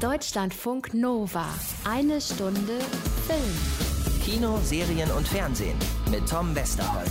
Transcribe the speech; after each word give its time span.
Deutschlandfunk 0.00 0.94
Nova. 0.94 1.44
Eine 1.84 2.20
Stunde 2.20 2.78
Film. 3.26 4.20
Kino, 4.24 4.58
Serien 4.62 5.10
und 5.10 5.26
Fernsehen 5.28 5.76
mit 6.10 6.26
Tom 6.28 6.54
Westerholt. 6.54 7.10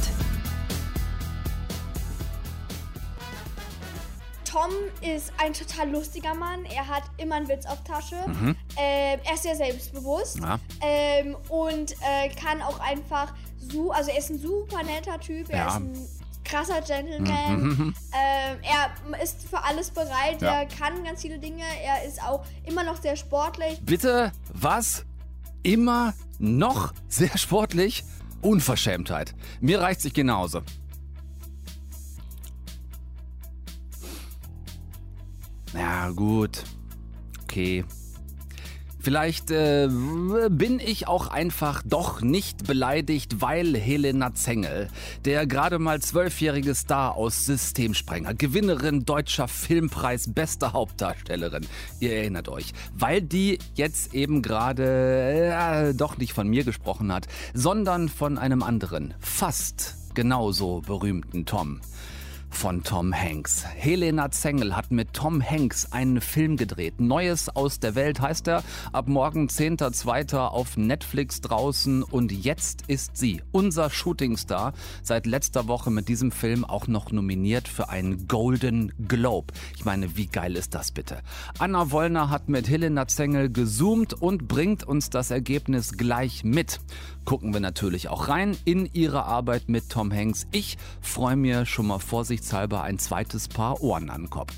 Tom 4.44 4.72
ist 5.02 5.32
ein 5.38 5.54
total 5.54 5.92
lustiger 5.92 6.34
Mann. 6.34 6.66
Er 6.66 6.88
hat 6.88 7.04
immer 7.18 7.36
einen 7.36 7.48
Witz 7.48 7.66
auf 7.68 7.84
Tasche. 7.84 8.16
Ähm, 8.78 9.20
er 9.24 9.34
ist 9.36 9.44
sehr 9.44 9.56
selbstbewusst. 9.56 10.40
Ja. 10.40 10.60
Ähm, 10.82 11.36
und 11.50 11.92
äh, 12.02 12.30
kann 12.30 12.62
auch 12.64 12.80
einfach 12.80 13.34
so, 13.60 13.92
also 13.92 14.10
er 14.10 14.18
ist 14.18 14.32
ein 14.32 14.40
super 14.40 14.82
netter 14.84 15.20
Typ. 15.20 15.50
Er 15.50 15.58
Ja. 15.58 15.68
ist 15.68 15.76
ein 15.76 16.08
krasser 16.50 16.82
Gentleman. 16.82 17.94
Ähm, 18.12 18.58
er 18.64 19.24
ist 19.24 19.48
für 19.48 19.64
alles 19.64 19.92
bereit. 19.92 20.42
Ja. 20.42 20.62
Er 20.62 20.66
kann 20.66 21.04
ganz 21.04 21.22
viele 21.22 21.38
Dinge. 21.38 21.64
Er 21.84 22.06
ist 22.06 22.22
auch 22.22 22.44
immer 22.66 22.84
noch 22.84 23.02
sehr 23.02 23.16
sportlich. 23.16 23.80
Bitte, 23.82 24.32
was? 24.52 25.06
Immer 25.62 26.14
noch 26.40 26.94
sehr 27.08 27.38
sportlich? 27.38 28.04
Unverschämtheit. 28.42 29.36
Mir 29.62 29.80
reicht 29.80 30.02
sich 30.02 30.14
genauso. 30.14 30.62
Ja, 35.74 36.10
gut. 36.10 36.64
Okay. 37.44 37.86
Vielleicht 39.10 39.50
äh, 39.50 39.90
bin 40.52 40.80
ich 40.80 41.08
auch 41.08 41.30
einfach 41.30 41.82
doch 41.84 42.22
nicht 42.22 42.68
beleidigt, 42.68 43.42
weil 43.42 43.76
Helena 43.76 44.36
Zengel, 44.36 44.88
der 45.26 45.48
gerade 45.48 45.80
mal 45.80 46.00
zwölfjährige 46.00 46.76
Star 46.76 47.16
aus 47.16 47.48
Systemsprenger, 47.48 48.36
Gewinnerin 48.36 49.06
deutscher 49.06 49.48
Filmpreis, 49.48 50.32
beste 50.32 50.74
Hauptdarstellerin, 50.74 51.66
ihr 52.00 52.18
erinnert 52.18 52.50
euch, 52.50 52.72
weil 52.94 53.24
die 53.24 53.58
jetzt 53.74 54.14
eben 54.14 54.44
gerade 54.44 55.56
äh, 55.56 55.94
doch 55.96 56.20
nicht 56.20 56.34
von 56.34 56.48
mir 56.48 56.64
gesprochen 56.64 57.12
hat, 57.12 57.26
sondern 57.56 58.10
von 58.10 58.38
einem 58.38 58.62
anderen, 58.62 59.16
fast 59.20 59.96
genauso 60.14 60.82
berühmten 60.82 61.48
Tom 61.48 61.82
von 62.60 62.84
Tom 62.84 63.14
Hanks. 63.16 63.64
Helena 63.66 64.32
Zengel 64.32 64.76
hat 64.76 64.92
mit 64.92 65.14
Tom 65.14 65.42
Hanks 65.42 65.94
einen 65.94 66.20
Film 66.20 66.58
gedreht. 66.58 67.00
Neues 67.00 67.48
aus 67.48 67.80
der 67.80 67.96
Welt 67.96 68.20
heißt 68.20 68.50
er. 68.50 68.64
Ab 68.92 69.08
morgen 69.08 69.48
10.2. 69.48 70.36
auf 70.36 70.76
Netflix 70.76 71.40
draußen. 71.40 72.04
Und 72.04 72.34
jetzt 72.34 72.84
ist 72.88 73.16
sie, 73.16 73.42
unser 73.54 73.90
Shootingstar, 73.90 74.74
seit 75.04 75.26
letzter 75.26 75.70
Woche 75.70 75.90
mit 75.90 76.10
diesem 76.10 76.34
Film 76.34 76.66
auch 76.66 76.88
noch 76.88 77.14
nominiert 77.14 77.70
für 77.70 77.88
einen 77.88 78.28
Golden 78.28 78.92
Globe. 79.08 79.54
Ich 79.78 79.86
meine, 79.86 80.18
wie 80.18 80.28
geil 80.28 80.58
ist 80.58 80.76
das 80.76 80.92
bitte? 80.92 81.22
Anna 81.60 81.92
Wollner 81.92 82.30
hat 82.30 82.50
mit 82.50 82.68
Helena 82.68 83.08
Zengel 83.08 83.50
gezoomt 83.50 84.14
und 84.14 84.50
bringt 84.50 84.84
uns 84.84 85.10
das 85.10 85.32
Ergebnis 85.32 85.94
gleich 85.94 86.44
mit. 86.44 86.82
Gucken 87.24 87.54
wir 87.54 87.60
natürlich 87.62 88.10
auch 88.10 88.28
rein 88.28 88.58
in 88.66 88.90
ihre 88.92 89.24
Arbeit 89.24 89.70
mit 89.70 89.90
Tom 89.90 90.12
Hanks. 90.12 90.48
Ich 90.52 90.78
freue 91.00 91.36
mir 91.36 91.66
schon 91.66 91.88
mal 91.88 92.00
vorsichtshalber 92.50 92.82
ein 92.82 92.98
zweites 92.98 93.48
Paar 93.48 93.82
Ohren 93.82 94.10
an 94.10 94.24
den 94.24 94.30
Kopf. 94.30 94.54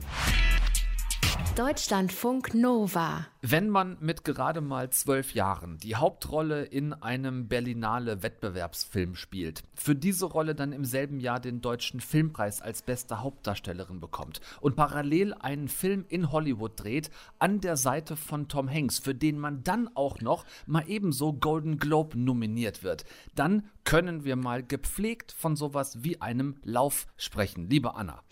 Deutschlandfunk 1.56 2.54
Nova. 2.56 3.28
Wenn 3.42 3.70
man 3.70 3.98
mit 4.00 4.24
gerade 4.24 4.60
mal 4.60 4.90
zwölf 4.90 5.34
Jahren 5.34 5.78
die 5.78 5.96
Hauptrolle 5.96 6.64
in 6.64 6.94
einem 6.94 7.48
Berlinale 7.48 8.24
Wettbewerbsfilm 8.24 9.16
spielt, 9.16 9.64
für 9.76 9.96
diese 9.96 10.26
Rolle 10.26 10.56
dann 10.56 10.74
im 10.74 10.84
selben 10.84 11.20
Jahr 11.20 11.40
den 11.40 11.62
deutschen 11.62 12.00
Filmpreis 12.00 12.62
als 12.62 12.82
beste 12.82 13.22
Hauptdarstellerin 13.22 14.00
bekommt 14.00 14.42
und 14.62 14.76
parallel 14.76 15.34
einen 15.34 15.68
Film 15.68 16.06
in 16.10 16.32
Hollywood 16.32 16.74
dreht 16.76 17.12
an 17.38 17.62
der 17.62 17.78
Seite 17.78 18.16
von 18.16 18.48
Tom 18.48 18.70
Hanks, 18.70 19.00
für 19.00 19.14
den 19.14 19.38
man 19.38 19.64
dann 19.64 19.90
auch 19.96 20.22
noch 20.22 20.46
mal 20.66 20.86
ebenso 20.88 21.34
Golden 21.34 21.78
Globe 21.78 22.18
nominiert 22.18 22.84
wird, 22.84 23.06
dann 23.36 23.70
können 23.84 24.24
wir 24.24 24.36
mal 24.36 24.64
gepflegt 24.64 25.32
von 25.32 25.56
sowas 25.56 26.04
wie 26.04 26.22
einem 26.22 26.56
Lauf 26.64 27.06
sprechen. 27.18 27.70
Liebe 27.70 27.96
Anna. 27.96 28.24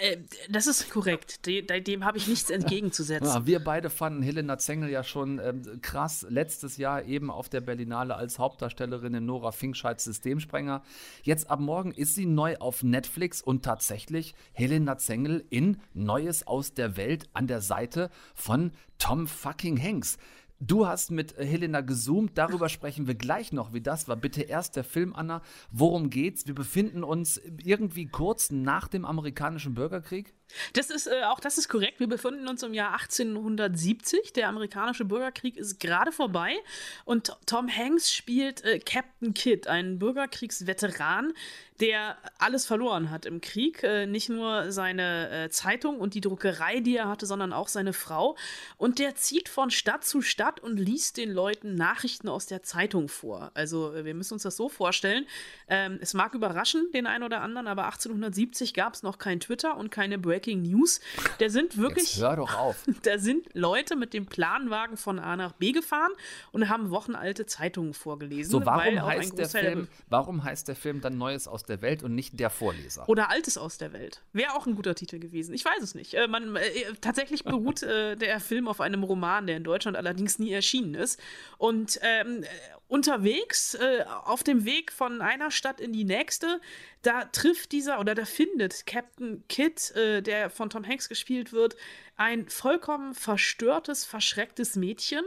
Äh, 0.00 0.18
das 0.48 0.66
ist 0.66 0.90
korrekt. 0.90 1.46
De, 1.46 1.62
de, 1.62 1.80
dem 1.80 2.04
habe 2.04 2.18
ich 2.18 2.26
nichts 2.28 2.50
entgegenzusetzen. 2.50 3.26
Ja, 3.26 3.46
wir 3.46 3.62
beide 3.62 3.90
fanden 3.90 4.22
Helena 4.22 4.58
Zengel 4.58 4.90
ja 4.90 5.04
schon 5.04 5.40
ähm, 5.42 5.80
krass 5.82 6.26
letztes 6.28 6.76
Jahr 6.76 7.04
eben 7.04 7.30
auf 7.30 7.48
der 7.48 7.60
Berlinale 7.60 8.16
als 8.16 8.38
Hauptdarstellerin 8.38 9.14
in 9.14 9.26
Nora 9.26 9.52
Finkscheids 9.52 10.04
Systemsprenger. 10.04 10.82
Jetzt 11.22 11.50
ab 11.50 11.60
morgen 11.60 11.92
ist 11.92 12.14
sie 12.14 12.26
neu 12.26 12.56
auf 12.58 12.82
Netflix 12.82 13.42
und 13.42 13.64
tatsächlich 13.64 14.34
Helena 14.52 14.98
Zengel 14.98 15.44
in 15.50 15.78
Neues 15.94 16.46
aus 16.46 16.74
der 16.74 16.96
Welt 16.96 17.28
an 17.32 17.46
der 17.46 17.60
Seite 17.60 18.10
von 18.34 18.72
Tom 18.98 19.26
fucking 19.26 19.80
Hanks. 19.82 20.18
Du 20.60 20.88
hast 20.88 21.12
mit 21.12 21.36
Helena 21.36 21.82
gezoomt, 21.82 22.36
darüber 22.36 22.68
sprechen 22.68 23.06
wir 23.06 23.14
gleich 23.14 23.52
noch, 23.52 23.72
wie 23.72 23.80
das 23.80 24.08
war. 24.08 24.16
Bitte 24.16 24.42
erst 24.42 24.74
der 24.74 24.82
Film, 24.82 25.14
Anna. 25.14 25.40
Worum 25.70 26.10
geht's? 26.10 26.48
Wir 26.48 26.54
befinden 26.54 27.04
uns 27.04 27.40
irgendwie 27.62 28.06
kurz 28.06 28.50
nach 28.50 28.88
dem 28.88 29.04
amerikanischen 29.04 29.74
Bürgerkrieg. 29.74 30.34
Das 30.72 30.90
ist 30.90 31.06
äh, 31.06 31.22
auch 31.24 31.40
das 31.40 31.58
ist 31.58 31.68
korrekt. 31.68 32.00
Wir 32.00 32.08
befinden 32.08 32.48
uns 32.48 32.62
im 32.62 32.74
Jahr 32.74 32.92
1870. 32.92 34.32
Der 34.32 34.48
amerikanische 34.48 35.04
Bürgerkrieg 35.04 35.56
ist 35.56 35.80
gerade 35.80 36.12
vorbei 36.12 36.56
und 37.04 37.32
Tom 37.46 37.68
Hanks 37.68 38.12
spielt 38.12 38.64
äh, 38.64 38.78
Captain 38.78 39.34
Kidd, 39.34 39.68
einen 39.68 39.98
Bürgerkriegsveteran, 39.98 41.32
der 41.80 42.16
alles 42.38 42.66
verloren 42.66 43.10
hat 43.10 43.26
im 43.26 43.40
Krieg. 43.40 43.82
Äh, 43.82 44.06
nicht 44.06 44.28
nur 44.28 44.72
seine 44.72 45.30
äh, 45.30 45.50
Zeitung 45.50 46.00
und 46.00 46.14
die 46.14 46.20
Druckerei, 46.20 46.80
die 46.80 46.96
er 46.96 47.08
hatte, 47.08 47.26
sondern 47.26 47.52
auch 47.52 47.68
seine 47.68 47.92
Frau. 47.92 48.36
Und 48.76 48.98
der 48.98 49.14
zieht 49.14 49.48
von 49.48 49.70
Stadt 49.70 50.04
zu 50.04 50.22
Stadt 50.22 50.60
und 50.60 50.78
liest 50.78 51.16
den 51.16 51.30
Leuten 51.30 51.74
Nachrichten 51.74 52.28
aus 52.28 52.46
der 52.46 52.62
Zeitung 52.62 53.08
vor. 53.08 53.50
Also 53.54 53.94
äh, 53.94 54.04
wir 54.04 54.14
müssen 54.14 54.34
uns 54.34 54.42
das 54.42 54.56
so 54.56 54.68
vorstellen. 54.68 55.26
Ähm, 55.68 55.98
es 56.00 56.14
mag 56.14 56.34
überraschen, 56.34 56.90
den 56.92 57.06
einen 57.06 57.24
oder 57.24 57.42
anderen, 57.42 57.68
aber 57.68 57.84
1870 57.84 58.74
gab 58.74 58.94
es 58.94 59.02
noch 59.02 59.18
kein 59.18 59.40
Twitter 59.40 59.76
und 59.76 59.90
keine 59.90 60.18
Breaking 60.18 60.37
News. 60.46 61.00
Der 61.40 61.50
sind 61.50 61.76
wirklich. 61.76 62.14
Jetzt 62.14 62.22
hör 62.22 62.36
doch 62.36 62.58
auf. 62.58 62.84
Da 63.02 63.18
sind 63.18 63.46
Leute 63.54 63.96
mit 63.96 64.12
dem 64.12 64.26
Planwagen 64.26 64.96
von 64.96 65.18
A 65.18 65.36
nach 65.36 65.52
B 65.52 65.72
gefahren 65.72 66.10
und 66.52 66.68
haben 66.68 66.90
wochenalte 66.90 67.46
Zeitungen 67.46 67.94
vorgelesen. 67.94 68.50
So, 68.50 68.66
warum 68.66 69.02
heißt, 69.02 69.38
der 69.38 69.48
Film, 69.48 69.88
warum 70.08 70.44
heißt 70.44 70.68
der 70.68 70.76
Film 70.76 71.00
dann 71.00 71.16
Neues 71.16 71.48
aus 71.48 71.62
der 71.62 71.80
Welt 71.80 72.02
und 72.02 72.14
nicht 72.14 72.38
der 72.40 72.50
Vorleser? 72.50 73.08
Oder 73.08 73.30
Altes 73.30 73.56
aus 73.56 73.78
der 73.78 73.92
Welt. 73.92 74.22
Wäre 74.32 74.54
auch 74.54 74.66
ein 74.66 74.74
guter 74.74 74.94
Titel 74.94 75.18
gewesen. 75.18 75.54
Ich 75.54 75.64
weiß 75.64 75.82
es 75.82 75.94
nicht. 75.94 76.14
Äh, 76.14 76.28
man, 76.28 76.56
äh, 76.56 76.68
tatsächlich 77.00 77.44
beruht 77.44 77.82
äh, 77.82 78.16
der 78.16 78.40
Film 78.40 78.68
auf 78.68 78.80
einem 78.80 79.02
Roman, 79.04 79.46
der 79.46 79.56
in 79.56 79.64
Deutschland 79.64 79.96
allerdings 79.96 80.38
nie 80.38 80.52
erschienen 80.52 80.94
ist. 80.94 81.20
Und 81.58 81.98
ähm, 82.02 82.42
äh, 82.42 82.46
unterwegs, 82.88 83.74
äh, 83.74 84.04
auf 84.24 84.42
dem 84.42 84.64
Weg 84.64 84.90
von 84.92 85.20
einer 85.20 85.50
Stadt 85.50 85.80
in 85.80 85.92
die 85.92 86.04
nächste, 86.04 86.60
da 87.02 87.26
trifft 87.26 87.72
dieser 87.72 88.00
oder 88.00 88.14
da 88.14 88.24
findet 88.24 88.86
Captain 88.86 89.44
Kidd, 89.48 89.94
äh, 89.94 90.22
der 90.22 90.50
von 90.50 90.70
Tom 90.70 90.84
Hanks 90.84 91.08
gespielt 91.08 91.52
wird, 91.52 91.76
ein 92.16 92.48
vollkommen 92.48 93.14
verstörtes, 93.14 94.04
verschrecktes 94.04 94.74
Mädchen, 94.74 95.22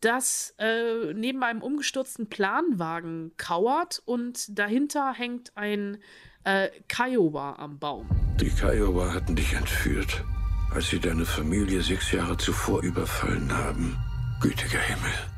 das 0.00 0.54
äh, 0.58 1.14
neben 1.14 1.42
einem 1.42 1.62
umgestürzten 1.62 2.28
Planwagen 2.28 3.32
kauert 3.38 4.02
und 4.04 4.58
dahinter 4.58 5.14
hängt 5.14 5.56
ein 5.56 5.98
Äh, 6.46 6.70
Kiowa 6.86 7.56
am 7.58 7.76
Baum. 7.80 8.06
Die 8.40 8.50
Kiowa 8.50 9.12
hatten 9.12 9.34
dich 9.34 9.52
entführt, 9.54 10.22
als 10.70 10.90
sie 10.90 11.00
deine 11.00 11.24
Familie 11.24 11.82
sechs 11.82 12.12
Jahre 12.12 12.36
zuvor 12.36 12.84
überfallen 12.84 13.52
haben. 13.52 13.96
Gütiger 14.40 14.78
Himmel. 14.78 15.35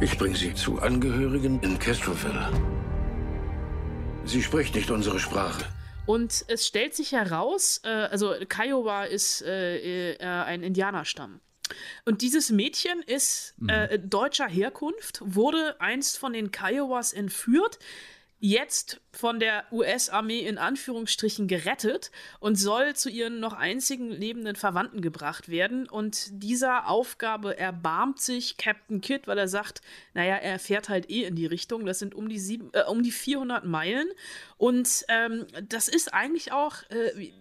Ich 0.00 0.18
bringe 0.18 0.36
sie 0.36 0.52
zu 0.54 0.80
Angehörigen 0.80 1.60
in 1.60 1.78
Castroville. 1.78 2.50
Sie 4.24 4.42
spricht 4.42 4.74
nicht 4.74 4.90
unsere 4.90 5.20
Sprache. 5.20 5.64
Und 6.04 6.44
es 6.48 6.66
stellt 6.66 6.94
sich 6.94 7.12
heraus, 7.12 7.80
äh, 7.84 7.88
also 7.88 8.34
Kiowa 8.48 9.04
ist 9.04 9.42
äh, 9.42 10.14
äh, 10.14 10.18
ein 10.18 10.62
Indianerstamm. 10.64 11.40
Und 12.04 12.22
dieses 12.22 12.50
Mädchen 12.50 13.02
ist 13.06 13.54
äh, 13.68 13.98
deutscher 13.98 14.48
Herkunft, 14.48 15.20
wurde 15.24 15.80
einst 15.80 16.18
von 16.18 16.32
den 16.32 16.50
Kiowas 16.50 17.12
entführt, 17.12 17.78
jetzt 18.40 19.00
von 19.10 19.40
der 19.40 19.64
US-Armee 19.72 20.40
in 20.40 20.58
Anführungsstrichen 20.58 21.48
gerettet 21.48 22.10
und 22.40 22.56
soll 22.56 22.94
zu 22.94 23.08
ihren 23.08 23.40
noch 23.40 23.54
einzigen 23.54 24.10
lebenden 24.10 24.56
Verwandten 24.56 25.00
gebracht 25.00 25.48
werden. 25.48 25.88
Und 25.88 26.28
dieser 26.30 26.88
Aufgabe 26.88 27.56
erbarmt 27.56 28.20
sich 28.20 28.56
Captain 28.56 29.00
Kidd, 29.00 29.26
weil 29.26 29.38
er 29.38 29.48
sagt, 29.48 29.82
naja, 30.12 30.34
er 30.36 30.58
fährt 30.58 30.88
halt 30.88 31.08
eh 31.10 31.24
in 31.24 31.36
die 31.36 31.46
Richtung. 31.46 31.86
Das 31.86 31.98
sind 31.98 32.14
um 32.14 32.28
die, 32.28 32.38
sieben, 32.38 32.70
äh, 32.72 32.82
um 32.88 33.02
die 33.02 33.12
400 33.12 33.64
Meilen. 33.64 34.08
Und 34.58 35.04
ähm, 35.08 35.46
das 35.68 35.88
ist 35.88 36.12
eigentlich 36.12 36.52
auch, 36.52 36.82
äh, 36.90 37.32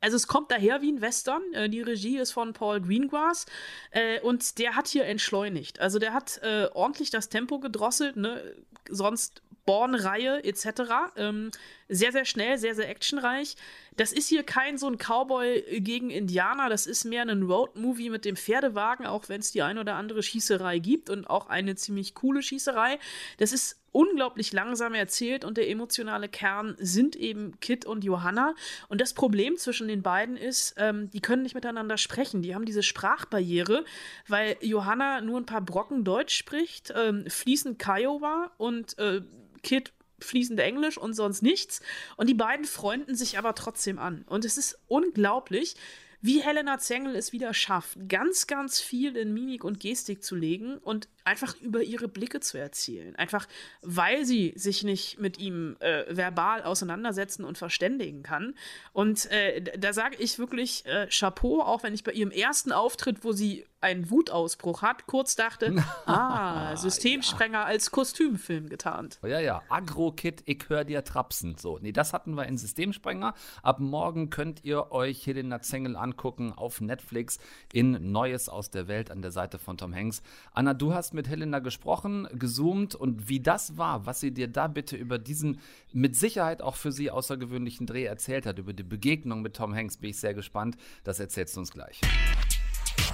also 0.00 0.16
es 0.16 0.26
kommt 0.26 0.50
daher 0.50 0.82
wie 0.82 0.92
ein 0.92 1.00
Western. 1.00 1.42
Äh, 1.52 1.68
die 1.68 1.82
Regie 1.82 2.18
ist 2.18 2.32
von 2.32 2.52
Paul 2.52 2.80
Greengrass 2.80 3.46
äh, 3.90 4.20
und 4.20 4.58
der 4.58 4.76
hat 4.76 4.88
hier 4.88 5.04
entschleunigt. 5.04 5.78
Also 5.78 5.98
der 5.98 6.14
hat 6.14 6.40
äh, 6.42 6.68
ordentlich 6.72 7.10
das 7.10 7.28
Tempo 7.28 7.60
gedrosselt, 7.60 8.16
ne? 8.16 8.56
sonst 8.88 9.42
Born-Reihe 9.68 10.42
etc. 10.44 11.12
Ähm, 11.16 11.50
sehr, 11.88 12.12
sehr 12.12 12.24
schnell, 12.24 12.58
sehr, 12.58 12.74
sehr 12.74 12.88
actionreich. 12.88 13.56
Das 13.96 14.12
ist 14.12 14.28
hier 14.28 14.42
kein 14.44 14.78
so 14.78 14.88
ein 14.88 14.98
Cowboy 14.98 15.80
gegen 15.80 16.10
Indianer, 16.10 16.68
das 16.68 16.86
ist 16.86 17.04
mehr 17.04 17.22
ein 17.22 17.42
Road-Movie 17.42 18.10
mit 18.10 18.24
dem 18.24 18.36
Pferdewagen, 18.36 19.06
auch 19.06 19.28
wenn 19.28 19.40
es 19.40 19.52
die 19.52 19.62
ein 19.62 19.78
oder 19.78 19.94
andere 19.94 20.22
Schießerei 20.22 20.78
gibt 20.78 21.10
und 21.10 21.28
auch 21.28 21.48
eine 21.48 21.74
ziemlich 21.74 22.14
coole 22.14 22.42
Schießerei. 22.42 22.98
Das 23.38 23.52
ist 23.52 23.80
unglaublich 23.90 24.52
langsam 24.52 24.94
erzählt 24.94 25.44
und 25.44 25.56
der 25.56 25.68
emotionale 25.68 26.28
Kern 26.28 26.76
sind 26.78 27.16
eben 27.16 27.58
Kit 27.60 27.86
und 27.86 28.04
Johanna. 28.04 28.54
Und 28.88 29.00
das 29.00 29.14
Problem 29.14 29.56
zwischen 29.56 29.88
den 29.88 30.02
beiden 30.02 30.36
ist, 30.36 30.74
ähm, 30.76 31.10
die 31.10 31.20
können 31.20 31.42
nicht 31.42 31.54
miteinander 31.54 31.96
sprechen. 31.96 32.42
Die 32.42 32.54
haben 32.54 32.64
diese 32.64 32.82
Sprachbarriere, 32.82 33.84
weil 34.28 34.56
Johanna 34.60 35.20
nur 35.20 35.40
ein 35.40 35.46
paar 35.46 35.62
Brocken 35.62 36.04
Deutsch 36.04 36.36
spricht, 36.36 36.92
ähm, 36.94 37.24
fließend 37.28 37.78
Kiowa 37.78 38.52
und 38.58 38.96
äh, 38.98 39.22
Kit 39.62 39.92
fließend 40.20 40.60
Englisch 40.60 40.98
und 40.98 41.14
sonst 41.14 41.42
nichts. 41.42 41.80
Und 42.16 42.28
die 42.28 42.34
beiden 42.34 42.64
freunden 42.64 43.14
sich 43.14 43.38
aber 43.38 43.54
trotzdem 43.54 43.98
an. 43.98 44.24
Und 44.28 44.44
es 44.44 44.58
ist 44.58 44.78
unglaublich, 44.88 45.76
wie 46.20 46.42
Helena 46.42 46.78
Zengel 46.78 47.14
es 47.14 47.32
wieder 47.32 47.54
schafft, 47.54 48.08
ganz, 48.08 48.46
ganz 48.48 48.80
viel 48.80 49.16
in 49.16 49.32
Mimik 49.32 49.62
und 49.62 49.78
Gestik 49.78 50.24
zu 50.24 50.34
legen 50.34 50.78
und 50.78 51.08
einfach 51.28 51.54
über 51.60 51.82
ihre 51.82 52.08
Blicke 52.08 52.40
zu 52.40 52.58
erzählen. 52.58 53.14
Einfach, 53.16 53.46
weil 53.82 54.24
sie 54.24 54.54
sich 54.56 54.82
nicht 54.82 55.18
mit 55.18 55.38
ihm 55.38 55.76
äh, 55.80 56.04
verbal 56.08 56.62
auseinandersetzen 56.62 57.44
und 57.44 57.58
verständigen 57.58 58.22
kann. 58.22 58.54
Und 58.92 59.30
äh, 59.30 59.62
da 59.78 59.92
sage 59.92 60.16
ich 60.18 60.38
wirklich 60.38 60.86
äh, 60.86 61.06
Chapeau, 61.08 61.60
auch 61.60 61.82
wenn 61.82 61.94
ich 61.94 62.02
bei 62.02 62.12
ihrem 62.12 62.30
ersten 62.30 62.72
Auftritt, 62.72 63.24
wo 63.24 63.32
sie 63.32 63.66
einen 63.80 64.10
Wutausbruch 64.10 64.82
hat, 64.82 65.06
kurz 65.06 65.36
dachte, 65.36 65.76
ah, 66.06 66.76
Systemsprenger 66.76 67.64
als 67.64 67.90
Kostümfilm 67.90 68.68
getarnt. 68.68 69.20
Ja, 69.22 69.38
ja, 69.38 69.62
Agro-Kit, 69.68 70.42
ich 70.46 70.64
hör 70.68 70.84
dir 70.84 71.04
trapsen. 71.04 71.56
So, 71.58 71.78
nee, 71.80 71.92
das 71.92 72.12
hatten 72.12 72.34
wir 72.34 72.46
in 72.46 72.58
Systemsprenger. 72.58 73.34
Ab 73.62 73.78
morgen 73.78 74.30
könnt 74.30 74.64
ihr 74.64 74.90
euch 74.90 75.26
Helena 75.26 75.62
Zengel 75.62 75.96
angucken 75.96 76.52
auf 76.52 76.80
Netflix 76.80 77.38
in 77.72 78.10
Neues 78.10 78.48
aus 78.48 78.70
der 78.70 78.88
Welt 78.88 79.10
an 79.10 79.22
der 79.22 79.30
Seite 79.30 79.58
von 79.58 79.76
Tom 79.76 79.94
Hanks. 79.94 80.22
Anna, 80.52 80.74
du 80.74 80.94
hast 80.94 81.14
mit 81.18 81.28
Helena 81.28 81.58
gesprochen, 81.58 82.28
gezoomt 82.32 82.94
und 82.94 83.28
wie 83.28 83.40
das 83.40 83.76
war, 83.76 84.06
was 84.06 84.20
sie 84.20 84.30
dir 84.30 84.46
da 84.46 84.68
bitte 84.68 84.96
über 84.96 85.18
diesen 85.18 85.58
mit 85.92 86.14
Sicherheit 86.14 86.62
auch 86.62 86.76
für 86.76 86.92
sie 86.92 87.10
außergewöhnlichen 87.10 87.88
Dreh 87.88 88.04
erzählt 88.04 88.46
hat, 88.46 88.60
über 88.60 88.72
die 88.72 88.84
Begegnung 88.84 89.42
mit 89.42 89.56
Tom 89.56 89.74
Hanks, 89.74 89.96
bin 89.96 90.10
ich 90.10 90.20
sehr 90.20 90.32
gespannt. 90.32 90.76
Das 91.02 91.18
erzählst 91.18 91.56
du 91.56 91.60
uns 91.60 91.72
gleich. 91.72 92.00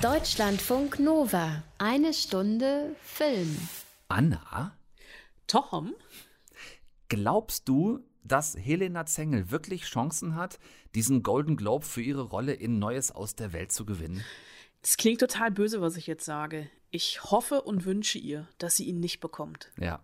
Deutschlandfunk 0.02 1.00
Nova. 1.00 1.62
Eine 1.78 2.12
Stunde 2.12 2.94
Film. 3.02 3.56
Anna? 4.08 4.76
Tom? 5.46 5.94
Glaubst 7.08 7.70
du, 7.70 8.00
dass 8.22 8.54
Helena 8.54 9.06
Zengel 9.06 9.50
wirklich 9.50 9.84
Chancen 9.84 10.36
hat, 10.36 10.58
diesen 10.94 11.22
Golden 11.22 11.56
Globe 11.56 11.86
für 11.86 12.02
ihre 12.02 12.22
Rolle 12.22 12.52
in 12.52 12.78
Neues 12.78 13.12
aus 13.12 13.34
der 13.34 13.54
Welt 13.54 13.72
zu 13.72 13.86
gewinnen? 13.86 14.22
Es 14.82 14.98
klingt 14.98 15.20
total 15.20 15.50
böse, 15.50 15.80
was 15.80 15.96
ich 15.96 16.06
jetzt 16.06 16.26
sage. 16.26 16.68
Ich 16.94 17.24
hoffe 17.24 17.62
und 17.62 17.86
wünsche 17.86 18.18
ihr, 18.18 18.46
dass 18.58 18.76
sie 18.76 18.84
ihn 18.84 19.00
nicht 19.00 19.18
bekommt. 19.18 19.72
Ja. 19.80 19.98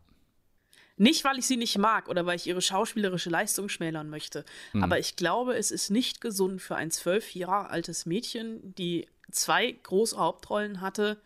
Nicht, 0.96 1.22
weil 1.22 1.38
ich 1.38 1.46
sie 1.46 1.56
nicht 1.56 1.78
mag 1.78 2.08
oder 2.08 2.26
weil 2.26 2.34
ich 2.34 2.48
ihre 2.48 2.60
schauspielerische 2.60 3.30
Leistung 3.30 3.68
schmälern 3.68 4.10
möchte. 4.10 4.44
Aber 4.74 4.98
ich 4.98 5.14
glaube, 5.14 5.56
es 5.56 5.70
ist 5.70 5.90
nicht 5.90 6.20
gesund 6.20 6.60
für 6.60 6.74
ein 6.74 6.90
zwölf 6.90 7.32
Jahre 7.32 7.70
altes 7.70 8.06
Mädchen, 8.06 8.74
die 8.74 9.06
zwei 9.30 9.70
große 9.70 10.16
Hauptrollen 10.18 10.80
hatte 10.80 11.22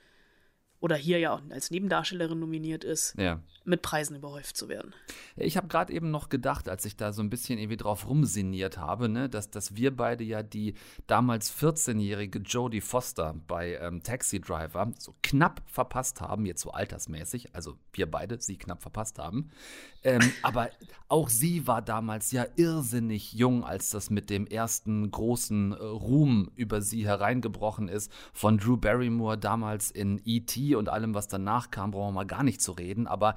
oder 0.84 0.96
hier 0.96 1.18
ja 1.18 1.32
auch 1.32 1.40
als 1.48 1.70
Nebendarstellerin 1.70 2.38
nominiert 2.38 2.84
ist, 2.84 3.14
Ja. 3.18 3.40
mit 3.64 3.80
Preisen 3.80 4.16
überhäuft 4.16 4.54
zu 4.54 4.68
werden. 4.68 4.92
Ich 5.34 5.56
habe 5.56 5.66
gerade 5.66 5.90
eben 5.94 6.10
noch 6.10 6.28
gedacht, 6.28 6.68
als 6.68 6.84
ich 6.84 6.94
da 6.94 7.14
so 7.14 7.22
ein 7.22 7.30
bisschen 7.30 7.58
irgendwie 7.58 7.78
drauf 7.78 8.06
rumsiniert 8.06 8.76
habe, 8.76 9.08
ne, 9.08 9.30
dass, 9.30 9.50
dass 9.50 9.76
wir 9.76 9.96
beide 9.96 10.24
ja 10.24 10.42
die 10.42 10.74
damals 11.06 11.50
14-jährige 11.50 12.40
Jodie 12.40 12.82
Foster 12.82 13.34
bei 13.48 13.78
ähm, 13.80 14.02
Taxi 14.02 14.42
Driver 14.42 14.92
so 14.98 15.14
knapp 15.22 15.62
verpasst 15.64 16.20
haben, 16.20 16.44
jetzt 16.44 16.60
so 16.60 16.70
altersmäßig, 16.72 17.54
also 17.54 17.78
wir 17.94 18.10
beide 18.10 18.38
sie 18.38 18.58
knapp 18.58 18.82
verpasst 18.82 19.18
haben. 19.18 19.50
Ähm, 20.02 20.20
aber 20.42 20.68
auch 21.08 21.30
sie 21.30 21.66
war 21.66 21.80
damals 21.80 22.30
ja 22.30 22.44
irrsinnig 22.56 23.32
jung, 23.32 23.64
als 23.64 23.88
das 23.88 24.10
mit 24.10 24.28
dem 24.28 24.46
ersten 24.46 25.10
großen 25.10 25.72
äh, 25.72 25.76
Ruhm 25.76 26.50
über 26.56 26.82
sie 26.82 27.06
hereingebrochen 27.06 27.88
ist. 27.88 28.12
Von 28.34 28.58
Drew 28.58 28.76
Barrymore 28.76 29.38
damals 29.38 29.90
in 29.90 30.20
E.T. 30.26 30.73
und 30.76 30.88
allem, 30.88 31.14
was 31.14 31.28
danach 31.28 31.70
kam, 31.70 31.90
brauchen 31.90 32.08
wir 32.08 32.20
mal 32.20 32.26
gar 32.26 32.42
nicht 32.42 32.60
zu 32.60 32.72
reden. 32.72 33.06
Aber 33.06 33.34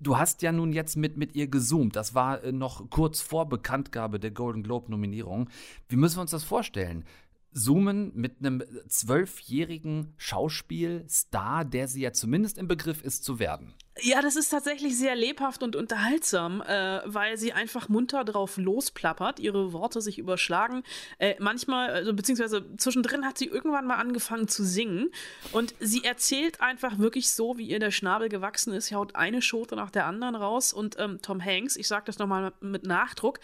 Du 0.00 0.18
hast 0.18 0.42
ja 0.42 0.52
nun 0.52 0.72
jetzt 0.72 0.96
mit, 0.96 1.16
mit 1.16 1.34
ihr 1.34 1.46
gezoomt. 1.46 1.96
Das 1.96 2.14
war 2.14 2.42
äh, 2.42 2.52
noch 2.52 2.90
kurz 2.90 3.20
vor 3.20 3.48
Bekanntgabe 3.48 4.20
der 4.20 4.32
Golden 4.32 4.62
Globe-Nominierung. 4.62 5.48
Wie 5.88 5.96
müssen 5.96 6.18
wir 6.18 6.22
uns 6.22 6.32
das 6.32 6.44
vorstellen? 6.44 7.04
Zoomen 7.52 8.12
mit 8.14 8.40
einem 8.40 8.62
zwölfjährigen 8.88 10.12
Schauspielstar, 10.16 11.64
der 11.64 11.86
sie 11.88 12.02
ja 12.02 12.12
zumindest 12.12 12.58
im 12.58 12.66
Begriff 12.68 13.02
ist 13.02 13.24
zu 13.24 13.38
werden. 13.38 13.72
Ja, 14.00 14.20
das 14.22 14.34
ist 14.34 14.48
tatsächlich 14.48 14.98
sehr 14.98 15.14
lebhaft 15.14 15.62
und 15.62 15.76
unterhaltsam, 15.76 16.62
äh, 16.62 17.00
weil 17.04 17.38
sie 17.38 17.52
einfach 17.52 17.88
munter 17.88 18.24
drauf 18.24 18.56
losplappert, 18.56 19.38
ihre 19.38 19.72
Worte 19.72 20.00
sich 20.00 20.18
überschlagen. 20.18 20.82
Äh, 21.18 21.36
manchmal, 21.38 21.90
also 21.90 22.12
beziehungsweise 22.12 22.64
zwischendrin 22.76 23.24
hat 23.24 23.38
sie 23.38 23.46
irgendwann 23.46 23.86
mal 23.86 23.98
angefangen 23.98 24.48
zu 24.48 24.64
singen 24.64 25.10
und 25.52 25.76
sie 25.78 26.02
erzählt 26.02 26.60
einfach 26.60 26.98
wirklich 26.98 27.30
so, 27.30 27.56
wie 27.56 27.68
ihr 27.68 27.78
der 27.78 27.92
Schnabel 27.92 28.28
gewachsen 28.28 28.72
ist, 28.72 28.86
Sie 28.86 28.96
haut 28.96 29.14
eine 29.14 29.40
Schote 29.40 29.76
nach 29.76 29.90
der 29.90 30.06
anderen 30.06 30.34
raus 30.34 30.72
und 30.72 30.96
ähm, 30.98 31.20
Tom 31.22 31.42
Hanks, 31.42 31.76
ich 31.76 31.86
sage 31.86 32.06
das 32.06 32.18
nochmal 32.18 32.52
mit 32.60 32.84
Nachdruck, 32.84 33.38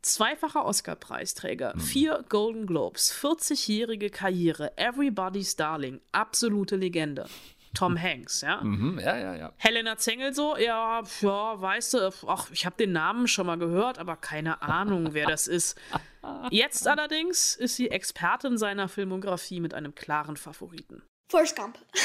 Zweifacher 0.00 0.64
Oscar-Preisträger, 0.64 1.74
vier 1.76 2.24
Golden 2.28 2.66
Globes, 2.66 3.12
40-jährige 3.12 4.10
Karriere, 4.10 4.72
Everybody's 4.78 5.56
Darling, 5.56 6.00
absolute 6.12 6.76
Legende. 6.76 7.26
Tom 7.74 8.00
Hanks, 8.00 8.40
ja. 8.40 8.60
Mhm, 8.62 8.98
ja, 8.98 9.16
ja, 9.16 9.34
ja. 9.34 9.52
Helena 9.56 9.96
Zengel 9.96 10.34
so, 10.34 10.56
ja, 10.56 11.02
ja, 11.20 11.60
weißt 11.60 11.94
du, 11.94 12.10
ach, 12.26 12.50
ich 12.52 12.66
habe 12.66 12.76
den 12.76 12.92
Namen 12.92 13.28
schon 13.28 13.46
mal 13.46 13.58
gehört, 13.58 13.98
aber 13.98 14.16
keine 14.16 14.62
Ahnung, 14.62 15.14
wer 15.14 15.26
das 15.26 15.46
ist. 15.46 15.78
Jetzt 16.50 16.86
allerdings 16.86 17.56
ist 17.56 17.76
sie 17.76 17.90
Expertin 17.90 18.58
seiner 18.58 18.88
Filmografie 18.88 19.60
mit 19.60 19.74
einem 19.74 19.94
klaren 19.94 20.36
Favoriten. 20.36 21.02
Forrest 21.30 21.56
Gump. 21.56 21.78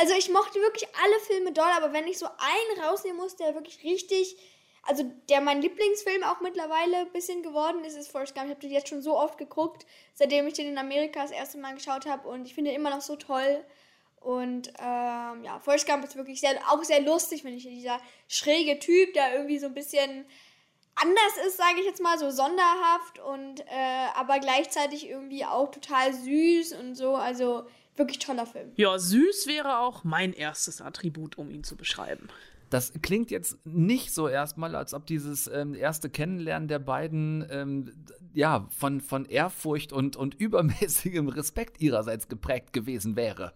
Also 0.00 0.14
ich 0.14 0.30
mochte 0.30 0.60
wirklich 0.60 0.86
alle 1.02 1.20
Filme 1.26 1.52
doll, 1.52 1.70
aber 1.76 1.92
wenn 1.92 2.06
ich 2.06 2.20
so 2.20 2.26
einen 2.26 2.84
rausnehmen 2.84 3.16
muss, 3.16 3.34
der 3.34 3.54
wirklich 3.56 3.82
richtig, 3.82 4.36
also 4.84 5.02
der 5.28 5.40
mein 5.40 5.60
Lieblingsfilm 5.60 6.22
auch 6.22 6.40
mittlerweile 6.40 6.98
ein 6.98 7.12
bisschen 7.12 7.42
geworden 7.42 7.82
ist, 7.82 7.96
ist 7.96 8.12
Forrest 8.12 8.32
Gump. 8.32 8.46
Ich 8.46 8.52
habe 8.52 8.60
den 8.60 8.70
jetzt 8.70 8.88
schon 8.88 9.02
so 9.02 9.18
oft 9.18 9.38
geguckt, 9.38 9.86
seitdem 10.14 10.46
ich 10.46 10.54
den 10.54 10.68
in 10.68 10.78
Amerika 10.78 11.22
das 11.22 11.32
erste 11.32 11.58
Mal 11.58 11.74
geschaut 11.74 12.06
habe 12.06 12.28
und 12.28 12.46
ich 12.46 12.54
finde 12.54 12.70
ihn 12.70 12.76
immer 12.76 12.90
noch 12.90 13.00
so 13.00 13.16
toll. 13.16 13.64
Und 14.20 14.68
ähm, 14.78 15.44
ja, 15.44 15.60
Forrest 15.60 15.86
Gump 15.86 16.04
ist 16.04 16.16
wirklich 16.16 16.40
sehr, 16.40 16.58
auch 16.70 16.82
sehr 16.84 17.00
lustig, 17.02 17.42
finde 17.42 17.58
ich. 17.58 17.64
Dieser 17.64 18.00
schräge 18.26 18.78
Typ, 18.78 19.14
der 19.14 19.34
irgendwie 19.34 19.58
so 19.58 19.66
ein 19.66 19.74
bisschen 19.74 20.26
anders 20.94 21.46
ist, 21.46 21.56
sage 21.56 21.80
ich 21.80 21.86
jetzt 21.86 22.02
mal, 22.02 22.18
so 22.18 22.30
sonderhaft 22.30 23.18
und 23.20 23.60
äh, 23.60 24.08
aber 24.14 24.38
gleichzeitig 24.40 25.08
irgendwie 25.08 25.44
auch 25.44 25.70
total 25.70 26.12
süß 26.12 26.72
und 26.72 26.94
so. 26.94 27.14
Also 27.14 27.66
wirklich 27.96 28.18
toller 28.18 28.46
Film. 28.46 28.72
Ja, 28.76 28.98
süß 28.98 29.46
wäre 29.46 29.78
auch 29.78 30.04
mein 30.04 30.32
erstes 30.32 30.80
Attribut, 30.80 31.38
um 31.38 31.50
ihn 31.50 31.64
zu 31.64 31.76
beschreiben. 31.76 32.28
Das 32.70 32.92
klingt 33.00 33.30
jetzt 33.30 33.56
nicht 33.64 34.12
so 34.12 34.28
erstmal, 34.28 34.74
als 34.74 34.92
ob 34.92 35.06
dieses 35.06 35.46
ähm, 35.46 35.74
erste 35.74 36.10
Kennenlernen 36.10 36.68
der 36.68 36.78
beiden 36.78 37.46
ähm, 37.50 37.92
ja, 38.34 38.68
von, 38.70 39.00
von 39.00 39.24
Ehrfurcht 39.24 39.92
und, 39.92 40.16
und 40.16 40.34
übermäßigem 40.34 41.28
Respekt 41.28 41.80
ihrerseits 41.80 42.28
geprägt 42.28 42.72
gewesen 42.72 43.16
wäre. 43.16 43.54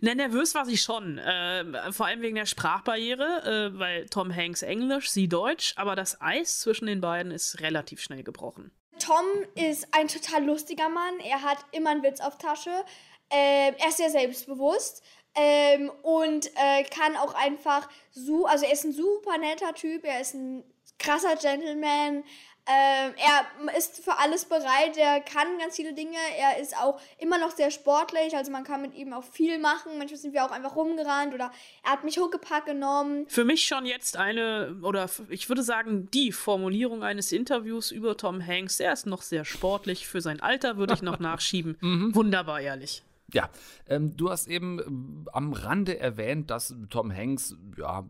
Ne, 0.00 0.14
nervös 0.14 0.54
war 0.54 0.64
sie 0.64 0.78
schon. 0.78 1.18
Äh, 1.18 1.92
vor 1.92 2.06
allem 2.06 2.22
wegen 2.22 2.36
der 2.36 2.46
Sprachbarriere, 2.46 3.70
äh, 3.74 3.78
weil 3.78 4.06
Tom 4.06 4.34
Hanks 4.34 4.62
Englisch, 4.62 5.10
sie 5.10 5.28
Deutsch, 5.28 5.74
aber 5.76 5.96
das 5.96 6.20
Eis 6.20 6.60
zwischen 6.60 6.86
den 6.86 7.00
beiden 7.00 7.32
ist 7.32 7.60
relativ 7.60 8.00
schnell 8.00 8.22
gebrochen. 8.22 8.70
Tom 8.98 9.24
ist 9.54 9.88
ein 9.92 10.08
total 10.08 10.44
lustiger 10.44 10.88
Mann. 10.88 11.20
Er 11.20 11.42
hat 11.42 11.58
immer 11.72 11.90
einen 11.90 12.02
Witz 12.02 12.20
auf 12.20 12.38
Tasche. 12.38 12.84
Ähm, 13.30 13.74
er 13.78 13.88
ist 13.88 13.96
sehr 13.96 14.10
selbstbewusst. 14.10 15.02
Ähm, 15.34 15.90
und 16.02 16.50
äh, 16.56 16.82
kann 16.84 17.16
auch 17.16 17.34
einfach 17.34 17.88
so, 18.10 18.46
also 18.46 18.64
er 18.66 18.72
ist 18.72 18.84
ein 18.84 18.92
super 18.92 19.38
netter 19.38 19.72
Typ, 19.74 20.04
er 20.04 20.20
ist 20.20 20.34
ein 20.34 20.64
krasser 20.98 21.36
Gentleman, 21.36 22.24
ähm, 22.70 23.14
er 23.16 23.76
ist 23.76 24.04
für 24.04 24.18
alles 24.18 24.44
bereit, 24.44 24.96
er 24.96 25.20
kann 25.20 25.58
ganz 25.58 25.74
viele 25.74 25.92
Dinge, 25.92 26.16
er 26.38 26.60
ist 26.60 26.76
auch 26.76 27.00
immer 27.18 27.38
noch 27.38 27.50
sehr 27.50 27.70
sportlich, 27.70 28.36
also 28.36 28.52
man 28.52 28.62
kann 28.62 28.82
mit 28.82 28.94
ihm 28.94 29.12
auch 29.12 29.24
viel 29.24 29.58
machen. 29.58 29.98
Manchmal 29.98 30.18
sind 30.18 30.34
wir 30.34 30.44
auch 30.44 30.52
einfach 30.52 30.76
rumgerannt 30.76 31.34
oder 31.34 31.50
er 31.82 31.92
hat 31.92 32.04
mich 32.04 32.18
Huckepack 32.18 32.66
genommen. 32.66 33.26
Für 33.28 33.44
mich 33.44 33.64
schon 33.64 33.86
jetzt 33.86 34.16
eine, 34.16 34.76
oder 34.82 35.08
ich 35.30 35.48
würde 35.48 35.64
sagen, 35.64 36.08
die 36.12 36.30
Formulierung 36.30 37.02
eines 37.02 37.32
Interviews 37.32 37.90
über 37.90 38.16
Tom 38.16 38.44
Hanks. 38.46 38.78
Er 38.78 38.92
ist 38.92 39.06
noch 39.06 39.22
sehr 39.22 39.44
sportlich, 39.44 40.06
für 40.06 40.20
sein 40.20 40.40
Alter 40.40 40.76
würde 40.76 40.94
ich 40.94 41.02
noch 41.02 41.18
nachschieben. 41.18 41.76
Mhm. 41.80 42.14
Wunderbar 42.14 42.60
ehrlich. 42.60 43.02
Ja, 43.32 43.48
ähm, 43.88 44.16
du 44.16 44.30
hast 44.30 44.48
eben 44.48 44.78
ähm, 44.80 45.28
am 45.32 45.52
Rande 45.52 45.98
erwähnt, 45.98 46.50
dass 46.50 46.74
Tom 46.88 47.12
Hanks 47.12 47.56
ja 47.76 48.08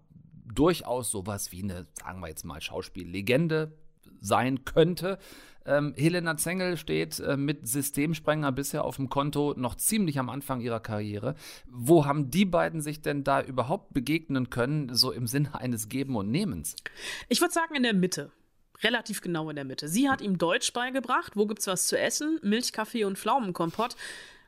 durchaus 0.52 1.11
sowas 1.11 1.52
wie 1.52 1.62
eine, 1.62 1.87
sagen 1.95 2.21
wir 2.21 2.29
jetzt 2.29 2.45
mal, 2.45 2.61
Schauspiellegende 2.61 3.73
sein 4.21 4.65
könnte. 4.65 5.19
Ähm, 5.67 5.95
Helena 5.97 6.37
Zengel 6.37 6.77
steht 6.77 7.21
äh, 7.21 7.37
mit 7.37 7.69
Systemsprenger 7.69 8.50
bisher 8.53 8.85
auf 8.85 8.97
dem 8.97 9.09
Konto 9.09 9.55
noch 9.57 9.75
ziemlich 9.75 10.19
am 10.19 10.31
Anfang 10.31 10.61
ihrer 10.61 10.81
Karriere. 10.81 11.35
Wo 11.69 12.07
haben 12.07 12.31
die 12.31 12.47
beiden 12.47 12.81
sich 12.81 13.03
denn 13.03 13.25
da 13.25 13.43
überhaupt 13.43 13.93
begegnen 13.93 14.50
können, 14.50 14.95
so 14.95 15.12
im 15.12 15.27
Sinne 15.27 15.55
eines 15.55 15.89
Geben 15.89 16.17
und 16.17 16.31
Nehmens? 16.31 16.77
Ich 17.29 17.41
würde 17.41 17.53
sagen 17.53 17.75
in 17.75 17.83
der 17.83 17.95
Mitte 17.95 18.31
relativ 18.83 19.21
genau 19.21 19.50
in 19.50 19.57
der 19.57 19.65
Mitte. 19.65 19.89
Sie 19.89 20.09
hat 20.09 20.21
ihm 20.21 20.39
Deutsch 20.39 20.73
beigebracht. 20.73 21.33
Wo 21.37 21.47
gibt's 21.47 21.67
was 21.67 21.87
zu 21.87 21.99
essen? 21.99 22.39
Milchkaffee 22.43 23.05
und 23.05 23.19
Pflaumenkompott. 23.19 23.95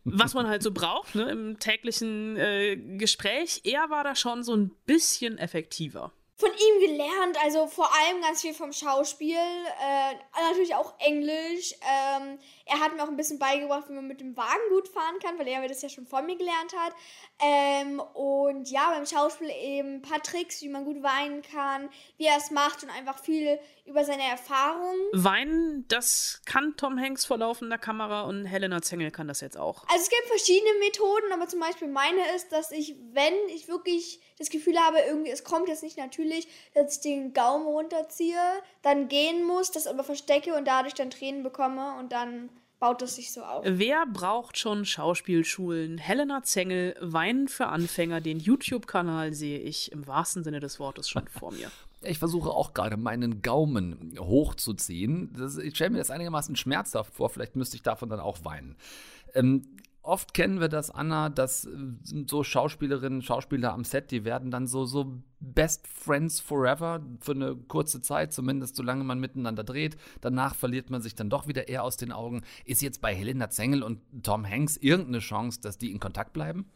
Was 0.04 0.34
man 0.34 0.48
halt 0.48 0.62
so 0.62 0.72
braucht 0.72 1.14
ne, 1.14 1.30
im 1.30 1.58
täglichen 1.58 2.36
äh, 2.36 2.76
Gespräch. 2.96 3.60
Er 3.64 3.88
war 3.88 4.02
da 4.02 4.16
schon 4.16 4.42
so 4.42 4.56
ein 4.56 4.72
bisschen 4.84 5.38
effektiver 5.38 6.12
von 6.42 6.50
ihm 6.50 6.80
gelernt, 6.80 7.40
also 7.44 7.68
vor 7.68 7.88
allem 7.94 8.20
ganz 8.20 8.40
viel 8.40 8.52
vom 8.52 8.72
Schauspiel, 8.72 9.36
äh, 9.36 10.14
natürlich 10.48 10.74
auch 10.74 10.94
Englisch. 10.98 11.72
Ähm, 11.82 12.36
er 12.66 12.80
hat 12.80 12.96
mir 12.96 13.04
auch 13.04 13.08
ein 13.08 13.16
bisschen 13.16 13.38
beigebracht, 13.38 13.88
wie 13.88 13.92
man 13.92 14.08
mit 14.08 14.20
dem 14.20 14.36
Wagen 14.36 14.68
gut 14.70 14.88
fahren 14.88 15.20
kann, 15.22 15.38
weil 15.38 15.46
er 15.46 15.68
das 15.68 15.82
ja 15.82 15.88
schon 15.88 16.04
vor 16.04 16.22
mir 16.22 16.36
gelernt 16.36 16.74
hat. 16.76 16.94
Ähm, 17.40 18.00
und 18.00 18.68
ja, 18.68 18.90
beim 18.90 19.06
Schauspiel 19.06 19.50
eben 19.50 19.96
ein 19.96 20.02
paar 20.02 20.20
Tricks, 20.20 20.62
wie 20.62 20.68
man 20.68 20.84
gut 20.84 21.00
weinen 21.04 21.42
kann, 21.42 21.88
wie 22.16 22.26
er 22.26 22.38
es 22.38 22.50
macht 22.50 22.82
und 22.82 22.90
einfach 22.90 23.20
viel 23.20 23.60
über 23.84 24.04
seine 24.04 24.22
Erfahrungen. 24.22 25.00
Weinen, 25.12 25.86
das 25.88 26.40
kann 26.44 26.76
Tom 26.76 26.98
Hanks 26.98 27.24
vor 27.24 27.38
laufender 27.38 27.78
Kamera 27.78 28.22
und 28.22 28.44
Helena 28.44 28.80
Zengel 28.80 29.10
kann 29.10 29.28
das 29.28 29.40
jetzt 29.40 29.56
auch. 29.56 29.84
Also 29.88 30.02
es 30.02 30.08
gibt 30.08 30.26
verschiedene 30.28 30.78
Methoden, 30.78 31.32
aber 31.32 31.48
zum 31.48 31.60
Beispiel 31.60 31.88
meine 31.88 32.20
ist, 32.36 32.52
dass 32.52 32.70
ich, 32.70 32.94
wenn 33.12 33.34
ich 33.48 33.68
wirklich 33.68 34.20
das 34.38 34.50
Gefühl 34.50 34.78
habe, 34.78 34.98
irgendwie 35.06 35.30
es 35.30 35.44
kommt 35.44 35.68
jetzt 35.68 35.82
nicht 35.82 35.98
natürlich, 35.98 36.48
dass 36.74 36.96
ich 36.96 37.02
den 37.02 37.32
Gaumen 37.32 37.66
runterziehe, 37.66 38.38
dann 38.82 39.08
gehen 39.08 39.44
muss, 39.44 39.70
das 39.72 39.86
aber 39.86 40.04
verstecke 40.04 40.54
und 40.54 40.66
dadurch 40.66 40.94
dann 40.94 41.10
Tränen 41.10 41.42
bekomme 41.42 41.96
und 41.98 42.12
dann 42.12 42.50
baut 42.78 43.02
es 43.02 43.16
sich 43.16 43.32
so 43.32 43.42
auf. 43.42 43.64
Wer 43.64 44.06
braucht 44.06 44.58
schon 44.58 44.84
Schauspielschulen? 44.84 45.98
Helena 45.98 46.42
Zengel, 46.42 46.96
Weinen 47.00 47.46
für 47.46 47.66
Anfänger, 47.66 48.20
den 48.20 48.40
YouTube-Kanal 48.40 49.34
sehe 49.34 49.60
ich 49.60 49.92
im 49.92 50.06
wahrsten 50.06 50.42
Sinne 50.42 50.58
des 50.58 50.80
Wortes 50.80 51.08
schon 51.08 51.28
vor 51.28 51.52
mir. 51.52 51.70
Ich 52.04 52.18
versuche 52.18 52.50
auch 52.50 52.74
gerade 52.74 52.96
meinen 52.96 53.42
Gaumen 53.42 54.14
hochzuziehen. 54.18 55.32
Das, 55.36 55.56
ich 55.58 55.74
stelle 55.74 55.90
mir 55.90 55.98
das 55.98 56.10
einigermaßen 56.10 56.56
schmerzhaft 56.56 57.14
vor. 57.14 57.30
Vielleicht 57.30 57.56
müsste 57.56 57.76
ich 57.76 57.82
davon 57.82 58.08
dann 58.08 58.20
auch 58.20 58.44
weinen. 58.44 58.76
Ähm, 59.34 59.62
oft 60.02 60.34
kennen 60.34 60.60
wir 60.60 60.68
das, 60.68 60.90
Anna, 60.90 61.28
dass 61.28 61.64
äh, 61.64 61.70
so 62.26 62.42
Schauspielerinnen, 62.42 63.22
Schauspieler 63.22 63.72
am 63.72 63.84
Set, 63.84 64.10
die 64.10 64.24
werden 64.24 64.50
dann 64.50 64.66
so, 64.66 64.84
so 64.84 65.22
Best 65.40 65.86
Friends 65.86 66.40
Forever 66.40 67.00
für 67.20 67.32
eine 67.32 67.56
kurze 67.56 68.00
Zeit, 68.00 68.32
zumindest 68.32 68.76
solange 68.76 69.04
man 69.04 69.20
miteinander 69.20 69.64
dreht. 69.64 69.96
Danach 70.20 70.54
verliert 70.54 70.90
man 70.90 71.02
sich 71.02 71.14
dann 71.14 71.30
doch 71.30 71.46
wieder 71.46 71.68
eher 71.68 71.84
aus 71.84 71.96
den 71.96 72.12
Augen. 72.12 72.42
Ist 72.64 72.82
jetzt 72.82 73.00
bei 73.00 73.14
Helena 73.14 73.50
Zengel 73.50 73.82
und 73.82 74.00
Tom 74.22 74.48
Hanks 74.48 74.76
irgendeine 74.76 75.20
Chance, 75.20 75.60
dass 75.60 75.78
die 75.78 75.90
in 75.90 76.00
Kontakt 76.00 76.32
bleiben? 76.32 76.70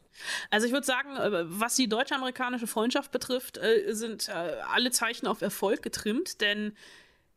Also 0.50 0.66
ich 0.66 0.72
würde 0.72 0.86
sagen, 0.86 1.16
äh, 1.16 1.44
was 1.46 1.76
die 1.76 1.88
deutsch-amerikanische 1.88 2.66
Freundschaft 2.66 3.10
betrifft, 3.10 3.58
äh, 3.58 3.92
sind 3.92 4.28
alle 4.28 4.90
Zeichen 4.90 5.26
auf 5.26 5.42
Erfolg 5.42 5.82
getrimmt, 5.82 6.40
denn 6.40 6.72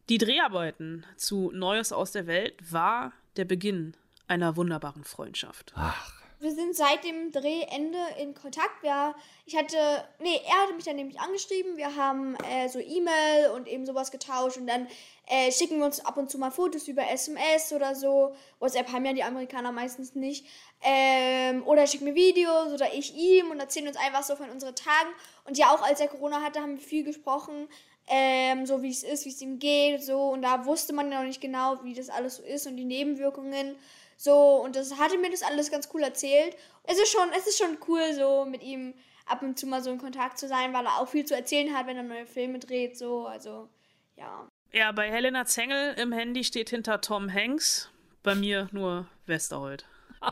die 0.07 0.17
Dreharbeiten 0.17 1.05
zu 1.17 1.51
Neues 1.53 1.91
aus 1.91 2.11
der 2.11 2.25
Welt 2.25 2.55
war 2.71 3.13
der 3.37 3.45
Beginn 3.45 3.95
einer 4.29 4.55
wunderbaren 4.55 5.03
Freundschaft. 5.03 5.73
Ach. 5.75 6.13
Wir 6.41 6.55
sind 6.55 6.73
seit 6.73 7.03
dem 7.03 7.33
Drehende 7.33 7.97
in 8.17 8.33
Kontakt. 8.33 8.81
Wir, 8.81 9.13
ich 9.45 9.57
hatte, 9.57 9.75
nee, 10.19 10.39
er 10.47 10.61
hatte 10.61 10.73
mich 10.73 10.85
dann 10.85 10.95
nämlich 10.95 11.19
angeschrieben. 11.19 11.75
Wir 11.75 11.97
haben 11.97 12.35
äh, 12.49 12.69
so 12.69 12.79
E-Mail 12.79 13.49
und 13.55 13.67
eben 13.67 13.85
sowas 13.85 14.09
getauscht 14.09 14.55
und 14.55 14.65
dann 14.65 14.87
äh, 15.27 15.51
schicken 15.51 15.79
wir 15.79 15.85
uns 15.85 15.99
ab 16.05 16.15
und 16.15 16.31
zu 16.31 16.37
mal 16.37 16.49
Fotos 16.49 16.87
über 16.87 17.09
SMS 17.11 17.73
oder 17.73 17.93
so. 17.93 18.33
WhatsApp 18.59 18.89
haben 18.93 19.05
ja 19.05 19.11
die 19.11 19.23
Amerikaner 19.23 19.73
meistens 19.73 20.15
nicht. 20.15 20.45
Ähm, 20.81 21.61
oder 21.67 21.85
schicken 21.87 22.05
mir 22.05 22.15
Videos 22.15 22.71
oder 22.71 22.93
ich 22.93 23.13
ihm 23.15 23.51
und 23.51 23.59
erzählen 23.59 23.89
uns 23.89 23.97
einfach 23.97 24.23
so 24.23 24.37
von 24.37 24.49
unseren 24.49 24.75
Tagen. 24.75 25.09
Und 25.43 25.57
ja, 25.57 25.75
auch 25.75 25.81
als 25.81 25.99
er 25.99 26.07
Corona 26.07 26.41
hatte, 26.41 26.61
haben 26.61 26.77
wir 26.77 26.81
viel 26.81 27.03
gesprochen. 27.03 27.67
Ähm, 28.07 28.65
so 28.65 28.81
wie 28.81 28.89
es 28.89 29.03
ist, 29.03 29.25
wie 29.25 29.29
es 29.29 29.41
ihm 29.41 29.59
geht, 29.59 30.03
so. 30.03 30.29
Und 30.29 30.41
da 30.41 30.65
wusste 30.65 30.93
man 30.93 31.11
ja 31.11 31.19
noch 31.19 31.27
nicht 31.27 31.41
genau, 31.41 31.83
wie 31.83 31.93
das 31.93 32.09
alles 32.09 32.37
so 32.37 32.43
ist 32.43 32.65
und 32.65 32.77
die 32.77 32.85
Nebenwirkungen. 32.85 33.75
So, 34.21 34.61
und 34.61 34.75
das 34.75 34.99
hatte 34.99 35.17
mir 35.17 35.31
das 35.31 35.43
alles 35.43 35.71
ganz 35.71 35.87
cool 35.93 36.03
erzählt. 36.03 36.53
Es 36.83 36.99
ist 36.99 37.09
schon, 37.09 37.29
es 37.37 37.47
ist 37.47 37.57
schon 37.57 37.77
cool, 37.87 38.13
so 38.13 38.43
mit 38.43 38.61
ihm 38.61 38.93
ab 39.25 39.41
und 39.43 39.57
zu 39.57 39.65
mal 39.65 39.81
so 39.81 39.91
in 39.91 39.97
Kontakt 39.97 40.37
zu 40.37 40.49
sein, 40.49 40.73
weil 40.73 40.85
er 40.85 40.97
auch 40.97 41.07
viel 41.07 41.23
zu 41.23 41.33
erzählen 41.33 41.73
hat, 41.73 41.87
wenn 41.87 41.95
er 41.95 42.03
neue 42.03 42.25
Filme 42.25 42.59
dreht, 42.59 42.97
so, 42.97 43.27
also, 43.27 43.69
ja. 44.17 44.45
Ja, 44.73 44.91
bei 44.91 45.09
Helena 45.09 45.45
Zengel 45.45 45.93
im 45.93 46.11
Handy 46.11 46.43
steht 46.43 46.69
hinter 46.69 46.99
Tom 46.99 47.33
Hanks, 47.33 47.91
bei 48.21 48.35
mir 48.35 48.67
nur 48.73 49.07
Westerholt. 49.25 49.87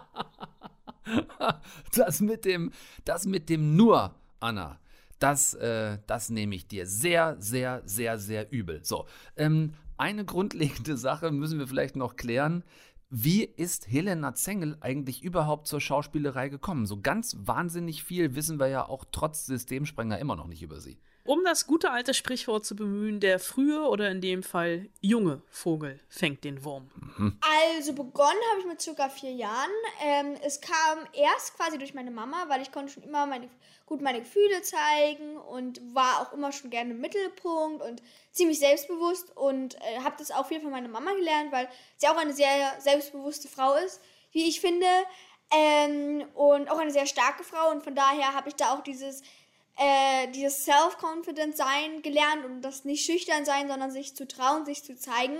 das 1.95 2.19
mit 2.19 2.43
dem, 2.43 2.73
das 3.05 3.25
mit 3.25 3.47
dem 3.47 3.77
nur, 3.77 4.13
Anna. 4.41 4.81
Das, 5.19 5.53
äh, 5.53 5.99
das 6.07 6.29
nehme 6.29 6.55
ich 6.55 6.67
dir 6.67 6.85
sehr, 6.85 7.37
sehr, 7.39 7.83
sehr, 7.85 8.19
sehr 8.19 8.51
übel. 8.51 8.83
So, 8.83 9.07
ähm, 9.37 9.75
eine 9.95 10.25
grundlegende 10.25 10.97
Sache 10.97 11.31
müssen 11.31 11.57
wir 11.57 11.67
vielleicht 11.67 11.95
noch 11.95 12.17
klären. 12.17 12.65
Wie 13.09 13.45
ist 13.45 13.87
Helena 13.87 14.35
Zengel 14.35 14.75
eigentlich 14.81 15.23
überhaupt 15.23 15.67
zur 15.67 15.79
Schauspielerei 15.79 16.49
gekommen? 16.49 16.85
So 16.85 16.99
ganz 16.99 17.37
wahnsinnig 17.39 18.03
viel 18.03 18.35
wissen 18.35 18.59
wir 18.59 18.67
ja 18.67 18.85
auch 18.85 19.05
trotz 19.09 19.45
Systemsprenger 19.45 20.19
immer 20.19 20.35
noch 20.35 20.47
nicht 20.47 20.61
über 20.61 20.81
sie. 20.81 20.99
Um 21.27 21.43
das 21.43 21.67
gute 21.67 21.91
alte 21.91 22.13
Sprichwort 22.13 22.65
zu 22.65 22.73
bemühen, 22.73 23.19
der 23.19 23.37
frühe 23.39 23.81
oder 23.81 24.09
in 24.09 24.21
dem 24.21 24.43
Fall 24.43 24.87
junge 25.01 25.41
Vogel 25.49 25.99
fängt 26.07 26.45
den 26.45 26.63
Wurm. 26.63 26.89
Mhm. 26.95 27.37
Also 27.75 27.91
begonnen 27.91 28.39
habe 28.51 28.61
ich 28.61 28.65
mit 28.65 28.81
circa 28.81 29.09
vier 29.09 29.33
Jahren. 29.33 29.69
Ähm, 30.01 30.37
es 30.41 30.61
kam 30.61 30.99
erst 31.11 31.57
quasi 31.57 31.77
durch 31.77 31.93
meine 31.93 32.11
Mama, 32.11 32.45
weil 32.47 32.61
ich 32.61 32.71
konnte 32.71 32.93
schon 32.93 33.03
immer 33.03 33.25
meine, 33.25 33.49
gut 33.85 33.99
meine 33.99 34.21
Gefühle 34.21 34.61
zeigen 34.61 35.35
und 35.35 35.81
war 35.93 36.21
auch 36.21 36.31
immer 36.31 36.53
schon 36.53 36.69
gerne 36.69 36.91
im 36.91 37.01
Mittelpunkt 37.01 37.83
und 37.83 38.01
ziemlich 38.31 38.59
selbstbewusst 38.59 39.35
und 39.35 39.75
äh, 39.75 39.99
habe 40.05 40.15
das 40.17 40.31
auch 40.31 40.47
viel 40.47 40.61
von 40.61 40.71
meiner 40.71 40.87
Mama 40.87 41.11
gelernt, 41.11 41.51
weil 41.51 41.67
sie 41.97 42.07
auch 42.07 42.15
eine 42.15 42.31
sehr 42.31 42.79
selbstbewusste 42.79 43.49
Frau 43.49 43.75
ist, 43.75 43.99
wie 44.31 44.47
ich 44.47 44.61
finde. 44.61 44.87
Ähm, 45.51 46.25
und 46.35 46.71
auch 46.71 46.77
eine 46.77 46.91
sehr 46.91 47.05
starke 47.05 47.43
Frau 47.43 47.71
und 47.71 47.83
von 47.83 47.95
daher 47.95 48.33
habe 48.33 48.47
ich 48.47 48.55
da 48.55 48.73
auch 48.73 48.83
dieses 48.83 49.23
äh, 49.77 50.31
dieses 50.31 50.65
Self-Confident 50.65 51.55
sein 51.55 52.01
gelernt 52.01 52.45
und 52.45 52.61
das 52.61 52.83
nicht 52.83 53.05
schüchtern 53.05 53.45
sein, 53.45 53.67
sondern 53.67 53.91
sich 53.91 54.15
zu 54.15 54.27
trauen, 54.27 54.65
sich 54.65 54.83
zu 54.83 54.95
zeigen. 54.95 55.37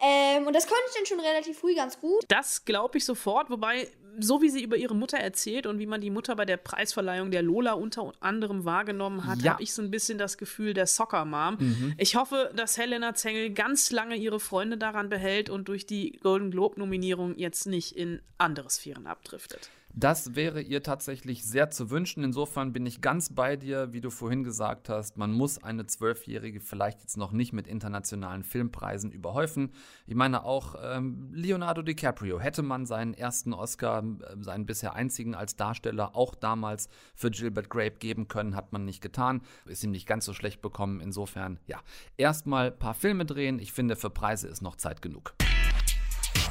Ähm, 0.00 0.46
und 0.46 0.54
das 0.54 0.66
konnte 0.66 0.82
ich 0.88 0.96
dann 0.96 1.06
schon 1.06 1.20
relativ 1.20 1.58
früh 1.58 1.74
ganz 1.74 2.00
gut. 2.00 2.24
Das 2.28 2.64
glaube 2.64 2.98
ich 2.98 3.04
sofort, 3.04 3.50
wobei, 3.50 3.88
so 4.18 4.42
wie 4.42 4.50
sie 4.50 4.62
über 4.62 4.76
ihre 4.76 4.94
Mutter 4.94 5.18
erzählt 5.18 5.66
und 5.66 5.78
wie 5.78 5.86
man 5.86 6.00
die 6.00 6.10
Mutter 6.10 6.34
bei 6.34 6.44
der 6.44 6.56
Preisverleihung 6.56 7.30
der 7.30 7.42
Lola 7.42 7.74
unter 7.74 8.12
anderem 8.20 8.64
wahrgenommen 8.64 9.26
hat, 9.26 9.42
ja. 9.42 9.52
habe 9.52 9.62
ich 9.62 9.72
so 9.72 9.82
ein 9.82 9.90
bisschen 9.90 10.18
das 10.18 10.38
Gefühl 10.38 10.74
der 10.74 10.86
Soccer-Mom. 10.86 11.56
Mhm. 11.60 11.94
Ich 11.98 12.16
hoffe, 12.16 12.50
dass 12.56 12.76
Helena 12.76 13.14
Zengel 13.14 13.50
ganz 13.50 13.90
lange 13.90 14.16
ihre 14.16 14.40
Freunde 14.40 14.78
daran 14.78 15.08
behält 15.08 15.50
und 15.50 15.68
durch 15.68 15.86
die 15.86 16.18
Golden 16.22 16.50
Globe-Nominierung 16.50 17.36
jetzt 17.36 17.66
nicht 17.66 17.96
in 17.96 18.20
andere 18.38 18.70
Sphären 18.70 19.06
abdriftet. 19.06 19.70
Das 19.96 20.34
wäre 20.34 20.60
ihr 20.60 20.82
tatsächlich 20.82 21.44
sehr 21.44 21.70
zu 21.70 21.88
wünschen. 21.88 22.24
Insofern 22.24 22.72
bin 22.72 22.84
ich 22.84 23.00
ganz 23.00 23.32
bei 23.32 23.54
dir, 23.54 23.92
wie 23.92 24.00
du 24.00 24.10
vorhin 24.10 24.42
gesagt 24.42 24.88
hast. 24.88 25.16
Man 25.16 25.32
muss 25.32 25.62
eine 25.62 25.86
Zwölfjährige 25.86 26.60
vielleicht 26.60 27.02
jetzt 27.02 27.16
noch 27.16 27.30
nicht 27.30 27.52
mit 27.52 27.68
internationalen 27.68 28.42
Filmpreisen 28.42 29.12
überhäufen. 29.12 29.70
Ich 30.08 30.16
meine 30.16 30.44
auch 30.44 30.74
ähm, 30.82 31.30
Leonardo 31.32 31.82
DiCaprio 31.82 32.40
hätte 32.40 32.62
man 32.62 32.86
seinen 32.86 33.14
ersten 33.14 33.52
Oscar, 33.52 34.02
äh, 34.02 34.42
seinen 34.42 34.66
bisher 34.66 34.94
einzigen 34.94 35.36
als 35.36 35.54
Darsteller, 35.54 36.16
auch 36.16 36.34
damals 36.34 36.88
für 37.14 37.30
Gilbert 37.30 37.70
Grape 37.70 37.98
geben 38.00 38.26
können, 38.26 38.56
hat 38.56 38.72
man 38.72 38.84
nicht 38.84 39.00
getan. 39.00 39.42
Ist 39.64 39.84
ihm 39.84 39.92
nicht 39.92 40.08
ganz 40.08 40.24
so 40.24 40.32
schlecht 40.32 40.60
bekommen. 40.60 41.00
Insofern, 41.00 41.60
ja, 41.68 41.80
erstmal 42.16 42.72
ein 42.72 42.78
paar 42.78 42.94
Filme 42.94 43.26
drehen. 43.26 43.60
Ich 43.60 43.72
finde, 43.72 43.94
für 43.94 44.10
Preise 44.10 44.48
ist 44.48 44.60
noch 44.60 44.74
Zeit 44.74 45.02
genug. 45.02 45.34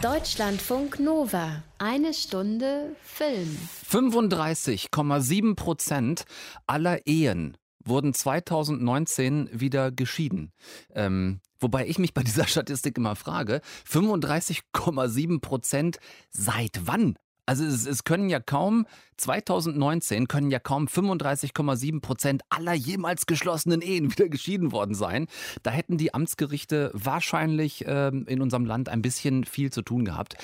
Deutschlandfunk 0.02 1.00
Nova. 1.00 1.64
Eine 1.78 2.14
Stunde 2.14 2.96
Film. 3.04 3.58
35,7 3.90 5.56
Prozent 5.56 6.26
aller 6.68 7.08
Ehen 7.08 7.58
wurden 7.86 8.14
2019 8.14 9.50
wieder 9.52 9.92
geschieden. 9.92 10.52
Ähm, 10.94 11.40
wobei 11.60 11.88
ich 11.88 12.00
mich 12.00 12.14
bei 12.14 12.24
dieser 12.24 12.48
Statistik 12.48 12.98
immer 12.98 13.16
frage, 13.16 13.62
35,7 13.90 15.42
Prozent 15.42 15.98
seit 16.30 16.82
wann? 16.86 17.16
Also 17.46 17.66
es, 17.66 17.86
es, 17.86 18.06
können 18.06 18.30
ja 18.30 18.40
kaum, 18.40 18.88
2019 19.18 20.30
können 20.30 20.50
ja 20.50 20.60
kaum 20.60 20.86
35,7 20.86 22.00
Prozent 22.00 22.42
aller 22.50 22.74
jemals 22.74 23.26
geschlossenen 23.26 23.82
Ehen 23.82 24.10
wieder 24.12 24.30
geschieden 24.30 24.72
worden 24.72 24.96
sein. 24.96 25.28
Da 25.62 25.72
hätten 25.72 25.98
die 25.98 26.14
Amtsgerichte 26.14 26.90
wahrscheinlich 26.94 27.86
äh, 27.86 28.08
in 28.08 28.42
unserem 28.42 28.66
Land 28.66 28.88
ein 28.88 29.02
bisschen 29.02 29.44
viel 29.44 29.72
zu 29.72 29.82
tun 29.82 30.06
gehabt. 30.06 30.38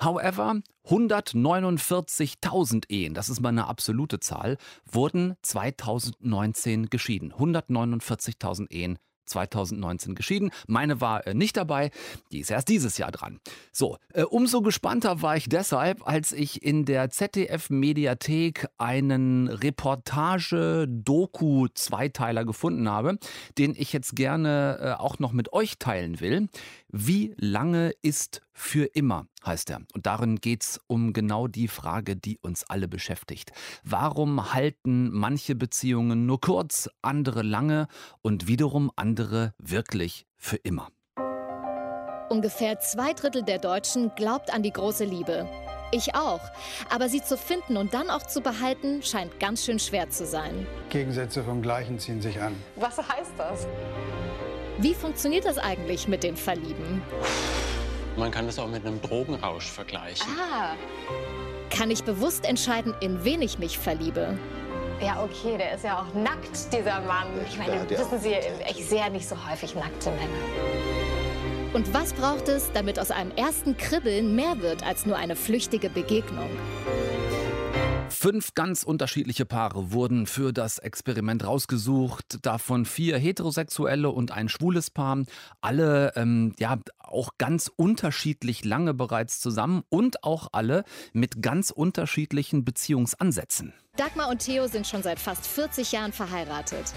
However, 0.00 0.56
149.000 0.88 2.90
Ehen, 2.90 3.14
das 3.14 3.28
ist 3.28 3.40
mal 3.40 3.50
eine 3.50 3.68
absolute 3.68 4.18
Zahl, 4.18 4.56
wurden 4.90 5.36
2019 5.42 6.90
geschieden. 6.90 7.32
149.000 7.32 8.68
Ehen 8.70 8.98
2019 9.30 10.14
geschieden. 10.14 10.50
Meine 10.66 11.00
war 11.00 11.26
äh, 11.26 11.32
nicht 11.34 11.56
dabei, 11.56 11.90
die 12.32 12.40
ist 12.40 12.50
erst 12.50 12.68
dieses 12.68 12.98
Jahr 12.98 13.10
dran. 13.10 13.40
So, 13.72 13.96
äh, 14.12 14.24
umso 14.24 14.60
gespannter 14.60 15.22
war 15.22 15.34
ich 15.36 15.48
deshalb, 15.48 16.06
als 16.06 16.32
ich 16.32 16.62
in 16.62 16.84
der 16.84 17.08
ZDF-Mediathek 17.10 18.68
einen 18.78 19.48
Reportage-Doku-Zweiteiler 19.48 22.44
gefunden 22.44 22.90
habe, 22.90 23.18
den 23.58 23.74
ich 23.76 23.92
jetzt 23.92 24.16
gerne 24.16 24.78
äh, 24.80 24.92
auch 25.00 25.18
noch 25.18 25.32
mit 25.32 25.52
euch 25.52 25.78
teilen 25.78 26.20
will. 26.20 26.48
Wie 26.88 27.34
lange 27.38 27.92
ist 28.02 28.42
für 28.60 28.84
immer, 28.84 29.26
heißt 29.44 29.70
er. 29.70 29.78
Und 29.94 30.06
darin 30.06 30.36
geht 30.36 30.62
es 30.62 30.80
um 30.86 31.12
genau 31.14 31.48
die 31.48 31.66
Frage, 31.66 32.14
die 32.14 32.38
uns 32.38 32.62
alle 32.68 32.88
beschäftigt. 32.88 33.52
Warum 33.84 34.52
halten 34.52 35.10
manche 35.10 35.54
Beziehungen 35.54 36.26
nur 36.26 36.40
kurz, 36.40 36.88
andere 37.00 37.42
lange 37.42 37.88
und 38.20 38.46
wiederum 38.46 38.92
andere 38.96 39.54
wirklich 39.58 40.26
für 40.36 40.56
immer? 40.56 40.88
Ungefähr 42.28 42.78
zwei 42.80 43.14
Drittel 43.14 43.42
der 43.42 43.58
Deutschen 43.58 44.12
glaubt 44.14 44.52
an 44.54 44.62
die 44.62 44.72
große 44.72 45.04
Liebe. 45.04 45.48
Ich 45.90 46.14
auch. 46.14 46.42
Aber 46.90 47.08
sie 47.08 47.22
zu 47.22 47.36
finden 47.36 47.76
und 47.76 47.94
dann 47.94 48.10
auch 48.10 48.24
zu 48.24 48.42
behalten, 48.42 49.02
scheint 49.02 49.40
ganz 49.40 49.64
schön 49.64 49.78
schwer 49.78 50.10
zu 50.10 50.26
sein. 50.26 50.66
Gegensätze 50.90 51.42
vom 51.42 51.62
Gleichen 51.62 51.98
ziehen 51.98 52.20
sich 52.20 52.40
an. 52.40 52.54
Was 52.76 52.98
heißt 52.98 53.32
das? 53.38 53.66
Wie 54.78 54.94
funktioniert 54.94 55.46
das 55.46 55.58
eigentlich 55.58 56.06
mit 56.06 56.22
dem 56.22 56.36
Verlieben? 56.36 57.02
Man 58.20 58.30
kann 58.30 58.44
das 58.44 58.58
auch 58.58 58.68
mit 58.68 58.84
einem 58.84 59.00
Drogenrausch 59.00 59.70
vergleichen. 59.70 60.26
Ah. 60.38 60.76
Kann 61.74 61.90
ich 61.90 62.04
bewusst 62.04 62.44
entscheiden, 62.44 62.92
in 63.00 63.24
wen 63.24 63.40
ich 63.40 63.58
mich 63.58 63.78
verliebe? 63.78 64.38
Ja, 65.00 65.24
okay, 65.24 65.56
der 65.56 65.74
ist 65.74 65.84
ja 65.84 66.00
auch 66.02 66.14
nackt, 66.14 66.70
dieser 66.70 67.00
Mann. 67.00 67.28
Ich 67.48 67.56
meine, 67.56 67.88
wissen 67.88 68.20
Sie, 68.20 68.34
ich 68.68 68.86
sehe 68.86 68.98
ja 68.98 69.08
nicht 69.08 69.26
so 69.26 69.34
häufig 69.48 69.74
nackte 69.74 70.10
Männer. 70.10 71.72
Und 71.72 71.94
was 71.94 72.12
braucht 72.12 72.48
es, 72.48 72.70
damit 72.72 72.98
aus 72.98 73.10
einem 73.10 73.30
ersten 73.36 73.78
Kribbeln 73.78 74.36
mehr 74.36 74.60
wird 74.60 74.84
als 74.84 75.06
nur 75.06 75.16
eine 75.16 75.34
flüchtige 75.34 75.88
Begegnung? 75.88 76.50
Fünf 78.10 78.54
ganz 78.54 78.82
unterschiedliche 78.82 79.46
Paare 79.46 79.92
wurden 79.92 80.26
für 80.26 80.52
das 80.52 80.78
Experiment 80.78 81.46
rausgesucht, 81.46 82.44
davon 82.44 82.84
vier 82.84 83.16
heterosexuelle 83.16 84.10
und 84.10 84.30
ein 84.30 84.50
schwules 84.50 84.90
Paar. 84.90 85.22
Alle 85.62 86.12
ähm, 86.16 86.52
ja 86.58 86.76
auch 87.10 87.30
ganz 87.38 87.70
unterschiedlich 87.74 88.64
lange 88.64 88.94
bereits 88.94 89.40
zusammen 89.40 89.82
und 89.88 90.24
auch 90.24 90.48
alle 90.52 90.84
mit 91.12 91.42
ganz 91.42 91.70
unterschiedlichen 91.70 92.64
Beziehungsansätzen. 92.64 93.72
Dagmar 93.96 94.28
und 94.28 94.38
Theo 94.38 94.66
sind 94.66 94.86
schon 94.86 95.02
seit 95.02 95.18
fast 95.18 95.46
40 95.46 95.92
Jahren 95.92 96.12
verheiratet. 96.12 96.94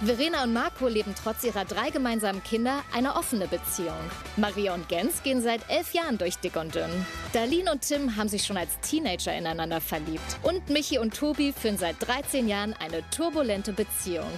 Verena 0.00 0.42
und 0.42 0.52
Marco 0.52 0.88
leben 0.88 1.14
trotz 1.14 1.44
ihrer 1.44 1.64
drei 1.64 1.88
gemeinsamen 1.90 2.42
Kinder 2.42 2.82
eine 2.92 3.14
offene 3.14 3.46
Beziehung. 3.46 3.94
Maria 4.36 4.74
und 4.74 4.88
Gens 4.88 5.22
gehen 5.22 5.40
seit 5.40 5.62
elf 5.70 5.94
Jahren 5.94 6.18
durch 6.18 6.36
dick 6.36 6.56
und 6.56 6.74
dünn. 6.74 6.90
Darlene 7.32 7.72
und 7.72 7.82
Tim 7.82 8.16
haben 8.16 8.28
sich 8.28 8.44
schon 8.44 8.56
als 8.56 8.78
Teenager 8.80 9.34
ineinander 9.34 9.80
verliebt. 9.80 10.36
Und 10.42 10.68
Michi 10.68 10.98
und 10.98 11.14
Tobi 11.14 11.52
führen 11.52 11.78
seit 11.78 11.96
13 12.00 12.48
Jahren 12.48 12.74
eine 12.74 13.08
turbulente 13.10 13.72
Beziehung. 13.72 14.28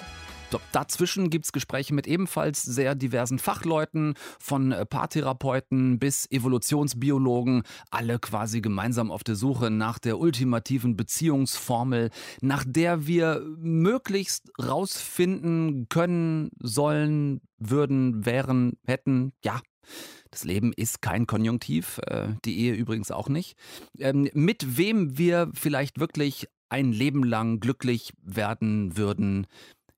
Dazwischen 0.72 1.30
gibt 1.30 1.46
es 1.46 1.52
Gespräche 1.52 1.94
mit 1.94 2.06
ebenfalls 2.06 2.62
sehr 2.62 2.94
diversen 2.94 3.38
Fachleuten, 3.38 4.14
von 4.38 4.72
äh, 4.72 4.86
Paartherapeuten 4.86 5.98
bis 5.98 6.30
Evolutionsbiologen, 6.30 7.62
alle 7.90 8.18
quasi 8.18 8.60
gemeinsam 8.60 9.10
auf 9.10 9.24
der 9.24 9.36
Suche 9.36 9.70
nach 9.70 9.98
der 9.98 10.18
ultimativen 10.18 10.96
Beziehungsformel, 10.96 12.10
nach 12.40 12.64
der 12.66 13.06
wir 13.06 13.42
möglichst 13.58 14.50
rausfinden 14.62 15.88
können, 15.88 16.50
sollen, 16.60 17.40
würden, 17.58 18.24
wären, 18.26 18.78
hätten, 18.86 19.32
ja. 19.44 19.60
Das 20.30 20.44
Leben 20.44 20.72
ist 20.72 21.00
kein 21.00 21.26
Konjunktiv, 21.26 21.98
äh, 22.06 22.28
die 22.44 22.58
Ehe 22.58 22.74
übrigens 22.74 23.10
auch 23.10 23.28
nicht. 23.28 23.56
Ähm, 23.98 24.28
mit 24.34 24.76
wem 24.76 25.16
wir 25.16 25.50
vielleicht 25.54 26.00
wirklich 26.00 26.48
ein 26.68 26.92
Leben 26.92 27.22
lang 27.22 27.60
glücklich 27.60 28.12
werden 28.22 28.96
würden, 28.96 29.46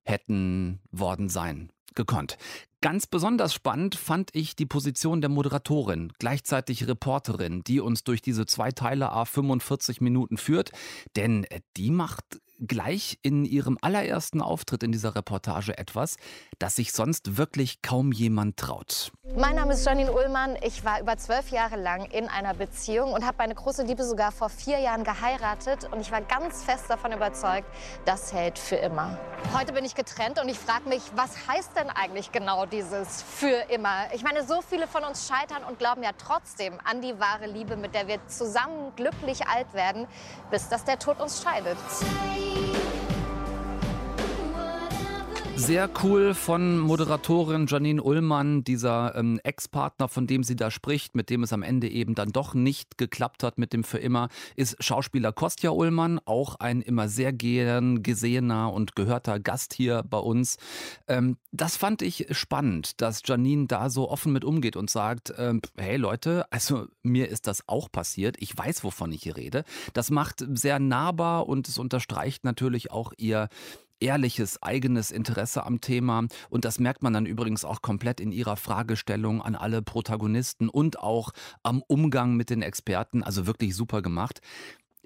hätten 0.09 0.79
worden 0.91 1.29
sein 1.29 1.71
gekonnt. 1.95 2.37
Ganz 2.81 3.07
besonders 3.07 3.53
spannend 3.53 3.95
fand 3.95 4.29
ich 4.33 4.55
die 4.55 4.65
Position 4.65 5.19
der 5.19 5.29
Moderatorin, 5.29 6.13
gleichzeitig 6.17 6.87
Reporterin, 6.87 7.61
die 7.65 7.81
uns 7.81 8.05
durch 8.05 8.21
diese 8.21 8.45
zwei 8.45 8.71
Teile 8.71 9.11
A 9.11 9.25
45 9.25 9.99
Minuten 9.99 10.37
führt, 10.37 10.71
denn 11.17 11.45
die 11.75 11.91
macht 11.91 12.39
gleich 12.67 13.19
in 13.21 13.45
ihrem 13.45 13.77
allerersten 13.81 14.41
Auftritt 14.41 14.83
in 14.83 14.91
dieser 14.91 15.15
Reportage 15.15 15.77
etwas, 15.77 16.17
das 16.59 16.75
sich 16.75 16.91
sonst 16.91 17.37
wirklich 17.37 17.81
kaum 17.81 18.11
jemand 18.11 18.57
traut. 18.57 19.11
Mein 19.37 19.55
Name 19.55 19.73
ist 19.73 19.85
Janine 19.85 20.11
Ullmann. 20.11 20.57
Ich 20.63 20.83
war 20.83 20.99
über 20.99 21.17
zwölf 21.17 21.49
Jahre 21.49 21.75
lang 21.75 22.05
in 22.05 22.27
einer 22.27 22.53
Beziehung 22.53 23.13
und 23.13 23.25
habe 23.25 23.37
meine 23.37 23.55
große 23.55 23.83
Liebe 23.83 24.03
sogar 24.03 24.31
vor 24.31 24.49
vier 24.49 24.79
Jahren 24.79 25.03
geheiratet. 25.03 25.87
Und 25.91 26.01
ich 26.01 26.11
war 26.11 26.21
ganz 26.21 26.63
fest 26.63 26.85
davon 26.89 27.11
überzeugt, 27.11 27.67
das 28.05 28.33
hält 28.33 28.57
für 28.57 28.75
immer. 28.75 29.17
Heute 29.53 29.73
bin 29.73 29.85
ich 29.85 29.95
getrennt 29.95 30.41
und 30.41 30.49
ich 30.49 30.57
frage 30.57 30.89
mich, 30.89 31.01
was 31.15 31.47
heißt 31.47 31.75
denn 31.75 31.89
eigentlich 31.89 32.31
genau 32.31 32.65
dieses 32.65 33.23
für 33.23 33.65
immer? 33.69 34.13
Ich 34.13 34.23
meine, 34.23 34.43
so 34.45 34.61
viele 34.61 34.87
von 34.87 35.03
uns 35.03 35.27
scheitern 35.27 35.63
und 35.63 35.79
glauben 35.79 36.03
ja 36.03 36.11
trotzdem 36.17 36.73
an 36.83 37.01
die 37.01 37.19
wahre 37.19 37.47
Liebe, 37.47 37.77
mit 37.77 37.93
der 37.93 38.07
wir 38.07 38.25
zusammen 38.27 38.93
glücklich 38.95 39.47
alt 39.47 39.73
werden, 39.73 40.07
bis 40.51 40.69
dass 40.69 40.85
der 40.85 40.99
Tod 40.99 41.19
uns 41.19 41.43
scheidet. 41.43 41.77
me. 42.55 43.08
Sehr 45.59 45.89
cool 46.03 46.35
von 46.35 46.79
Moderatorin 46.79 47.67
Janine 47.67 48.01
Ullmann, 48.01 48.63
dieser 48.63 49.13
ähm, 49.15 49.41
Ex-Partner, 49.43 50.07
von 50.07 50.25
dem 50.25 50.41
sie 50.41 50.55
da 50.55 50.71
spricht, 50.71 51.15
mit 51.15 51.29
dem 51.29 51.43
es 51.43 51.51
am 51.51 51.63
Ende 51.63 51.89
eben 51.89 52.15
dann 52.15 52.31
doch 52.31 52.53
nicht 52.53 52.97
geklappt 52.97 53.43
hat 53.43 53.57
mit 53.57 53.73
dem 53.73 53.83
für 53.83 53.97
immer, 53.97 54.29
ist 54.55 54.81
Schauspieler 54.81 55.33
Kostja 55.33 55.71
Ullmann, 55.71 56.21
auch 56.23 56.55
ein 56.55 56.81
immer 56.81 57.09
sehr 57.09 57.33
gern 57.33 58.03
gesehener 58.03 58.71
und 58.71 58.95
gehörter 58.95 59.41
Gast 59.41 59.73
hier 59.73 60.03
bei 60.09 60.17
uns. 60.17 60.57
Ähm, 61.09 61.35
das 61.51 61.75
fand 61.75 62.01
ich 62.01 62.27
spannend, 62.31 63.01
dass 63.01 63.21
Janine 63.25 63.67
da 63.67 63.89
so 63.89 64.09
offen 64.09 64.31
mit 64.31 64.45
umgeht 64.45 64.77
und 64.77 64.89
sagt, 64.89 65.33
ähm, 65.37 65.61
hey 65.77 65.97
Leute, 65.97 66.45
also 66.51 66.85
mir 67.03 67.27
ist 67.27 67.47
das 67.47 67.67
auch 67.67 67.91
passiert, 67.91 68.37
ich 68.39 68.57
weiß, 68.57 68.85
wovon 68.85 69.11
ich 69.11 69.23
hier 69.23 69.35
rede. 69.35 69.65
Das 69.93 70.09
macht 70.09 70.43
sehr 70.53 70.79
nahbar 70.79 71.49
und 71.49 71.67
es 71.67 71.77
unterstreicht 71.77 72.45
natürlich 72.45 72.91
auch 72.91 73.11
ihr 73.17 73.49
ehrliches 73.99 74.61
eigenes 74.61 75.11
Interesse 75.11 75.65
am 75.65 75.81
Thema 75.81 76.25
und 76.49 76.65
das 76.65 76.79
merkt 76.79 77.03
man 77.03 77.13
dann 77.13 77.25
übrigens 77.25 77.65
auch 77.65 77.81
komplett 77.81 78.19
in 78.19 78.31
ihrer 78.31 78.57
Fragestellung 78.57 79.41
an 79.41 79.55
alle 79.55 79.81
Protagonisten 79.81 80.69
und 80.69 80.99
auch 80.99 81.31
am 81.63 81.83
Umgang 81.87 82.35
mit 82.35 82.49
den 82.49 82.61
Experten, 82.61 83.23
also 83.23 83.47
wirklich 83.47 83.75
super 83.75 84.01
gemacht. 84.01 84.41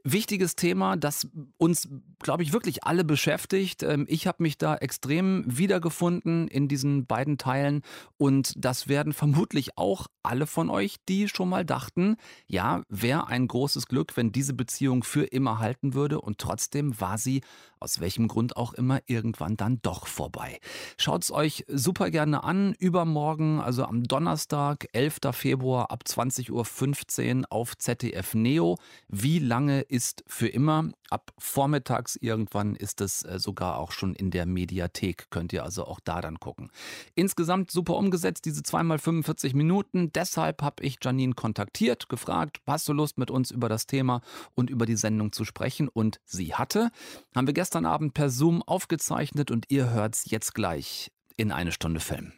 Wichtiges 0.06 0.58
Thema, 0.58 0.98
das 0.98 1.28
uns, 1.58 1.88
glaube 2.20 2.44
ich, 2.44 2.52
wirklich 2.52 2.84
alle 2.84 3.06
beschäftigt. 3.06 3.84
Ähm, 3.84 4.06
ich 4.10 4.28
habe 4.28 4.44
mich 4.44 4.58
da 4.58 4.76
extrem 4.76 5.46
wiedergefunden 5.48 6.50
in 6.50 6.68
diesen 6.68 7.06
beiden 7.06 7.38
Teilen 7.38 7.84
und 8.18 8.54
das 8.58 8.90
werden 8.90 9.14
vermutlich 9.14 9.78
auch 9.78 10.08
alle 10.22 10.46
von 10.46 10.70
euch, 10.70 10.98
die 11.08 11.30
schon 11.30 11.48
mal 11.48 11.64
dachten, 11.64 12.18
ja, 12.48 12.84
wäre 12.90 13.28
ein 13.28 13.48
großes 13.48 13.88
Glück, 13.88 14.18
wenn 14.18 14.32
diese 14.32 14.54
Beziehung 14.54 15.04
für 15.04 15.24
immer 15.24 15.60
halten 15.60 15.94
würde 15.94 16.20
und 16.20 16.38
trotzdem 16.38 17.00
war 17.00 17.18
sie 17.18 17.42
aus 17.84 18.00
welchem 18.00 18.28
Grund 18.28 18.56
auch 18.58 18.74
immer 18.74 19.02
irgendwann 19.08 19.58
dann 19.58 19.80
doch 19.82 20.08
vorbei. 20.08 20.60
Schaut 20.98 21.24
es 21.24 21.32
euch 21.32 21.66
super 21.68 22.10
gerne 22.10 22.44
an. 22.44 22.74
Übermorgen, 22.80 23.60
also 23.60 23.84
am 23.84 24.04
Donnerstag, 24.04 24.88
11. 24.94 25.20
Februar 25.32 25.92
ab 25.92 26.04
20.15 26.08 27.42
Uhr 27.42 27.46
auf 27.50 27.78
ZDF 27.78 28.34
Neo. 28.36 28.78
Wie 29.10 29.40
lange 29.40 29.82
ist 29.94 30.24
für 30.26 30.48
immer? 30.48 30.90
Ab 31.12 31.32
vormittags 31.38 32.16
irgendwann 32.16 32.76
ist 32.76 33.00
es 33.00 33.24
äh, 33.24 33.38
sogar 33.38 33.78
auch 33.78 33.92
schon 33.92 34.16
in 34.16 34.32
der 34.32 34.48
Mediathek. 34.48 35.28
Könnt 35.30 35.54
ihr 35.54 35.64
also 35.64 35.86
auch 35.86 36.00
da 36.04 36.20
dann 36.20 36.40
gucken. 36.40 36.72
Insgesamt 37.14 37.70
super 37.70 37.96
umgesetzt, 37.96 38.46
diese 38.46 38.64
zweimal 38.64 38.98
45 38.98 39.54
Minuten. 39.54 40.12
Deshalb 40.12 40.64
habe 40.64 40.84
ich 40.84 40.98
Janine 41.00 41.36
kontaktiert, 41.36 42.10
gefragt, 42.10 42.60
hast 42.66 42.88
du 42.90 42.94
Lust 42.94 43.20
mit 43.20 43.30
uns 43.30 43.52
über 43.52 43.70
das 43.70 43.86
Thema 43.86 44.22
und 44.56 44.72
über 44.72 44.88
die 44.88 44.96
Sendung 44.96 45.32
zu 45.32 45.46
sprechen? 45.46 45.88
Und 45.90 46.20
sie 46.26 46.56
hatte. 46.56 46.90
Haben 47.36 47.46
wir 47.46 47.54
gestern 47.54 47.86
Abend 47.86 48.16
per 48.16 48.32
Zoom 48.32 48.64
aufgezeichnet 48.64 49.52
und 49.52 49.66
ihr 49.70 49.92
hört 49.92 50.16
es 50.16 50.26
jetzt 50.26 50.56
gleich 50.56 51.12
in 51.38 51.52
eine 51.52 51.72
Stunde 51.72 52.00
Film. 52.00 52.34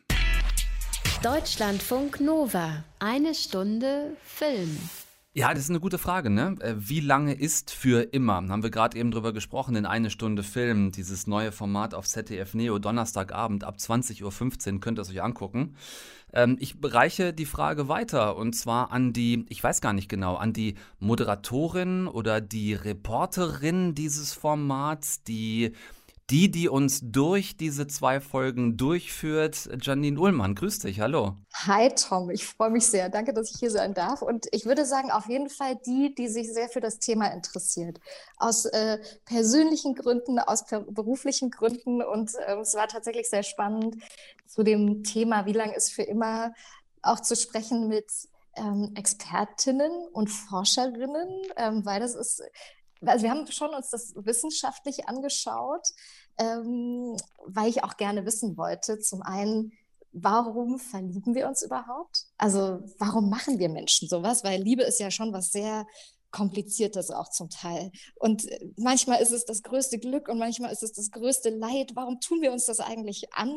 Deutschlandfunk 1.23 2.19
Nova. 2.19 2.83
Eine 2.99 3.33
Stunde 3.33 4.17
Film. 4.25 4.77
Ja, 5.37 5.53
das 5.53 5.63
ist 5.63 5.69
eine 5.69 5.81
gute 5.81 5.97
Frage, 5.97 6.29
ne? 6.29 6.55
Äh, 6.61 6.75
wie 6.77 7.01
lange 7.01 7.33
ist 7.33 7.69
für 7.69 8.13
immer? 8.13 8.35
Haben 8.35 8.63
wir 8.63 8.69
gerade 8.69 8.97
eben 8.97 9.11
drüber 9.11 9.33
gesprochen, 9.33 9.75
in 9.75 9.85
eine 9.85 10.09
Stunde 10.09 10.43
Film, 10.43 10.93
dieses 10.93 11.27
neue 11.27 11.51
Format 11.51 11.93
auf 11.93 12.07
ZDF 12.07 12.53
Neo, 12.53 12.79
Donnerstagabend 12.79 13.65
ab 13.65 13.75
20.15 13.77 14.23
Uhr, 14.75 14.79
könnt 14.79 14.97
ihr 14.97 15.01
es 15.01 15.09
euch 15.09 15.21
angucken. 15.21 15.75
Ähm, 16.31 16.55
ich 16.61 16.77
reiche 16.81 17.33
die 17.33 17.45
Frage 17.45 17.89
weiter 17.89 18.37
und 18.37 18.55
zwar 18.55 18.93
an 18.93 19.11
die, 19.11 19.45
ich 19.49 19.61
weiß 19.61 19.81
gar 19.81 19.91
nicht 19.91 20.07
genau, 20.07 20.35
an 20.35 20.53
die 20.53 20.75
Moderatorin 20.99 22.07
oder 22.07 22.39
die 22.39 22.73
Reporterin 22.73 23.93
dieses 23.93 24.31
Formats, 24.31 25.21
die 25.23 25.73
die, 26.29 26.49
die 26.49 26.69
uns 26.69 27.01
durch 27.03 27.55
diese 27.55 27.85
zwei 27.85 28.19
Folgen 28.19 28.77
durchführt, 28.77 29.69
Janine 29.81 30.19
Ullmann. 30.19 30.55
Grüß 30.55 30.79
dich, 30.79 30.99
hallo. 30.99 31.37
Hi 31.53 31.89
Tom, 31.89 32.31
ich 32.31 32.45
freue 32.45 32.71
mich 32.71 32.87
sehr. 32.87 33.09
Danke, 33.09 33.33
dass 33.33 33.51
ich 33.51 33.59
hier 33.59 33.69
sein 33.69 33.93
darf. 33.93 34.21
Und 34.23 34.47
ich 34.51 34.65
würde 34.65 34.85
sagen, 34.85 35.11
auf 35.11 35.27
jeden 35.27 35.49
Fall 35.49 35.79
die, 35.85 36.15
die 36.15 36.27
sich 36.27 36.51
sehr 36.51 36.67
für 36.69 36.81
das 36.81 36.97
Thema 36.97 37.27
interessiert. 37.27 37.99
Aus 38.37 38.65
äh, 38.65 38.97
persönlichen 39.25 39.93
Gründen, 39.93 40.39
aus 40.39 40.65
beruflichen 40.65 41.51
Gründen. 41.51 42.01
Und 42.01 42.33
äh, 42.47 42.55
es 42.59 42.73
war 42.73 42.87
tatsächlich 42.87 43.29
sehr 43.29 43.43
spannend, 43.43 43.97
zu 44.47 44.63
dem 44.63 45.03
Thema, 45.03 45.45
wie 45.45 45.53
lange 45.53 45.75
ist 45.75 45.93
für 45.93 46.03
immer, 46.03 46.53
auch 47.01 47.19
zu 47.19 47.35
sprechen 47.35 47.87
mit 47.87 48.09
ähm, 48.55 48.93
Expertinnen 48.95 49.91
und 50.11 50.29
Forscherinnen, 50.29 51.29
ähm, 51.57 51.85
weil 51.85 51.99
das 51.99 52.15
ist 52.15 52.41
also 53.07 53.23
wir 53.23 53.31
haben 53.31 53.47
schon 53.47 53.73
uns 53.73 53.89
das 53.89 54.13
wissenschaftlich 54.15 55.07
angeschaut, 55.07 55.87
ähm, 56.37 57.15
weil 57.45 57.69
ich 57.69 57.83
auch 57.83 57.97
gerne 57.97 58.25
wissen 58.25 58.57
wollte, 58.57 58.99
zum 58.99 59.21
einen, 59.21 59.71
warum 60.11 60.79
verlieben 60.79 61.35
wir 61.35 61.47
uns 61.47 61.61
überhaupt? 61.61 62.25
Also 62.37 62.81
warum 62.99 63.29
machen 63.29 63.59
wir 63.59 63.69
Menschen 63.69 64.07
sowas? 64.07 64.43
Weil 64.43 64.61
Liebe 64.61 64.83
ist 64.83 64.99
ja 64.99 65.11
schon 65.11 65.33
was 65.33 65.51
sehr 65.51 65.85
kompliziertes 66.35 67.11
auch 67.11 67.29
zum 67.29 67.49
Teil. 67.49 67.91
Und 68.15 68.45
äh, 68.51 68.59
manchmal 68.75 69.21
ist 69.21 69.31
es 69.31 69.45
das 69.45 69.63
größte 69.63 69.99
Glück 69.99 70.27
und 70.27 70.37
manchmal 70.37 70.71
ist 70.71 70.83
es 70.83 70.91
das 70.91 71.11
größte 71.11 71.49
Leid. 71.49 71.91
Warum 71.95 72.19
tun 72.19 72.41
wir 72.41 72.51
uns 72.51 72.65
das 72.65 72.81
eigentlich 72.81 73.33
an? 73.33 73.53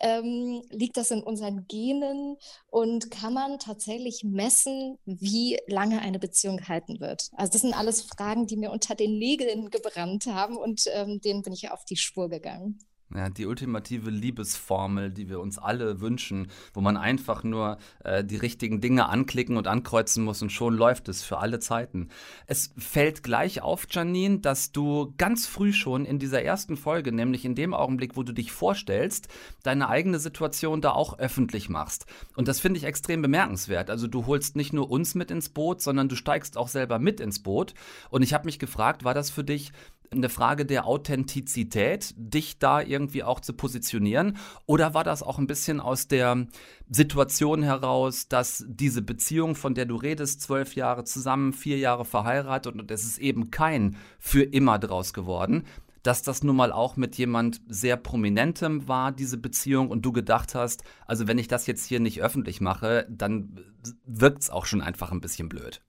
Ähm, 0.00 0.62
liegt 0.70 0.96
das 0.96 1.10
in 1.10 1.22
unseren 1.22 1.66
Genen? 1.66 2.36
Und 2.68 3.10
kann 3.10 3.34
man 3.34 3.58
tatsächlich 3.58 4.22
messen, 4.22 4.98
wie 5.04 5.58
lange 5.66 6.00
eine 6.00 6.20
Beziehung 6.20 6.68
halten 6.68 7.00
wird? 7.00 7.28
Also 7.32 7.52
das 7.52 7.62
sind 7.62 7.76
alles 7.76 8.02
Fragen, 8.02 8.46
die 8.46 8.56
mir 8.56 8.70
unter 8.70 8.94
den 8.94 9.18
Nägeln 9.18 9.70
gebrannt 9.70 10.26
haben 10.26 10.56
und 10.56 10.84
ähm, 10.92 11.20
denen 11.20 11.42
bin 11.42 11.52
ich 11.52 11.70
auf 11.70 11.84
die 11.84 11.96
Spur 11.96 12.28
gegangen. 12.28 12.78
Ja, 13.14 13.28
die 13.28 13.46
ultimative 13.46 14.10
Liebesformel, 14.10 15.10
die 15.10 15.28
wir 15.28 15.40
uns 15.40 15.58
alle 15.58 16.00
wünschen, 16.00 16.48
wo 16.72 16.80
man 16.80 16.96
einfach 16.96 17.44
nur 17.44 17.76
äh, 18.04 18.24
die 18.24 18.36
richtigen 18.36 18.80
Dinge 18.80 19.08
anklicken 19.08 19.56
und 19.56 19.66
ankreuzen 19.66 20.24
muss 20.24 20.40
und 20.40 20.50
schon 20.50 20.74
läuft 20.74 21.08
es 21.08 21.22
für 21.22 21.38
alle 21.38 21.58
Zeiten. 21.58 22.08
Es 22.46 22.72
fällt 22.78 23.22
gleich 23.22 23.60
auf, 23.60 23.86
Janine, 23.90 24.38
dass 24.38 24.72
du 24.72 25.12
ganz 25.18 25.46
früh 25.46 25.72
schon 25.72 26.06
in 26.06 26.18
dieser 26.18 26.42
ersten 26.42 26.76
Folge, 26.76 27.12
nämlich 27.12 27.44
in 27.44 27.54
dem 27.54 27.74
Augenblick, 27.74 28.16
wo 28.16 28.22
du 28.22 28.32
dich 28.32 28.50
vorstellst, 28.50 29.28
deine 29.62 29.88
eigene 29.88 30.18
Situation 30.18 30.80
da 30.80 30.92
auch 30.92 31.18
öffentlich 31.18 31.68
machst. 31.68 32.06
Und 32.36 32.48
das 32.48 32.60
finde 32.60 32.78
ich 32.78 32.84
extrem 32.84 33.20
bemerkenswert. 33.20 33.90
Also 33.90 34.06
du 34.06 34.26
holst 34.26 34.56
nicht 34.56 34.72
nur 34.72 34.90
uns 34.90 35.14
mit 35.14 35.30
ins 35.30 35.50
Boot, 35.50 35.82
sondern 35.82 36.08
du 36.08 36.16
steigst 36.16 36.56
auch 36.56 36.68
selber 36.68 36.98
mit 36.98 37.20
ins 37.20 37.42
Boot. 37.42 37.74
Und 38.10 38.22
ich 38.22 38.32
habe 38.32 38.46
mich 38.46 38.58
gefragt, 38.58 39.04
war 39.04 39.14
das 39.14 39.28
für 39.28 39.44
dich 39.44 39.72
eine 40.12 40.28
Frage 40.28 40.66
der 40.66 40.86
Authentizität, 40.86 42.14
dich 42.16 42.58
da 42.58 42.80
irgendwie 42.80 43.22
auch 43.22 43.40
zu 43.40 43.52
positionieren? 43.52 44.36
Oder 44.66 44.94
war 44.94 45.04
das 45.04 45.22
auch 45.22 45.38
ein 45.38 45.46
bisschen 45.46 45.80
aus 45.80 46.08
der 46.08 46.46
Situation 46.90 47.62
heraus, 47.62 48.28
dass 48.28 48.64
diese 48.68 49.02
Beziehung, 49.02 49.54
von 49.54 49.74
der 49.74 49.86
du 49.86 49.96
redest, 49.96 50.40
zwölf 50.40 50.74
Jahre 50.74 51.04
zusammen, 51.04 51.52
vier 51.52 51.78
Jahre 51.78 52.04
verheiratet 52.04 52.74
und 52.74 52.90
es 52.90 53.04
ist 53.04 53.18
eben 53.18 53.50
kein 53.50 53.96
für 54.18 54.42
immer 54.42 54.78
draus 54.78 55.12
geworden, 55.12 55.64
dass 56.02 56.22
das 56.22 56.42
nun 56.42 56.56
mal 56.56 56.72
auch 56.72 56.96
mit 56.96 57.16
jemand 57.16 57.60
sehr 57.68 57.96
prominentem 57.96 58.88
war, 58.88 59.12
diese 59.12 59.38
Beziehung, 59.38 59.88
und 59.88 60.02
du 60.02 60.12
gedacht 60.12 60.54
hast, 60.54 60.82
also 61.06 61.28
wenn 61.28 61.38
ich 61.38 61.48
das 61.48 61.66
jetzt 61.66 61.86
hier 61.86 62.00
nicht 62.00 62.20
öffentlich 62.20 62.60
mache, 62.60 63.06
dann 63.08 63.60
wirkt 64.04 64.42
es 64.42 64.50
auch 64.50 64.66
schon 64.66 64.80
einfach 64.80 65.12
ein 65.12 65.20
bisschen 65.20 65.48
blöd. 65.48 65.80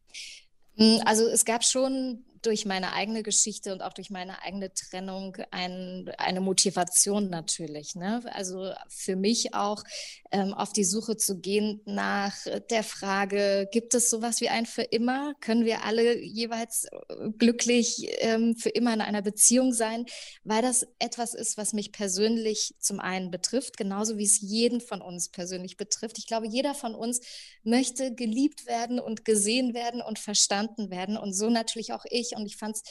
Hm, 0.76 1.02
also 1.06 1.28
es 1.28 1.46
gab 1.46 1.64
schon 1.64 2.24
durch 2.46 2.66
meine 2.66 2.94
eigene 2.94 3.24
Geschichte 3.24 3.74
und 3.74 3.82
auch 3.82 3.94
durch 3.94 4.10
meine 4.10 4.42
eigene 4.44 4.74
Trennung 4.74 5.38
ein, 5.52 6.12
eine 6.18 6.42
Motivation 6.42 7.30
natürlich. 7.30 7.96
Ne? 7.96 8.22
Also 8.34 8.72
für 8.90 9.16
mich 9.16 9.54
auch 9.54 9.84
ähm, 10.32 10.54
auf 10.54 10.74
die 10.74 10.84
Suche 10.84 11.18
zu 11.18 11.40
gehen 11.40 11.82
nach 11.86 12.36
der 12.70 12.84
Frage, 12.84 13.70
gibt 13.72 13.94
es 13.94 14.10
sowas 14.10 14.42
wie 14.42 14.50
ein 14.50 14.66
für 14.66 14.82
immer? 14.82 15.34
Können 15.42 15.66
wir 15.66 15.84
alle 15.84 16.20
jeweils 16.20 16.86
äh, 16.86 17.30
glücklich 17.38 18.08
ähm, 18.20 18.56
für 18.56 18.70
immer 18.70 18.94
in 18.94 19.02
einer 19.02 19.22
Beziehung 19.22 19.74
sein? 19.74 20.06
Weil 20.44 20.62
das 20.62 20.86
etwas 21.00 21.34
ist, 21.34 21.58
was 21.58 21.74
mich 21.74 21.92
persönlich 21.92 22.76
zum 22.80 23.00
einen 23.00 23.32
betrifft, 23.32 23.78
genauso 23.78 24.18
wie 24.18 24.26
es 24.26 24.42
jeden 24.42 24.82
von 24.82 25.02
uns 25.02 25.30
persönlich 25.30 25.78
betrifft. 25.78 26.18
Ich 26.18 26.28
glaube, 26.28 26.48
jeder 26.48 26.74
von 26.74 26.96
uns 26.96 27.22
möchte 27.64 28.14
geliebt 28.14 28.66
werden 28.66 29.00
und 29.00 29.26
gesehen 29.26 29.74
werden 29.74 30.02
und 30.02 30.20
verstanden 30.20 30.90
werden 30.90 31.18
und 31.18 31.34
so 31.34 31.50
natürlich 31.50 31.94
auch 31.94 32.06
ich 32.10 32.33
und 32.36 32.46
ich 32.46 32.58
fand 32.58 32.76
es 32.76 32.84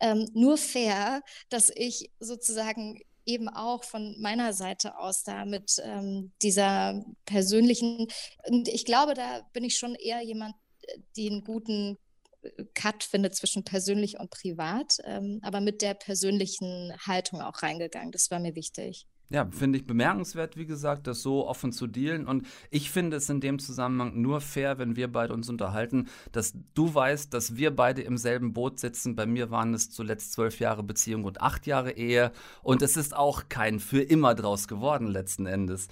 ähm, 0.00 0.28
nur 0.34 0.58
fair, 0.58 1.22
dass 1.48 1.70
ich 1.74 2.10
sozusagen 2.18 3.00
eben 3.24 3.48
auch 3.48 3.84
von 3.84 4.20
meiner 4.20 4.52
Seite 4.52 4.98
aus 4.98 5.22
da 5.22 5.44
mit 5.44 5.80
ähm, 5.84 6.32
dieser 6.42 7.02
persönlichen, 7.24 8.08
und 8.48 8.68
ich 8.68 8.84
glaube, 8.84 9.14
da 9.14 9.42
bin 9.52 9.64
ich 9.64 9.78
schon 9.78 9.94
eher 9.94 10.20
jemand, 10.22 10.54
äh, 10.82 10.98
die 11.16 11.30
einen 11.30 11.44
guten 11.44 11.98
äh, 12.42 12.64
Cut 12.74 13.04
findet 13.04 13.36
zwischen 13.36 13.64
persönlich 13.64 14.18
und 14.18 14.30
privat, 14.30 14.96
ähm, 15.04 15.38
aber 15.42 15.60
mit 15.60 15.82
der 15.82 15.94
persönlichen 15.94 16.92
Haltung 17.06 17.40
auch 17.40 17.62
reingegangen. 17.62 18.12
Das 18.12 18.30
war 18.30 18.40
mir 18.40 18.56
wichtig. 18.56 19.06
Ja, 19.32 19.48
finde 19.50 19.78
ich 19.78 19.86
bemerkenswert, 19.86 20.58
wie 20.58 20.66
gesagt, 20.66 21.06
das 21.06 21.22
so 21.22 21.48
offen 21.48 21.72
zu 21.72 21.86
dealen. 21.86 22.26
Und 22.26 22.46
ich 22.70 22.90
finde 22.90 23.16
es 23.16 23.30
in 23.30 23.40
dem 23.40 23.58
Zusammenhang 23.58 24.20
nur 24.20 24.42
fair, 24.42 24.76
wenn 24.76 24.94
wir 24.94 25.10
beide 25.10 25.32
uns 25.32 25.48
unterhalten, 25.48 26.08
dass 26.32 26.52
du 26.74 26.94
weißt, 26.94 27.32
dass 27.32 27.56
wir 27.56 27.74
beide 27.74 28.02
im 28.02 28.18
selben 28.18 28.52
Boot 28.52 28.78
sitzen. 28.78 29.16
Bei 29.16 29.24
mir 29.24 29.50
waren 29.50 29.72
es 29.72 29.90
zuletzt 29.90 30.34
zwölf 30.34 30.60
Jahre 30.60 30.82
Beziehung 30.82 31.24
und 31.24 31.40
acht 31.40 31.66
Jahre 31.66 31.92
Ehe. 31.92 32.30
Und 32.62 32.82
es 32.82 32.98
ist 32.98 33.16
auch 33.16 33.48
kein 33.48 33.80
für 33.80 34.02
immer 34.02 34.34
draus 34.34 34.68
geworden, 34.68 35.06
letzten 35.06 35.46
Endes. 35.46 35.88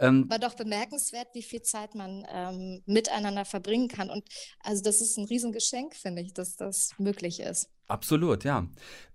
Ähm, 0.00 0.28
War 0.28 0.40
doch 0.40 0.54
bemerkenswert, 0.54 1.28
wie 1.34 1.42
viel 1.42 1.62
Zeit 1.62 1.94
man 1.94 2.26
ähm, 2.28 2.82
miteinander 2.86 3.44
verbringen 3.44 3.86
kann. 3.86 4.10
Und 4.10 4.24
also 4.64 4.82
das 4.82 5.00
ist 5.00 5.16
ein 5.16 5.26
Riesengeschenk, 5.26 5.94
finde 5.94 6.22
ich, 6.22 6.34
dass 6.34 6.56
das 6.56 6.90
möglich 6.98 7.38
ist. 7.38 7.70
Absolut, 7.90 8.44
ja. 8.44 8.66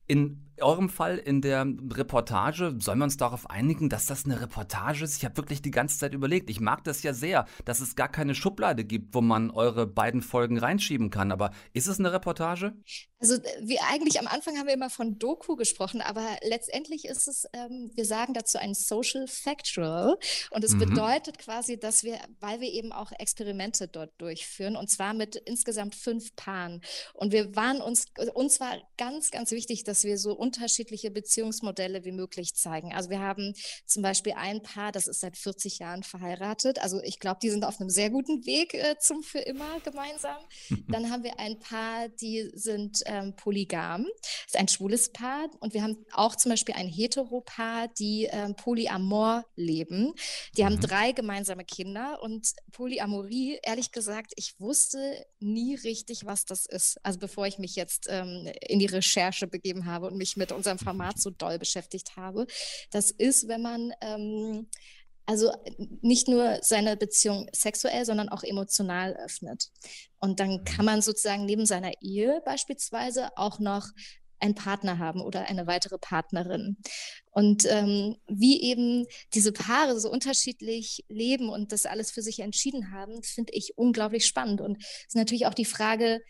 In 0.07 0.45
eurem 0.61 0.89
Fall 0.89 1.17
in 1.17 1.41
der 1.41 1.65
Reportage, 1.91 2.75
sollen 2.79 2.99
wir 2.99 3.05
uns 3.05 3.17
darauf 3.17 3.49
einigen, 3.49 3.89
dass 3.89 4.05
das 4.05 4.25
eine 4.25 4.41
Reportage 4.41 5.03
ist? 5.03 5.17
Ich 5.17 5.25
habe 5.25 5.37
wirklich 5.37 5.61
die 5.61 5.71
ganze 5.71 5.97
Zeit 5.97 6.13
überlegt. 6.13 6.49
Ich 6.49 6.59
mag 6.59 6.83
das 6.83 7.03
ja 7.03 7.13
sehr, 7.13 7.45
dass 7.65 7.81
es 7.81 7.95
gar 7.95 8.09
keine 8.09 8.35
Schublade 8.35 8.85
gibt, 8.85 9.13
wo 9.13 9.21
man 9.21 9.51
eure 9.51 9.87
beiden 9.87 10.21
Folgen 10.21 10.57
reinschieben 10.57 11.09
kann. 11.09 11.31
Aber 11.31 11.51
ist 11.73 11.87
es 11.87 11.99
eine 11.99 12.13
Reportage? 12.13 12.73
Also 13.19 13.37
wir 13.61 13.79
eigentlich 13.89 14.19
am 14.19 14.27
Anfang 14.27 14.57
haben 14.57 14.67
wir 14.67 14.73
immer 14.73 14.89
von 14.89 15.17
Doku 15.17 15.55
gesprochen, 15.55 16.01
aber 16.01 16.21
letztendlich 16.43 17.05
ist 17.05 17.27
es, 17.27 17.45
ähm, 17.53 17.91
wir 17.95 18.05
sagen 18.05 18.33
dazu 18.33 18.57
ein 18.57 18.73
Social 18.73 19.25
Factual. 19.27 20.17
Und 20.51 20.63
es 20.63 20.73
mhm. 20.73 20.79
bedeutet 20.79 21.39
quasi, 21.39 21.79
dass 21.79 22.03
wir, 22.03 22.19
weil 22.39 22.59
wir 22.61 22.71
eben 22.71 22.91
auch 22.91 23.11
Experimente 23.17 23.87
dort 23.87 24.11
durchführen, 24.19 24.75
und 24.75 24.89
zwar 24.89 25.13
mit 25.13 25.35
insgesamt 25.35 25.95
fünf 25.95 26.35
Paaren. 26.35 26.81
Und 27.13 27.31
wir 27.31 27.55
waren 27.55 27.81
uns, 27.81 28.05
uns 28.33 28.59
war 28.59 28.64
ganz, 28.97 29.31
ganz 29.31 29.51
wichtig, 29.51 29.83
dass 29.83 30.03
wir 30.03 30.17
so 30.17 30.33
unterschiedliche 30.33 31.11
Beziehungsmodelle 31.11 32.05
wie 32.05 32.11
möglich 32.11 32.55
zeigen. 32.55 32.93
Also 32.93 33.09
wir 33.09 33.19
haben 33.19 33.53
zum 33.85 34.01
Beispiel 34.01 34.33
ein 34.33 34.61
Paar, 34.61 34.91
das 34.91 35.07
ist 35.07 35.21
seit 35.21 35.37
40 35.37 35.79
Jahren 35.79 36.03
verheiratet. 36.03 36.79
Also 36.79 37.01
ich 37.01 37.19
glaube, 37.19 37.39
die 37.41 37.49
sind 37.49 37.65
auf 37.65 37.79
einem 37.79 37.89
sehr 37.89 38.09
guten 38.09 38.45
Weg 38.45 38.73
äh, 38.73 38.97
zum 38.99 39.23
für 39.23 39.39
immer 39.39 39.79
gemeinsam. 39.81 40.37
Dann 40.87 41.11
haben 41.11 41.23
wir 41.23 41.39
ein 41.39 41.59
Paar, 41.59 42.09
die 42.09 42.51
sind 42.53 43.01
ähm, 43.05 43.35
polygam. 43.35 44.05
Das 44.21 44.53
ist 44.53 44.57
ein 44.57 44.67
schwules 44.67 45.11
Paar. 45.11 45.49
Und 45.59 45.73
wir 45.73 45.83
haben 45.83 46.05
auch 46.13 46.35
zum 46.35 46.51
Beispiel 46.51 46.75
ein 46.75 46.87
Heteropaar, 46.87 47.87
die 47.99 48.27
ähm, 48.31 48.55
polyamor 48.55 49.45
leben. 49.55 50.13
Die 50.57 50.61
mhm. 50.61 50.65
haben 50.65 50.79
drei 50.79 51.11
gemeinsame 51.11 51.65
Kinder. 51.65 52.21
Und 52.21 52.53
Polyamorie, 52.71 53.59
ehrlich 53.63 53.91
gesagt, 53.91 54.33
ich 54.35 54.59
wusste 54.59 55.25
nie 55.39 55.75
richtig, 55.75 56.25
was 56.25 56.45
das 56.45 56.65
ist. 56.65 56.97
Also 57.03 57.19
bevor 57.19 57.47
ich 57.47 57.57
mich 57.57 57.75
jetzt 57.75 58.07
ähm, 58.09 58.51
in 58.61 58.79
die 58.79 58.85
Recherche 58.85 59.47
begeben 59.47 59.85
habe 59.85 60.07
und 60.07 60.17
mich 60.17 60.37
mit 60.37 60.51
unserem 60.51 60.79
Format 60.79 61.19
so 61.19 61.29
doll 61.29 61.59
beschäftigt 61.59 62.15
habe. 62.15 62.45
Das 62.91 63.11
ist, 63.11 63.47
wenn 63.47 63.61
man 63.61 63.93
ähm, 64.01 64.67
also 65.25 65.51
nicht 66.01 66.27
nur 66.27 66.59
seine 66.61 66.97
Beziehung 66.97 67.49
sexuell, 67.51 68.05
sondern 68.05 68.29
auch 68.29 68.43
emotional 68.43 69.15
öffnet. 69.15 69.71
Und 70.19 70.39
dann 70.39 70.63
kann 70.65 70.85
man 70.85 71.01
sozusagen 71.01 71.45
neben 71.45 71.65
seiner 71.65 71.93
Ehe 72.01 72.41
beispielsweise 72.45 73.29
auch 73.35 73.59
noch 73.59 73.87
einen 74.39 74.55
Partner 74.55 74.99
haben 74.99 75.21
oder 75.21 75.47
eine 75.47 75.65
weitere 75.65 75.97
Partnerin. 75.97 76.77
Und 77.31 77.65
ähm, 77.65 78.17
wie 78.27 78.61
eben 78.61 79.05
diese 79.33 79.51
Paare 79.51 79.99
so 79.99 80.11
unterschiedlich 80.11 81.03
leben 81.07 81.49
und 81.49 81.71
das 81.71 81.85
alles 81.85 82.11
für 82.11 82.21
sich 82.21 82.39
entschieden 82.39 82.91
haben, 82.91 83.23
finde 83.23 83.53
ich 83.53 83.77
unglaublich 83.77 84.25
spannend. 84.25 84.61
Und 84.61 84.77
es 84.81 85.07
ist 85.09 85.15
natürlich 85.15 85.47
auch 85.47 85.53
die 85.53 85.65
Frage, 85.65 86.21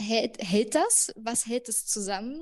hält, 0.00 0.38
hält 0.38 0.74
das? 0.74 1.12
Was 1.16 1.46
hält 1.46 1.68
es 1.68 1.86
zusammen? 1.86 2.40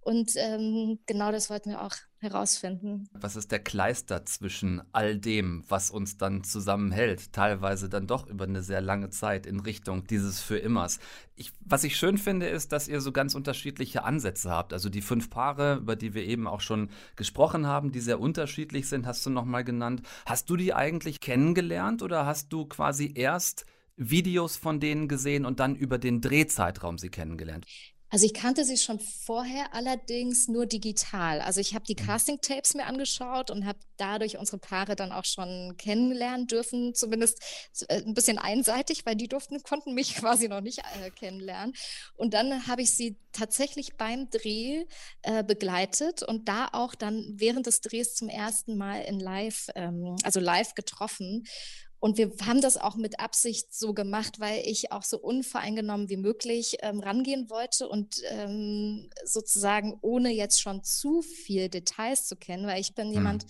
Und 0.00 0.32
ähm, 0.36 0.98
genau 1.06 1.32
das 1.32 1.50
wollten 1.50 1.70
wir 1.70 1.82
auch 1.82 1.94
herausfinden. 2.18 3.08
Was 3.12 3.36
ist 3.36 3.52
der 3.52 3.58
Kleister 3.58 4.24
zwischen 4.24 4.80
all 4.92 5.18
dem, 5.18 5.64
was 5.68 5.90
uns 5.90 6.16
dann 6.16 6.44
zusammenhält, 6.44 7.32
teilweise 7.32 7.88
dann 7.88 8.06
doch 8.06 8.26
über 8.26 8.44
eine 8.44 8.62
sehr 8.62 8.80
lange 8.80 9.10
Zeit 9.10 9.44
in 9.44 9.60
Richtung 9.60 10.06
dieses 10.06 10.40
Für 10.40 10.56
Immers? 10.56 10.98
Ich, 11.36 11.52
was 11.60 11.84
ich 11.84 11.96
schön 11.96 12.16
finde, 12.16 12.48
ist, 12.48 12.72
dass 12.72 12.88
ihr 12.88 13.00
so 13.00 13.12
ganz 13.12 13.34
unterschiedliche 13.34 14.02
Ansätze 14.04 14.50
habt. 14.50 14.72
Also 14.72 14.88
die 14.88 15.02
fünf 15.02 15.28
Paare, 15.28 15.76
über 15.76 15.94
die 15.94 16.14
wir 16.14 16.24
eben 16.24 16.46
auch 16.46 16.62
schon 16.62 16.88
gesprochen 17.16 17.66
haben, 17.66 17.92
die 17.92 18.00
sehr 18.00 18.18
unterschiedlich 18.18 18.88
sind, 18.88 19.06
hast 19.06 19.26
du 19.26 19.30
nochmal 19.30 19.62
genannt. 19.62 20.02
Hast 20.26 20.48
du 20.48 20.56
die 20.56 20.72
eigentlich 20.72 21.20
kennengelernt 21.20 22.02
oder 22.02 22.24
hast 22.24 22.52
du 22.52 22.64
quasi 22.64 23.12
erst 23.14 23.66
Videos 23.98 24.56
von 24.56 24.80
denen 24.80 25.08
gesehen 25.08 25.44
und 25.44 25.60
dann 25.60 25.74
über 25.74 25.98
den 25.98 26.20
Drehzeitraum 26.20 26.98
sie 26.98 27.10
kennengelernt? 27.10 27.66
Also 28.10 28.24
ich 28.24 28.32
kannte 28.32 28.64
sie 28.64 28.78
schon 28.78 29.00
vorher, 29.00 29.74
allerdings 29.74 30.48
nur 30.48 30.64
digital. 30.64 31.42
Also 31.42 31.60
ich 31.60 31.74
habe 31.74 31.84
die 31.84 32.00
mhm. 32.00 32.06
Casting-Tapes 32.06 32.74
mir 32.74 32.86
angeschaut 32.86 33.50
und 33.50 33.66
habe 33.66 33.78
dadurch 33.98 34.38
unsere 34.38 34.56
Paare 34.56 34.96
dann 34.96 35.12
auch 35.12 35.26
schon 35.26 35.74
kennenlernen 35.76 36.46
dürfen, 36.46 36.94
zumindest 36.94 37.42
äh, 37.88 38.02
ein 38.02 38.14
bisschen 38.14 38.38
einseitig, 38.38 39.04
weil 39.04 39.14
die 39.14 39.28
durften, 39.28 39.62
konnten 39.62 39.92
mich 39.92 40.14
quasi 40.16 40.48
noch 40.48 40.62
nicht 40.62 40.78
äh, 40.78 41.10
kennenlernen. 41.10 41.74
Und 42.16 42.32
dann 42.32 42.66
habe 42.66 42.80
ich 42.80 42.94
sie 42.94 43.18
tatsächlich 43.32 43.98
beim 43.98 44.30
Dreh 44.30 44.86
äh, 45.22 45.44
begleitet 45.44 46.22
und 46.22 46.48
da 46.48 46.68
auch 46.72 46.94
dann 46.94 47.34
während 47.36 47.66
des 47.66 47.82
Drehs 47.82 48.14
zum 48.14 48.30
ersten 48.30 48.78
Mal 48.78 49.02
in 49.02 49.20
Live, 49.20 49.68
ähm, 49.74 50.16
also 50.22 50.40
live 50.40 50.74
getroffen. 50.74 51.44
Und 52.00 52.16
wir 52.16 52.32
haben 52.46 52.60
das 52.60 52.76
auch 52.76 52.94
mit 52.94 53.18
Absicht 53.18 53.74
so 53.74 53.92
gemacht, 53.92 54.38
weil 54.38 54.62
ich 54.64 54.92
auch 54.92 55.02
so 55.02 55.18
unvoreingenommen 55.18 56.08
wie 56.08 56.16
möglich 56.16 56.76
ähm, 56.82 57.00
rangehen 57.00 57.50
wollte 57.50 57.88
und 57.88 58.22
ähm, 58.30 59.10
sozusagen 59.24 59.98
ohne 60.00 60.30
jetzt 60.30 60.60
schon 60.60 60.84
zu 60.84 61.22
viel 61.22 61.68
Details 61.68 62.26
zu 62.26 62.36
kennen, 62.36 62.66
weil 62.66 62.80
ich 62.80 62.94
bin 62.94 63.08
mhm. 63.08 63.14
jemand, 63.14 63.46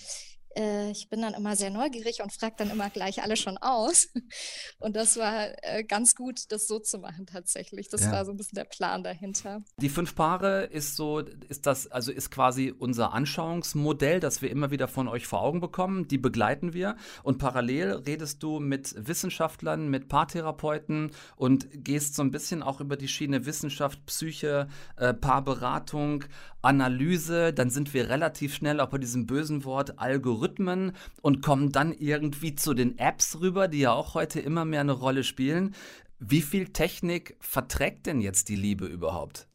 äh, 0.56 0.90
ich 0.90 1.08
bin 1.08 1.22
dann 1.22 1.34
immer 1.34 1.56
sehr 1.56 1.70
neugierig 1.70 2.22
und 2.22 2.32
frage 2.32 2.54
dann 2.58 2.70
immer 2.70 2.90
gleich 2.90 3.22
alle 3.22 3.36
schon 3.36 3.58
aus. 3.58 4.08
Und 4.78 4.96
das 4.96 5.16
war 5.16 5.48
äh, 5.62 5.84
ganz 5.84 6.14
gut, 6.14 6.50
das 6.52 6.66
so 6.66 6.78
zu 6.78 6.98
machen 6.98 7.26
tatsächlich. 7.26 7.88
Das 7.88 8.02
ja. 8.02 8.12
war 8.12 8.24
so 8.24 8.32
ein 8.32 8.36
bisschen 8.36 8.56
der 8.56 8.64
Plan 8.64 9.02
dahinter. 9.02 9.62
Die 9.78 9.88
fünf 9.88 10.14
Paare 10.14 10.64
ist 10.64 10.96
so, 10.96 11.20
ist 11.20 11.66
das, 11.66 11.86
also 11.88 12.12
ist 12.12 12.30
quasi 12.30 12.72
unser 12.76 13.12
Anschauungsmodell, 13.12 14.20
das 14.20 14.42
wir 14.42 14.50
immer 14.50 14.70
wieder 14.70 14.88
von 14.88 15.08
euch 15.08 15.26
vor 15.26 15.42
Augen 15.42 15.60
bekommen. 15.60 16.08
Die 16.08 16.18
begleiten 16.18 16.72
wir. 16.72 16.96
Und 17.22 17.38
parallel 17.38 17.92
redest 18.06 18.42
du 18.42 18.60
mit 18.60 18.94
Wissenschaftlern, 18.96 19.88
mit 19.88 20.08
Paartherapeuten 20.08 21.12
und 21.36 21.68
gehst 21.72 22.14
so 22.14 22.22
ein 22.22 22.30
bisschen 22.30 22.62
auch 22.62 22.80
über 22.80 22.96
die 22.96 23.08
Schiene 23.08 23.46
Wissenschaft, 23.46 24.04
Psyche, 24.06 24.68
äh, 24.96 25.14
Paarberatung, 25.14 26.24
Analyse. 26.62 27.52
Dann 27.52 27.70
sind 27.70 27.94
wir 27.94 28.08
relativ 28.08 28.54
schnell 28.54 28.80
auch 28.80 28.88
bei 28.88 28.98
diesem 28.98 29.26
bösen 29.26 29.64
Wort 29.64 29.98
Algorithmen 29.98 30.92
und 31.22 31.42
kommen 31.42 31.72
dann 31.72 31.92
irgendwie 31.92 32.54
zu 32.54 32.74
den 32.74 32.98
Apps 32.98 33.40
rüber, 33.40 33.68
die 33.68 33.80
ja 33.80 33.92
auch 33.92 34.14
heute 34.14 34.40
immer 34.40 34.64
mehr 34.64 34.80
eine 34.80 34.92
Rolle 34.92 35.24
spielen. 35.24 35.74
Wie 36.18 36.42
viel 36.42 36.68
Technik 36.68 37.36
verträgt 37.40 38.06
denn 38.06 38.20
jetzt 38.20 38.48
die 38.48 38.56
Liebe 38.56 38.86
überhaupt? 38.86 39.46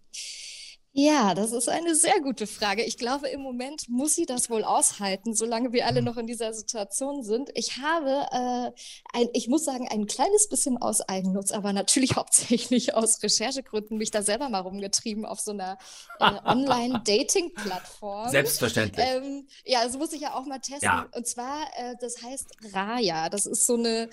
Ja, 0.95 1.33
das 1.33 1.53
ist 1.53 1.69
eine 1.69 1.95
sehr 1.95 2.21
gute 2.21 2.45
Frage. 2.45 2.83
Ich 2.83 2.99
glaube, 2.99 3.27
im 3.27 3.41
Moment 3.41 3.89
muss 3.89 4.13
sie 4.13 4.27
das 4.27 4.51
wohl 4.51 4.63
aushalten, 4.63 5.33
solange 5.33 5.73
wir 5.73 5.87
alle 5.87 5.97
hm. 5.97 6.05
noch 6.05 6.17
in 6.17 6.27
dieser 6.27 6.53
Situation 6.53 7.23
sind. 7.23 7.49
Ich 7.55 7.77
habe, 7.77 8.27
äh, 8.31 8.71
ein, 9.17 9.27
ich 9.33 9.47
muss 9.47 9.65
sagen, 9.65 9.87
ein 9.89 10.05
kleines 10.05 10.49
bisschen 10.49 10.77
aus 10.77 11.01
Eigennutz, 11.01 11.51
aber 11.51 11.73
natürlich 11.73 12.11
hauptsächlich 12.15 12.93
aus 12.93 13.23
Recherchegründen 13.23 13.97
mich 13.97 14.11
da 14.11 14.21
selber 14.21 14.49
mal 14.49 14.59
rumgetrieben 14.59 15.25
auf 15.25 15.39
so 15.39 15.49
einer 15.49 15.79
äh, 16.19 16.25
Online-Dating-Plattform. 16.45 18.29
Selbstverständlich. 18.29 19.03
Ähm, 19.03 19.47
ja, 19.65 19.83
das 19.83 19.97
muss 19.97 20.13
ich 20.13 20.21
ja 20.21 20.35
auch 20.35 20.45
mal 20.45 20.59
testen. 20.59 20.83
Ja. 20.83 21.07
Und 21.15 21.25
zwar, 21.25 21.63
äh, 21.75 21.95
das 22.01 22.21
heißt 22.21 22.51
Raya. 22.71 23.29
Das 23.29 23.47
ist 23.47 23.65
so 23.65 23.77
eine 23.77 24.11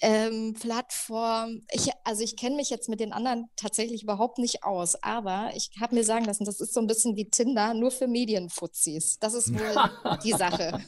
ähm, 0.00 0.54
Plattform. 0.58 1.60
Ich, 1.72 1.90
also 2.04 2.22
ich 2.22 2.38
kenne 2.38 2.56
mich 2.56 2.70
jetzt 2.70 2.88
mit 2.88 3.00
den 3.00 3.12
anderen 3.12 3.50
tatsächlich 3.56 4.02
überhaupt 4.02 4.38
nicht 4.38 4.64
aus, 4.64 4.94
aber 5.02 5.50
ich 5.54 5.72
habe 5.78 5.94
mir 5.94 6.04
sagen 6.04 6.21
sagen 6.22 6.26
lassen, 6.26 6.44
das 6.44 6.60
ist 6.60 6.74
so 6.74 6.80
ein 6.80 6.86
bisschen 6.86 7.16
wie 7.16 7.28
Tinder, 7.28 7.74
nur 7.74 7.90
für 7.90 8.06
Medienfuzis. 8.06 9.18
Das 9.18 9.34
ist 9.34 9.52
wohl 9.52 10.18
die 10.24 10.32
Sache. 10.32 10.80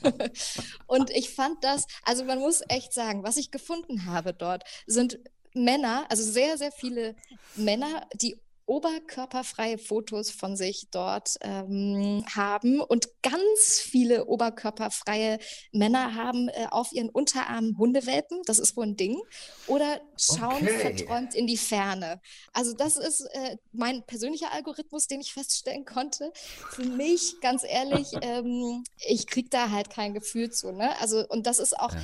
Und 0.87 1.11
ich 1.11 1.31
fand 1.31 1.63
das, 1.63 1.87
also 2.05 2.25
man 2.25 2.39
muss 2.39 2.63
echt 2.69 2.93
sagen, 2.93 3.23
was 3.23 3.37
ich 3.37 3.51
gefunden 3.51 4.07
habe 4.07 4.33
dort, 4.33 4.65
sind 4.87 5.19
Männer, 5.55 6.07
also 6.09 6.23
sehr, 6.23 6.59
sehr 6.59 6.73
viele 6.73 7.15
Männer, 7.55 8.07
die 8.15 8.37
oberkörperfreie 8.67 9.79
Fotos 9.79 10.31
von 10.31 10.57
sich 10.57 10.89
dort 10.91 11.37
ähm, 11.43 12.25
haben 12.35 12.81
und 12.81 13.09
ganz 13.23 13.81
viele 13.81 14.27
oberkörperfreie 14.27 15.39
Männer 15.73 16.15
haben 16.15 16.49
äh, 16.49 16.67
auf 16.71 16.93
ihren 16.93 17.11
Unterarmen 17.11 17.77
Hundewelpen, 17.79 18.41
das 18.47 18.59
ist 18.59 18.77
wohl 18.77 18.87
ein 18.87 18.97
Ding, 18.97 19.21
oder 19.67 20.01
schauen 20.17 20.63
okay. 20.63 20.97
verträumt 20.97 21.35
in 21.35 21.47
die 21.47 21.57
Ferne. 21.57 22.21
Also 22.53 22.75
das 22.75 22.97
ist 22.97 23.21
äh, 23.33 23.57
mein 23.73 24.03
persönlicher 24.05 24.53
Algorithmus, 24.53 25.07
den 25.07 25.21
ich 25.21 25.33
feststellen 25.33 25.85
konnte. 25.85 26.33
Für 26.35 26.85
mich, 26.85 27.41
ganz 27.41 27.65
ehrlich, 27.65 28.09
ähm, 28.23 28.85
ich 29.07 29.27
kriege 29.27 29.49
da 29.51 29.71
halt 29.71 29.91
kein 29.91 30.15
Gefühl 30.15 30.51
zu. 30.51 30.73
Ne? 30.73 30.99
Also 31.01 31.27
und 31.29 31.47
das 31.47 31.59
ist 31.59 31.79
auch 31.79 31.93
ja. 31.93 32.01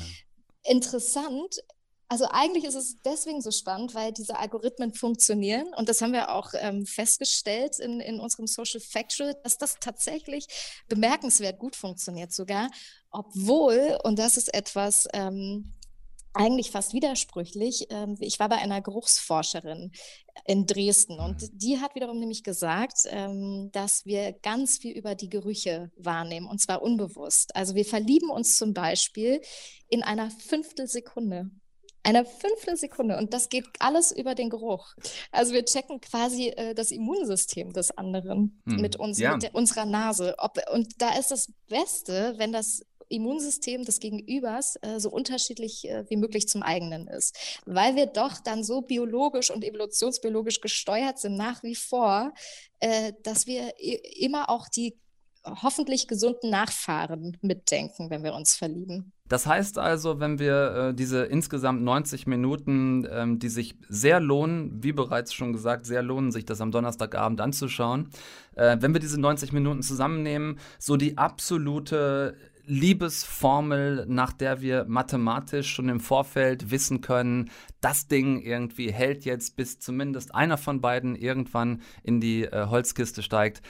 interessant 0.65 1.63
also 2.11 2.27
eigentlich 2.29 2.65
ist 2.65 2.75
es 2.75 3.01
deswegen 3.05 3.41
so 3.41 3.53
spannend, 3.53 3.95
weil 3.95 4.13
diese 4.13 4.37
Algorithmen 4.37 4.93
funktionieren 4.93 5.73
und 5.77 5.89
das 5.89 6.03
haben 6.03 6.13
wir 6.13 6.35
auch 6.35 6.53
ähm, 6.59 6.85
festgestellt 6.85 7.79
in, 7.79 8.01
in 8.01 8.19
unserem 8.19 8.49
Social 8.49 8.81
Factual, 8.81 9.37
dass 9.45 9.59
das 9.59 9.77
tatsächlich 9.79 10.49
bemerkenswert 10.89 11.61
gut 11.61 11.77
funktioniert 11.77 12.33
sogar, 12.33 12.69
obwohl, 13.13 13.97
und 14.03 14.19
das 14.19 14.37
ist 14.37 14.53
etwas 14.53 15.07
ähm, 15.13 15.73
eigentlich 16.33 16.73
fast 16.73 16.95
widersprüchlich, 16.95 17.87
ähm, 17.91 18.17
ich 18.19 18.41
war 18.41 18.49
bei 18.49 18.57
einer 18.57 18.81
Geruchsforscherin 18.81 19.93
in 20.47 20.67
Dresden 20.67 21.21
und 21.21 21.43
mhm. 21.43 21.59
die 21.59 21.79
hat 21.79 21.95
wiederum 21.95 22.19
nämlich 22.19 22.43
gesagt, 22.43 23.03
ähm, 23.07 23.71
dass 23.71 24.05
wir 24.05 24.33
ganz 24.33 24.79
viel 24.79 24.97
über 24.97 25.15
die 25.15 25.29
Gerüche 25.29 25.93
wahrnehmen 25.97 26.49
und 26.49 26.61
zwar 26.61 26.83
unbewusst. 26.83 27.55
Also 27.55 27.77
wir 27.77 27.85
verlieben 27.85 28.31
uns 28.31 28.57
zum 28.57 28.75
Beispiel 28.75 29.41
in 29.89 30.03
einer 30.03 30.31
Fünftelsekunde 30.31 31.51
Eine 32.03 32.25
Fünftelsekunde 32.25 33.19
und 33.19 33.35
das 33.35 33.49
geht 33.49 33.67
alles 33.79 34.13
über 34.13 34.35
den 34.35 34.51
Geruch. 34.51 34.95
Also 35.33 35.53
wir 35.53 35.65
checken 35.65 36.01
quasi 36.01 36.49
äh, 36.49 36.75
das 36.75 36.91
Immunsystem 36.91 37.73
des 37.73 37.91
anderen 37.97 38.61
Hm, 38.67 38.81
mit, 38.81 38.97
uns, 38.97 39.19
ja. 39.19 39.33
mit 39.33 39.43
der, 39.43 39.55
unserer 39.55 39.85
Nase. 39.85 40.35
Ob, 40.39 40.59
und 40.73 41.01
da 41.01 41.19
ist 41.19 41.31
das 41.31 41.53
Beste, 41.69 42.35
wenn 42.39 42.53
das 42.53 42.83
Immunsystem 43.09 43.85
des 43.85 43.99
Gegenübers 43.99 44.77
äh, 44.83 45.01
so 45.01 45.11
unterschiedlich 45.11 45.89
äh, 45.89 46.09
wie 46.09 46.17
möglich 46.17 46.49
zum 46.49 46.63
eigenen 46.63 47.09
ist. 47.09 47.37
Weil 47.67 47.97
wir 47.97 48.07
doch 48.07 48.39
dann 48.39 48.65
so 48.65 48.83
biologisch 48.83 49.51
und 49.51 49.65
evolutionsbiologisch 49.65 50.61
gesteuert 50.61 51.19
sind 51.19 51.37
nach 51.37 51.63
wie 51.63 51.75
vor, 51.75 52.33
äh, 52.79 53.13
dass 53.23 53.47
wir 53.47 53.75
immer 54.17 54.49
auch 54.49 54.69
die 54.69 54.97
hoffentlich 55.45 56.07
gesunden 56.07 56.51
Nachfahren 56.51 57.37
mitdenken, 57.41 58.11
wenn 58.11 58.23
wir 58.23 58.35
uns 58.35 58.57
verlieben. 58.57 59.13
Das 59.29 59.47
heißt 59.47 59.79
also, 59.79 60.19
wenn 60.19 60.39
wir 60.41 60.89
äh, 60.91 60.95
diese 60.95 61.25
insgesamt 61.25 61.83
90 61.83 62.27
Minuten, 62.27 63.07
ähm, 63.11 63.39
die 63.39 63.49
sich 63.49 63.77
sehr 63.89 64.19
lohnen, 64.19 64.83
wie 64.83 64.93
bereits 64.93 65.33
schon 65.33 65.53
gesagt, 65.53 65.87
sehr 65.87 66.03
lohnen, 66.03 66.33
sich 66.33 66.45
das 66.45 66.61
am 66.61 66.73
Donnerstagabend 66.73 67.41
anzuschauen, 67.41 68.11
äh, 68.57 68.77
wenn 68.81 68.93
wir 68.93 69.01
diese 69.01 69.21
90 69.21 69.53
Minuten 69.53 69.83
zusammennehmen, 69.83 70.59
so 70.79 70.97
die 70.97 71.17
absolute 71.17 72.37
Liebesformel, 72.71 74.07
nach 74.09 74.33
der 74.33 74.61
wir 74.61 74.85
mathematisch 74.87 75.73
schon 75.73 75.89
im 75.89 75.99
Vorfeld 75.99 76.71
wissen 76.71 77.01
können, 77.01 77.51
das 77.81 78.07
Ding 78.07 78.41
irgendwie 78.41 78.93
hält 78.93 79.25
jetzt, 79.25 79.57
bis 79.57 79.81
zumindest 79.81 80.35
einer 80.35 80.57
von 80.57 80.81
beiden 80.81 81.17
irgendwann 81.17 81.83
in 82.05 82.21
die 82.21 82.45
äh, 82.45 82.67
Holzkiste 82.67 83.23
steigt. 83.23 83.63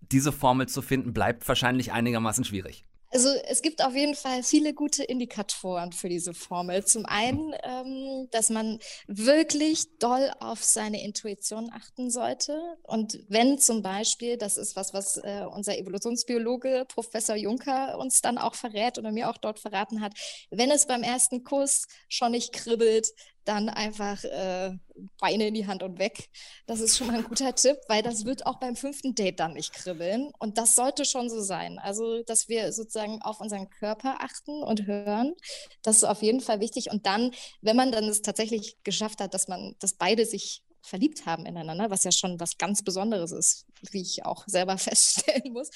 Diese 0.00 0.32
Formel 0.32 0.68
zu 0.68 0.82
finden, 0.82 1.12
bleibt 1.12 1.46
wahrscheinlich 1.48 1.92
einigermaßen 1.92 2.44
schwierig. 2.44 2.84
Also 3.10 3.30
es 3.48 3.62
gibt 3.62 3.82
auf 3.82 3.94
jeden 3.94 4.14
Fall 4.14 4.42
viele 4.42 4.74
gute 4.74 5.02
Indikatoren 5.02 5.92
für 5.92 6.10
diese 6.10 6.34
Formel. 6.34 6.84
Zum 6.84 7.06
einen, 7.06 7.54
ähm, 7.62 8.28
dass 8.30 8.50
man 8.50 8.78
wirklich 9.06 9.86
doll 9.98 10.30
auf 10.40 10.62
seine 10.62 11.02
Intuition 11.02 11.70
achten 11.72 12.10
sollte. 12.10 12.60
Und 12.82 13.18
wenn 13.28 13.58
zum 13.58 13.82
Beispiel, 13.82 14.36
das 14.36 14.58
ist 14.58 14.76
was, 14.76 14.92
was 14.92 15.16
äh, 15.16 15.46
unser 15.50 15.78
Evolutionsbiologe 15.78 16.84
Professor 16.86 17.34
Juncker 17.34 17.98
uns 17.98 18.20
dann 18.20 18.36
auch 18.36 18.54
verrät 18.54 18.98
oder 18.98 19.10
mir 19.10 19.30
auch 19.30 19.38
dort 19.38 19.58
verraten 19.58 20.02
hat, 20.02 20.12
wenn 20.50 20.70
es 20.70 20.86
beim 20.86 21.02
ersten 21.02 21.44
Kuss 21.44 21.86
schon 22.10 22.32
nicht 22.32 22.52
kribbelt, 22.52 23.08
dann 23.44 23.68
einfach 23.68 24.22
äh, 24.24 24.76
Beine 25.20 25.48
in 25.48 25.54
die 25.54 25.66
Hand 25.66 25.82
und 25.82 25.98
weg. 25.98 26.28
Das 26.66 26.80
ist 26.80 26.96
schon 26.96 27.06
mal 27.06 27.16
ein 27.16 27.24
guter 27.24 27.54
Tipp, 27.54 27.78
weil 27.88 28.02
das 28.02 28.24
wird 28.24 28.46
auch 28.46 28.60
beim 28.60 28.76
fünften 28.76 29.14
Date 29.14 29.40
dann 29.40 29.54
nicht 29.54 29.72
kribbeln. 29.72 30.30
Und 30.38 30.58
das 30.58 30.74
sollte 30.74 31.04
schon 31.04 31.30
so 31.30 31.40
sein. 31.40 31.78
Also, 31.78 32.22
dass 32.24 32.48
wir 32.48 32.72
sozusagen 32.72 33.22
auf 33.22 33.40
unseren 33.40 33.70
Körper 33.70 34.16
achten 34.20 34.62
und 34.62 34.86
hören. 34.86 35.34
Das 35.82 35.96
ist 35.96 36.04
auf 36.04 36.22
jeden 36.22 36.40
Fall 36.40 36.60
wichtig. 36.60 36.90
Und 36.90 37.06
dann, 37.06 37.32
wenn 37.62 37.76
man 37.76 37.92
dann 37.92 38.04
es 38.04 38.22
tatsächlich 38.22 38.76
geschafft 38.84 39.20
hat, 39.20 39.34
dass 39.34 39.48
man, 39.48 39.74
dass 39.78 39.94
beide 39.94 40.26
sich 40.26 40.62
verliebt 40.82 41.26
haben 41.26 41.46
ineinander, 41.46 41.90
was 41.90 42.04
ja 42.04 42.12
schon 42.12 42.40
was 42.40 42.58
ganz 42.58 42.82
Besonderes 42.82 43.32
ist, 43.32 43.66
wie 43.90 44.02
ich 44.02 44.24
auch 44.24 44.44
selber 44.46 44.78
feststellen 44.78 45.52
muss, 45.52 45.70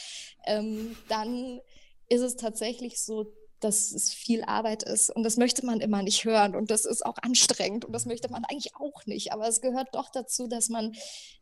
ähm, 0.46 0.96
dann 1.09 1.61
ist 2.09 2.22
es 2.22 2.37
tatsächlich 2.37 3.01
so, 3.01 3.33
dass 3.64 3.92
es 3.92 4.12
viel 4.12 4.42
Arbeit 4.44 4.83
ist 4.83 5.11
und 5.14 5.22
das 5.22 5.37
möchte 5.37 5.64
man 5.64 5.81
immer 5.81 6.03
nicht 6.03 6.25
hören 6.25 6.55
und 6.55 6.70
das 6.70 6.85
ist 6.85 7.05
auch 7.05 7.16
anstrengend 7.22 7.85
und 7.85 7.92
das 7.92 8.07
möchte 8.07 8.31
man 8.31 8.44
eigentlich 8.44 8.75
auch 8.77 9.07
nicht. 9.07 9.33
Aber 9.33 9.48
es 9.48 9.61
gehört 9.61 9.88
doch 9.94 10.11
dazu, 10.11 10.46
dass 10.46 10.68
man 10.68 10.92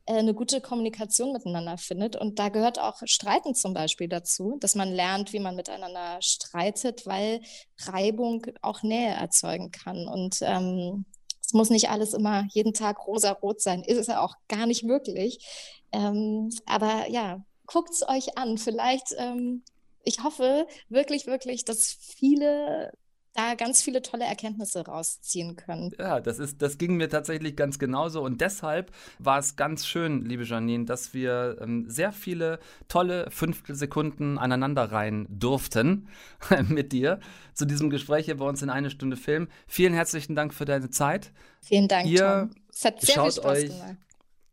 äh, 0.06 0.14
eine 0.14 0.35
gute 0.35 0.61
Kommunikation 0.61 1.33
miteinander 1.33 1.78
findet 1.78 2.16
und 2.16 2.38
da 2.38 2.48
gehört 2.48 2.78
auch 2.78 3.02
Streiten 3.04 3.54
zum 3.54 3.74
Beispiel 3.74 4.09
dazu, 4.09 4.59
dass 4.61 4.74
man 4.74 4.90
lernt, 4.92 5.33
wie 5.33 5.40
man 5.40 5.56
miteinander 5.56 6.18
streitet, 6.20 7.06
weil 7.06 7.40
Reibung 7.80 8.46
auch 8.62 8.83
Nähe 8.83 9.14
erzeugen 9.14 9.70
kann 9.70 10.09
und 10.09 10.38
ähm, 10.42 11.04
es 11.50 11.54
muss 11.54 11.70
nicht 11.70 11.90
alles 11.90 12.14
immer 12.14 12.44
jeden 12.50 12.74
Tag 12.74 13.06
rosa-rot 13.06 13.61
sein, 13.61 13.83
ist 13.83 13.98
es 13.98 14.06
ja 14.06 14.20
auch 14.20 14.35
gar 14.46 14.66
nicht 14.66 14.85
möglich. 14.85 15.44
Ähm, 15.90 16.50
aber 16.64 17.11
ja, 17.11 17.42
guckt 17.66 17.90
es 17.90 18.09
euch 18.09 18.37
an. 18.38 18.59
Vielleicht 18.59 19.14
ähm, 19.16 19.64
ich 20.04 20.22
hoffe 20.22 20.66
wirklich, 20.88 21.26
wirklich, 21.26 21.64
dass 21.64 21.96
viele 22.16 22.92
da 23.34 23.54
ganz 23.54 23.82
viele 23.82 24.02
tolle 24.02 24.24
Erkenntnisse 24.24 24.84
rausziehen 24.84 25.56
können. 25.56 25.92
Ja, 25.98 26.20
das 26.20 26.38
ist, 26.38 26.62
das 26.62 26.78
ging 26.78 26.96
mir 26.96 27.08
tatsächlich 27.08 27.56
ganz 27.56 27.78
genauso 27.78 28.22
und 28.22 28.40
deshalb 28.40 28.90
war 29.18 29.38
es 29.38 29.56
ganz 29.56 29.86
schön, 29.86 30.24
liebe 30.24 30.44
Janine, 30.44 30.84
dass 30.84 31.14
wir 31.14 31.58
ähm, 31.60 31.88
sehr 31.88 32.12
viele 32.12 32.58
tolle 32.88 33.30
Fünftelsekunden 33.30 34.38
aneinander 34.38 34.90
rein 34.90 35.26
durften 35.30 36.08
mit 36.68 36.92
dir 36.92 37.20
zu 37.54 37.66
diesem 37.66 37.90
Gespräch 37.90 38.24
hier 38.24 38.38
bei 38.38 38.46
uns 38.46 38.62
in 38.62 38.70
eine 38.70 38.90
Stunde 38.90 39.16
Film. 39.16 39.48
Vielen 39.66 39.94
herzlichen 39.94 40.34
Dank 40.34 40.52
für 40.52 40.64
deine 40.64 40.90
Zeit. 40.90 41.32
Vielen 41.62 41.88
Dank, 41.88 42.08
Ihr 42.08 42.48
Tom. 42.50 42.62
Es 42.72 42.84
hat 42.84 43.00
sehr 43.00 43.06
viel 43.06 43.14
schaut 43.14 43.32
Spaß 43.34 43.44
euch 43.44 43.68
gemacht. 43.68 43.96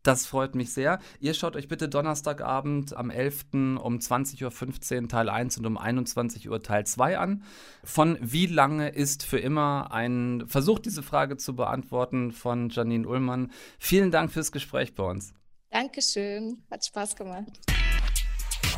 Das 0.08 0.24
freut 0.24 0.54
mich 0.54 0.72
sehr. 0.72 1.00
Ihr 1.20 1.34
schaut 1.34 1.54
euch 1.54 1.68
bitte 1.68 1.86
Donnerstagabend 1.86 2.96
am 2.96 3.10
11. 3.10 3.44
um 3.52 3.98
20.15 3.98 5.02
Uhr 5.02 5.08
Teil 5.08 5.28
1 5.28 5.58
und 5.58 5.66
um 5.66 5.76
21 5.76 6.48
Uhr 6.48 6.62
Teil 6.62 6.86
2 6.86 7.18
an. 7.18 7.42
Von 7.84 8.16
wie 8.22 8.46
lange 8.46 8.88
ist 8.88 9.22
für 9.22 9.38
immer 9.38 9.92
ein 9.92 10.44
Versuch, 10.46 10.78
diese 10.78 11.02
Frage 11.02 11.36
zu 11.36 11.54
beantworten 11.54 12.32
von 12.32 12.70
Janine 12.70 13.06
Ullmann. 13.06 13.52
Vielen 13.78 14.10
Dank 14.10 14.32
fürs 14.32 14.50
Gespräch 14.50 14.94
bei 14.94 15.04
uns. 15.04 15.34
Dankeschön. 15.70 16.62
Hat 16.70 16.86
Spaß 16.86 17.14
gemacht. 17.14 17.60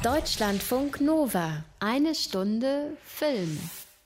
Deutschlandfunk 0.02 1.00
Nova. 1.00 1.64
Eine 1.78 2.16
Stunde 2.16 2.96
Film. 3.04 3.56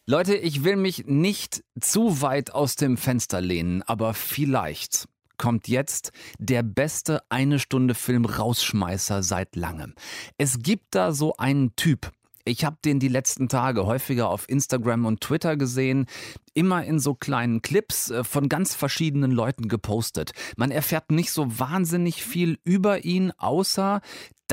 Leute, 0.04 0.36
ich 0.36 0.62
will 0.62 0.76
mich 0.76 1.06
nicht 1.06 1.64
zu 1.80 2.20
weit 2.20 2.50
aus 2.50 2.76
dem 2.76 2.98
Fenster 2.98 3.40
lehnen, 3.40 3.82
aber 3.82 4.12
vielleicht 4.12 5.08
kommt 5.38 5.68
jetzt 5.68 6.12
der 6.38 6.62
beste 6.62 7.22
eine 7.28 7.58
Stunde 7.58 7.94
Film 7.94 8.24
Rausschmeißer 8.24 9.22
seit 9.22 9.56
langem. 9.56 9.94
Es 10.38 10.58
gibt 10.60 10.94
da 10.94 11.12
so 11.12 11.36
einen 11.36 11.76
Typ. 11.76 12.10
Ich 12.46 12.64
habe 12.64 12.76
den 12.84 13.00
die 13.00 13.08
letzten 13.08 13.48
Tage 13.48 13.86
häufiger 13.86 14.28
auf 14.28 14.46
Instagram 14.50 15.06
und 15.06 15.22
Twitter 15.22 15.56
gesehen, 15.56 16.06
immer 16.52 16.84
in 16.84 16.98
so 16.98 17.14
kleinen 17.14 17.62
Clips 17.62 18.10
äh, 18.10 18.22
von 18.22 18.50
ganz 18.50 18.74
verschiedenen 18.74 19.30
Leuten 19.30 19.68
gepostet. 19.68 20.32
Man 20.56 20.70
erfährt 20.70 21.10
nicht 21.10 21.32
so 21.32 21.58
wahnsinnig 21.58 22.22
viel 22.22 22.58
über 22.64 23.04
ihn, 23.04 23.32
außer 23.38 24.02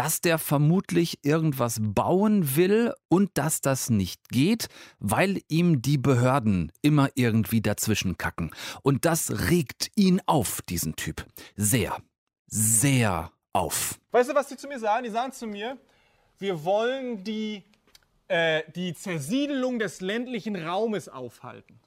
dass 0.02 0.20
der 0.20 0.40
vermutlich 0.40 1.20
irgendwas 1.22 1.78
bauen 1.80 2.56
will 2.56 2.92
und 3.08 3.30
dass 3.36 3.62
das 3.62 3.92
nicht 3.92 4.30
geht, 4.30 4.68
weil 4.98 5.42
ihm 5.48 5.84
die 5.84 6.00
Behörden 6.00 6.72
immer 6.82 7.10
irgendwie 7.14 7.62
dazwischen 7.62 8.18
kacken. 8.18 8.50
Und 8.82 9.06
das 9.06 9.52
regt 9.52 9.92
ihn 9.96 10.20
auf, 10.26 10.64
diesen 10.64 10.96
Typ. 10.96 11.28
Sehr, 11.56 12.02
sehr 12.48 13.32
auf. 13.54 14.00
Weißt 14.10 14.32
du, 14.32 14.34
was 14.34 14.48
die 14.48 14.58
zu 14.58 14.68
mir 14.68 14.80
sagen? 14.80 15.04
Die 15.04 15.12
sagen 15.12 15.34
zu 15.34 15.46
mir, 15.46 15.78
wir 16.40 16.64
wollen 16.66 17.24
die, 17.24 17.64
äh, 18.28 18.64
die 18.76 18.96
Zersiedelung 18.96 19.78
des 19.78 20.02
ländlichen 20.02 20.56
Raumes 20.56 21.10
aufhalten. 21.10 21.80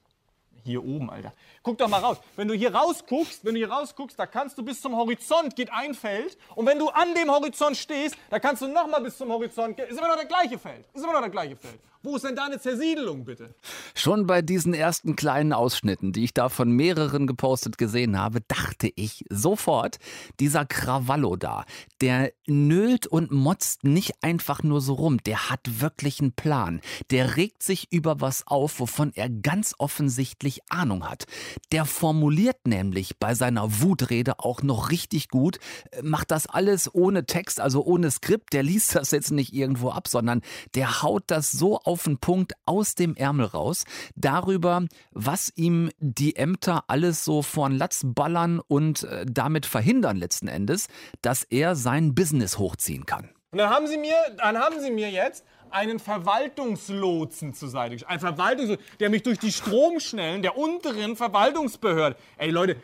Hier 0.63 0.85
oben, 0.85 1.11
Alter. 1.11 1.35
Guck 1.65 1.79
doch 1.79 1.89
mal 1.89 2.01
raus. 2.01 2.19
Wenn 2.37 2.47
du 2.47 2.53
hier 2.53 2.75
rausguckst, 2.75 3.43
wenn 3.43 3.55
du 3.55 3.59
hier 3.59 3.71
rausguckst, 3.71 4.19
da 4.19 4.27
kannst 4.27 4.59
du 4.59 4.63
bis 4.63 4.83
zum 4.83 4.95
Horizont 4.95 5.57
geht 5.57 5.73
ein 5.73 5.95
Feld. 5.95 6.37
Und 6.55 6.67
wenn 6.67 6.79
du 6.79 6.91
an 6.91 7.15
dem 7.15 7.31
Horizont 7.31 7.79
stehst, 7.79 8.17
da 8.29 8.39
kannst 8.39 8.61
du 8.61 8.69
noch 8.69 8.87
mal 8.87 9.01
bis 9.01 9.17
zum 9.17 9.31
Horizont 9.31 9.75
gehen. 9.75 9.89
Ist 9.89 9.97
immer 9.97 10.09
noch 10.09 10.17
das 10.17 10.29
gleiche 10.29 10.59
Feld. 10.59 10.85
Ist 10.93 11.03
immer 11.03 11.15
noch 11.15 11.23
das 11.23 11.31
gleiche 11.31 11.57
Feld. 11.57 11.81
Wo 12.05 12.17
ist 12.17 12.25
denn 12.27 12.37
deine 12.37 12.61
Zersiedelung, 12.61 13.25
bitte? 13.25 13.55
Schon 13.95 14.27
bei 14.27 14.43
diesen 14.43 14.75
ersten 14.75 15.17
kleinen 15.17 15.55
Ausschnitten, 15.55 16.13
die 16.13 16.25
ich 16.25 16.35
da 16.35 16.51
von 16.51 16.71
mehreren 16.71 17.27
gepostet 17.27 17.79
gesehen 17.79 18.21
habe, 18.21 18.43
dachte 18.43 18.93
ich 18.95 19.25
sofort, 19.31 19.97
dieser 20.39 20.67
Krawallo 20.67 21.37
da, 21.37 21.65
der 22.03 22.31
nölt 22.47 23.07
und 23.07 23.31
motzt 23.31 23.85
nicht 23.85 24.23
einfach 24.23 24.63
nur 24.63 24.83
so 24.83 24.93
rum, 24.93 25.17
der 25.25 25.49
hat 25.49 25.81
wirklich 25.81 26.21
einen 26.21 26.33
Plan. 26.33 26.83
Der 27.11 27.39
regt 27.39 27.63
sich 27.63 27.91
über 27.91 28.21
was 28.21 28.47
auf, 28.47 28.81
wovon 28.81 29.13
er 29.15 29.31
ganz 29.31 29.75
offensichtlich 29.79 30.61
Ahnung 30.69 31.09
hat. 31.09 31.25
Der 31.73 31.85
formuliert 31.85 32.67
nämlich 32.67 33.19
bei 33.19 33.35
seiner 33.35 33.81
Wutrede 33.81 34.39
auch 34.39 34.63
noch 34.63 34.91
richtig 34.91 35.29
gut, 35.29 35.59
äh, 35.91 36.03
macht 36.03 36.31
das 36.31 36.47
alles 36.47 36.93
ohne 36.95 37.27
Text, 37.27 37.61
also 37.61 37.85
ohne 37.85 38.11
Skript, 38.11 38.53
der 38.53 38.63
liest 38.63 38.95
das 38.95 39.11
jetzt 39.11 39.31
nicht 39.31 39.53
irgendwo 39.53 39.91
ab, 39.91 40.09
sondern 40.09 40.43
der 40.75 41.03
haut 41.03 41.25
das 41.29 41.51
so 41.51 41.79
auf 41.79 42.05
den 42.05 42.19
Punkt 42.19 42.53
aus 42.67 42.95
dem 42.95 43.17
Ärmel 43.17 43.47
raus, 43.47 43.85
darüber, 44.15 44.85
was 45.13 45.53
ihm 45.57 45.91
die 45.99 46.37
Ämter 46.37 46.85
alles 46.89 47.25
so 47.25 47.43
von 47.43 47.73
Latz 47.77 48.03
ballern 48.05 48.61
und 48.61 49.05
äh, 49.05 49.27
damit 49.29 49.67
verhindern 49.67 50.17
letzten 50.17 50.49
Endes, 50.49 50.89
dass 51.23 51.43
er 51.45 51.77
sein 51.77 52.15
Business 52.15 52.59
hochziehen 52.59 53.07
kann. 53.07 53.31
Und 53.55 53.59
dann 53.59 53.71
haben 53.71 53.87
sie 53.87 53.99
mir, 53.99 54.17
dann 54.39 54.59
haben 54.59 54.81
sie 54.81 54.91
mir 54.91 55.11
jetzt 55.11 55.45
einen 55.71 55.99
Verwaltungslotsen 55.99 57.55
zur 57.55 57.69
Seite. 57.69 58.07
Ein 58.09 58.21
Verwaltungslotsen, 58.21 58.85
der 59.01 59.11
mich 59.11 59.23
durch 59.23 59.39
die 59.39 59.53
Stromschnellen 59.53 60.43
der 60.43 60.57
unteren 60.57 61.17
Verwaltungsbehörde. 61.17 62.17
Ey 62.37 62.51
Leute, 62.51 62.77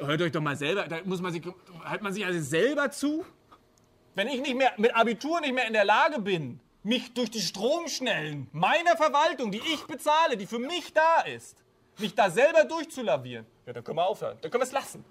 hört 0.00 0.22
euch 0.22 0.32
doch 0.32 0.40
mal 0.40 0.56
selber, 0.56 0.84
da 0.84 0.98
muss 1.04 1.20
man 1.20 1.32
sich, 1.32 1.42
hört 1.84 2.02
man 2.02 2.12
sich 2.12 2.24
also 2.24 2.40
selber 2.40 2.90
zu? 2.90 3.24
Wenn 4.14 4.28
ich 4.28 4.40
nicht 4.40 4.56
mehr 4.56 4.72
mit 4.76 4.94
Abitur 4.94 5.40
nicht 5.40 5.54
mehr 5.54 5.66
in 5.66 5.72
der 5.72 5.84
Lage 5.84 6.20
bin, 6.20 6.60
mich 6.82 7.14
durch 7.14 7.30
die 7.30 7.40
Stromschnellen 7.40 8.48
meiner 8.52 8.96
Verwaltung, 8.96 9.50
die 9.50 9.62
ich 9.72 9.84
bezahle, 9.86 10.36
die 10.36 10.46
für 10.46 10.58
mich 10.58 10.92
da 10.92 11.20
ist, 11.22 11.56
mich 11.98 12.14
da 12.14 12.30
selber 12.30 12.64
durchzulavieren, 12.64 13.46
ja, 13.66 13.72
dann 13.72 13.84
können 13.84 13.98
wir 13.98 14.06
aufhören. 14.06 14.36
Dann 14.40 14.50
können 14.50 14.62
wir 14.62 14.66
es 14.66 14.72
lassen. 14.72 15.04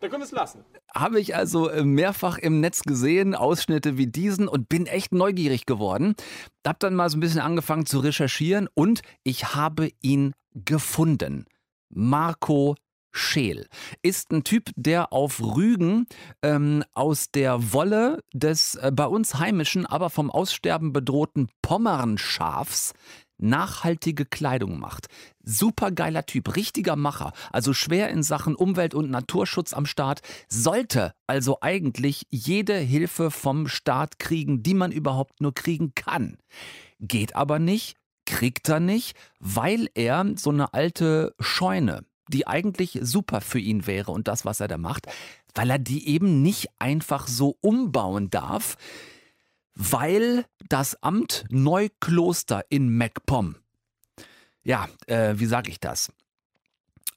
Dann 0.00 0.10
können 0.10 0.22
wir 0.22 0.26
es 0.26 0.32
lassen. 0.32 0.64
Habe 0.94 1.20
ich 1.20 1.34
also 1.34 1.68
äh, 1.68 1.84
mehrfach 1.84 2.38
im 2.38 2.60
Netz 2.60 2.82
gesehen, 2.82 3.34
Ausschnitte 3.34 3.96
wie 3.96 4.06
diesen 4.06 4.46
und 4.46 4.68
bin 4.68 4.86
echt 4.86 5.12
neugierig 5.12 5.66
geworden. 5.66 6.14
Hab 6.66 6.78
dann 6.80 6.94
mal 6.94 7.08
so 7.08 7.16
ein 7.16 7.20
bisschen 7.20 7.40
angefangen 7.40 7.86
zu 7.86 8.00
recherchieren 8.00 8.68
und 8.74 9.00
ich 9.24 9.54
habe 9.54 9.90
ihn 10.02 10.34
gefunden. 10.54 11.46
Marco 11.88 12.74
Scheel 13.16 13.66
ist 14.02 14.30
ein 14.30 14.44
Typ, 14.44 14.70
der 14.76 15.12
auf 15.12 15.40
Rügen 15.40 16.06
ähm, 16.42 16.84
aus 16.92 17.30
der 17.30 17.72
Wolle 17.72 18.20
des 18.34 18.74
äh, 18.74 18.92
bei 18.94 19.06
uns 19.06 19.36
heimischen, 19.36 19.86
aber 19.86 20.10
vom 20.10 20.30
Aussterben 20.30 20.92
bedrohten 20.92 21.48
Pommernschafs 21.62 22.92
nachhaltige 23.38 24.24
Kleidung 24.24 24.78
macht. 24.78 25.06
Supergeiler 25.42 26.26
Typ, 26.26 26.56
richtiger 26.56 26.96
Macher, 26.96 27.32
also 27.52 27.72
schwer 27.72 28.08
in 28.10 28.22
Sachen 28.22 28.54
Umwelt- 28.54 28.94
und 28.94 29.10
Naturschutz 29.10 29.72
am 29.72 29.86
Start, 29.86 30.20
sollte 30.48 31.12
also 31.26 31.58
eigentlich 31.60 32.26
jede 32.30 32.76
Hilfe 32.76 33.30
vom 33.30 33.68
Staat 33.68 34.18
kriegen, 34.18 34.62
die 34.62 34.74
man 34.74 34.92
überhaupt 34.92 35.40
nur 35.40 35.54
kriegen 35.54 35.92
kann. 35.94 36.38
Geht 36.98 37.36
aber 37.36 37.58
nicht, 37.58 37.96
kriegt 38.24 38.68
er 38.68 38.80
nicht, 38.80 39.16
weil 39.38 39.88
er 39.94 40.26
so 40.36 40.50
eine 40.50 40.74
alte 40.74 41.34
Scheune, 41.38 42.04
die 42.28 42.46
eigentlich 42.46 42.98
super 43.02 43.40
für 43.40 43.60
ihn 43.60 43.86
wäre 43.86 44.10
und 44.12 44.28
das, 44.28 44.44
was 44.44 44.60
er 44.60 44.68
da 44.68 44.78
macht, 44.78 45.06
weil 45.54 45.70
er 45.70 45.78
die 45.78 46.08
eben 46.08 46.42
nicht 46.42 46.68
einfach 46.78 47.28
so 47.28 47.56
umbauen 47.60 48.30
darf, 48.30 48.76
weil 49.76 50.46
das 50.68 51.00
Amt 51.02 51.44
Neukloster 51.50 52.64
in 52.70 52.96
MacPom, 52.96 53.56
ja, 54.64 54.88
äh, 55.06 55.34
wie 55.36 55.46
sage 55.46 55.70
ich 55.70 55.78
das? 55.78 56.10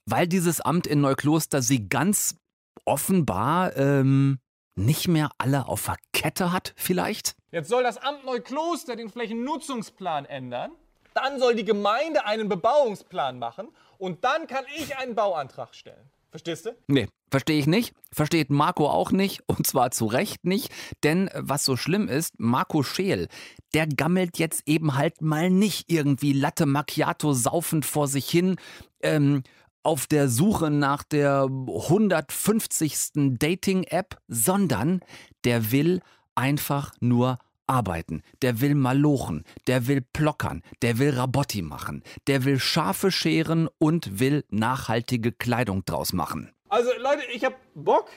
Weil 0.06 0.28
dieses 0.28 0.60
Amt 0.60 0.86
in 0.86 1.00
Neukloster 1.00 1.62
sie 1.62 1.88
ganz 1.88 2.36
offenbar 2.84 3.76
ähm, 3.76 4.38
nicht 4.76 5.08
mehr 5.08 5.30
alle 5.38 5.66
auf 5.66 5.86
der 5.86 5.96
Kette 6.12 6.52
hat, 6.52 6.72
vielleicht? 6.76 7.34
Jetzt 7.50 7.68
soll 7.68 7.82
das 7.82 7.96
Amt 7.98 8.24
Neukloster 8.24 8.94
den 8.94 9.08
Flächennutzungsplan 9.08 10.26
ändern. 10.26 10.70
Dann 11.14 11.40
soll 11.40 11.56
die 11.56 11.64
Gemeinde 11.64 12.24
einen 12.24 12.48
Bebauungsplan 12.48 13.38
machen 13.38 13.68
und 13.98 14.22
dann 14.24 14.46
kann 14.46 14.64
ich 14.76 14.96
einen 14.96 15.14
Bauantrag 15.14 15.74
stellen. 15.74 16.10
Verstehst 16.30 16.66
du? 16.66 16.70
Nee, 16.86 17.08
verstehe 17.30 17.58
ich 17.58 17.66
nicht. 17.66 17.92
Versteht 18.12 18.50
Marco 18.50 18.88
auch 18.88 19.10
nicht. 19.10 19.42
Und 19.46 19.66
zwar 19.66 19.90
zu 19.90 20.06
Recht 20.06 20.44
nicht. 20.44 20.70
Denn 21.02 21.28
äh, 21.28 21.42
was 21.42 21.64
so 21.64 21.76
schlimm 21.76 22.08
ist, 22.08 22.38
Marco 22.38 22.82
Scheel, 22.82 23.28
der 23.74 23.86
gammelt 23.86 24.38
jetzt 24.38 24.62
eben 24.66 24.96
halt 24.96 25.22
mal 25.22 25.50
nicht 25.50 25.90
irgendwie 25.90 26.32
Latte 26.32 26.66
Macchiato 26.66 27.32
saufend 27.32 27.84
vor 27.84 28.08
sich 28.08 28.28
hin. 28.28 28.56
Ähm, 29.02 29.42
auf 29.82 30.06
der 30.06 30.28
Suche 30.28 30.70
nach 30.70 31.02
der 31.02 31.44
150. 31.44 33.38
Dating-App, 33.38 34.18
sondern 34.28 35.00
der 35.44 35.72
will 35.72 36.00
einfach 36.34 36.92
nur 37.00 37.38
arbeiten, 37.70 38.22
der 38.42 38.60
will 38.60 38.74
malochen, 38.74 39.44
der 39.66 39.86
will 39.86 40.02
plockern, 40.02 40.62
der 40.82 40.98
will 40.98 41.10
Rabotti 41.10 41.62
machen, 41.62 42.02
der 42.26 42.44
will 42.44 42.58
Schafe 42.58 43.10
scheren 43.10 43.68
und 43.78 44.20
will 44.20 44.44
nachhaltige 44.50 45.32
Kleidung 45.32 45.84
draus 45.84 46.12
machen. 46.12 46.52
Also 46.68 46.90
Leute, 46.98 47.22
ich 47.32 47.44
hab 47.44 47.54
Bock, 47.74 48.08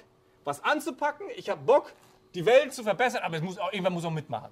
was 0.43 0.63
anzupacken, 0.63 1.27
ich 1.37 1.49
hab 1.49 1.65
Bock, 1.65 1.93
die 2.35 2.45
Welt 2.45 2.73
zu 2.73 2.83
verbessern, 2.83 3.21
aber 3.23 3.37
es 3.37 3.43
muss 3.43 3.57
auch, 3.59 3.71
irgendwer 3.71 3.91
muss 3.91 4.05
auch 4.05 4.11
mitmachen. 4.11 4.51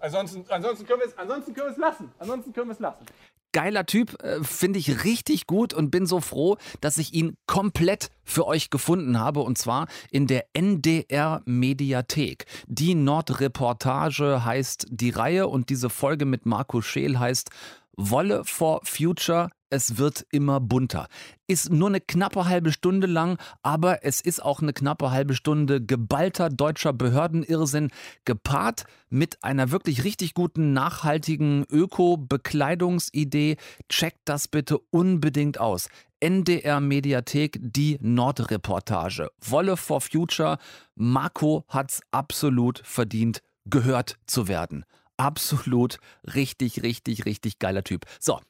Ansonsten, 0.00 0.44
ansonsten 0.48 0.86
können 0.86 1.00
wir 1.00 1.06
es 1.06 1.76
lassen. 1.76 2.10
Ansonsten 2.18 2.52
können 2.52 2.68
wir 2.68 2.74
es 2.74 2.80
lassen 2.80 3.04
geiler 3.52 3.86
Typ, 3.86 4.22
äh, 4.22 4.42
finde 4.42 4.78
ich 4.78 5.04
richtig 5.04 5.46
gut 5.46 5.72
und 5.72 5.90
bin 5.90 6.06
so 6.06 6.20
froh, 6.20 6.56
dass 6.80 6.98
ich 6.98 7.14
ihn 7.14 7.36
komplett 7.46 8.10
für 8.24 8.46
euch 8.46 8.70
gefunden 8.70 9.18
habe 9.18 9.40
und 9.40 9.58
zwar 9.58 9.88
in 10.10 10.26
der 10.26 10.46
NDR 10.52 11.42
Mediathek. 11.44 12.46
Die 12.66 12.94
Nordreportage 12.94 14.44
heißt 14.44 14.86
die 14.90 15.10
Reihe 15.10 15.48
und 15.48 15.70
diese 15.70 15.90
Folge 15.90 16.24
mit 16.24 16.46
Marco 16.46 16.80
Scheel 16.82 17.18
heißt 17.18 17.50
Wolle 17.96 18.44
for 18.44 18.80
Future 18.84 19.50
es 19.70 19.98
wird 19.98 20.26
immer 20.30 20.60
bunter. 20.60 21.08
Ist 21.46 21.70
nur 21.70 21.88
eine 21.88 22.00
knappe 22.00 22.46
halbe 22.46 22.72
Stunde 22.72 23.06
lang, 23.06 23.38
aber 23.62 24.04
es 24.04 24.20
ist 24.20 24.42
auch 24.42 24.60
eine 24.60 24.72
knappe 24.72 25.10
halbe 25.10 25.34
Stunde 25.34 25.84
geballter 25.84 26.50
deutscher 26.50 26.92
Behördenirrsinn, 26.92 27.90
gepaart 28.24 28.84
mit 29.10 29.42
einer 29.42 29.70
wirklich 29.70 30.04
richtig 30.04 30.34
guten, 30.34 30.72
nachhaltigen 30.72 31.64
Öko-Bekleidungsidee. 31.70 33.56
Checkt 33.88 34.20
das 34.24 34.48
bitte 34.48 34.78
unbedingt 34.90 35.58
aus. 35.58 35.88
NDR 36.20 36.80
Mediathek, 36.80 37.58
die 37.62 37.98
Nordreportage. 38.00 39.30
Wolle 39.40 39.76
for 39.76 40.00
Future. 40.00 40.58
Marco 40.96 41.64
hat's 41.68 42.00
absolut 42.10 42.80
verdient, 42.84 43.40
gehört 43.66 44.16
zu 44.26 44.48
werden 44.48 44.84
absolut 45.18 45.98
richtig, 46.34 46.82
richtig, 46.82 47.26
richtig 47.26 47.58
geiler 47.58 47.84
Typ. 47.84 48.06
So, 48.18 48.40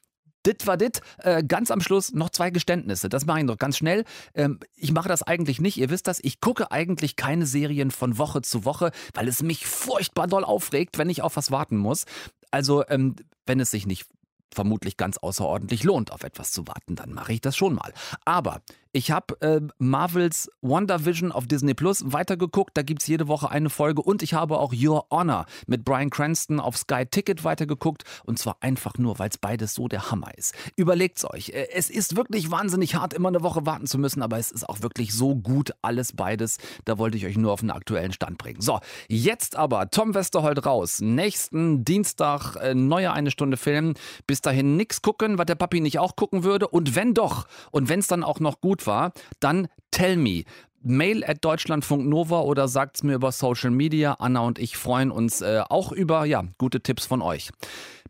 Dit 0.45 0.67
war 0.67 0.77
dit. 0.77 1.01
Äh, 1.17 1.43
ganz 1.43 1.71
am 1.71 1.81
Schluss 1.81 2.13
noch 2.13 2.29
zwei 2.29 2.49
Geständnisse. 2.49 3.09
Das 3.09 3.25
mache 3.25 3.39
ich 3.39 3.45
noch 3.45 3.57
ganz 3.57 3.77
schnell. 3.77 4.05
Ähm, 4.33 4.59
ich 4.75 4.91
mache 4.91 5.09
das 5.09 5.23
eigentlich 5.23 5.59
nicht. 5.59 5.77
Ihr 5.77 5.89
wisst 5.89 6.07
das. 6.07 6.19
Ich 6.21 6.39
gucke 6.39 6.71
eigentlich 6.71 7.15
keine 7.15 7.45
Serien 7.45 7.91
von 7.91 8.17
Woche 8.17 8.41
zu 8.41 8.65
Woche, 8.65 8.91
weil 9.13 9.27
es 9.27 9.43
mich 9.43 9.65
furchtbar 9.65 10.27
doll 10.27 10.43
aufregt, 10.43 10.97
wenn 10.97 11.09
ich 11.09 11.21
auf 11.21 11.35
was 11.35 11.51
warten 11.51 11.77
muss. 11.77 12.05
Also, 12.51 12.87
ähm, 12.87 13.15
wenn 13.45 13.59
es 13.59 13.71
sich 13.71 13.85
nicht 13.85 14.05
vermutlich 14.53 14.97
ganz 14.97 15.17
außerordentlich 15.17 15.83
lohnt, 15.83 16.11
auf 16.11 16.23
etwas 16.23 16.51
zu 16.51 16.67
warten, 16.67 16.95
dann 16.95 17.13
mache 17.13 17.33
ich 17.33 17.41
das 17.41 17.55
schon 17.55 17.75
mal. 17.75 17.93
Aber 18.25 18.61
ich 18.91 19.11
habe 19.11 19.39
äh, 19.41 19.61
Marvels 19.77 20.49
WandaVision 20.61 21.31
auf 21.31 21.45
Disney 21.45 21.75
Plus 21.75 22.03
weitergeguckt. 22.07 22.75
Da 22.75 22.81
gibt 22.81 23.03
es 23.03 23.07
jede 23.07 23.27
Woche 23.27 23.51
eine 23.51 23.69
Folge. 23.69 24.01
Und 24.01 24.23
ich 24.23 24.33
habe 24.33 24.57
auch 24.57 24.73
Your 24.73 25.05
Honor 25.11 25.45
mit 25.67 25.85
Brian 25.85 26.09
Cranston 26.09 26.59
auf 26.59 26.75
Sky 26.75 27.05
Ticket 27.05 27.43
weitergeguckt. 27.43 28.03
Und 28.25 28.39
zwar 28.39 28.57
einfach 28.61 28.97
nur, 28.97 29.19
weil 29.19 29.29
es 29.29 29.37
beides 29.37 29.75
so 29.75 29.87
der 29.87 30.09
Hammer 30.09 30.35
ist. 30.35 30.55
Überlegt's 30.75 31.23
euch. 31.23 31.49
Äh, 31.49 31.67
es 31.73 31.91
ist 31.91 32.15
wirklich 32.15 32.49
wahnsinnig 32.49 32.95
hart, 32.95 33.13
immer 33.13 33.29
eine 33.29 33.43
Woche 33.43 33.67
warten 33.67 33.85
zu 33.85 33.99
müssen. 33.99 34.23
Aber 34.23 34.39
es 34.39 34.49
ist 34.49 34.67
auch 34.67 34.81
wirklich 34.81 35.13
so 35.13 35.35
gut, 35.35 35.71
alles 35.83 36.13
beides. 36.13 36.57
Da 36.85 36.97
wollte 36.97 37.17
ich 37.17 37.27
euch 37.27 37.37
nur 37.37 37.51
auf 37.51 37.61
einen 37.61 37.71
aktuellen 37.71 38.11
Stand 38.11 38.39
bringen. 38.39 38.61
So, 38.61 38.79
jetzt 39.07 39.55
aber 39.55 39.91
Tom 39.91 40.15
Westerholt 40.15 40.65
raus. 40.65 40.99
Nächsten 40.99 41.85
Dienstag 41.85 42.55
äh, 42.55 42.73
neuer 42.73 43.13
eine 43.13 43.29
Stunde 43.29 43.57
Film. 43.57 43.93
Bis 44.25 44.41
dahin 44.41 44.77
nichts 44.77 45.03
gucken, 45.03 45.37
was 45.37 45.45
der 45.45 45.55
Papi 45.55 45.79
nicht 45.79 45.99
auch 45.99 46.15
gucken 46.15 46.43
würde. 46.43 46.67
Und 46.67 46.95
wenn 46.95 47.13
doch, 47.13 47.45
und 47.69 47.87
wenn 47.87 47.99
es 47.99 48.07
dann 48.07 48.23
auch 48.23 48.39
noch 48.39 48.61
gut 48.61 48.78
gut 48.79 48.87
war, 48.87 49.11
dann 49.39 49.67
tell 49.91 50.15
me. 50.15 50.43
Mail 50.81 51.25
at 51.25 51.43
deutschlandfunknova 51.43 52.39
oder 52.39 52.69
sagt 52.69 52.97
es 52.97 53.03
mir 53.03 53.15
über 53.15 53.33
Social 53.33 53.69
Media. 53.69 54.13
Anna 54.19 54.39
und 54.39 54.59
ich 54.59 54.77
freuen 54.77 55.11
uns 55.11 55.41
äh, 55.41 55.61
auch 55.67 55.91
über 55.91 56.23
ja, 56.23 56.45
gute 56.57 56.79
Tipps 56.81 57.05
von 57.05 57.21
euch. 57.21 57.49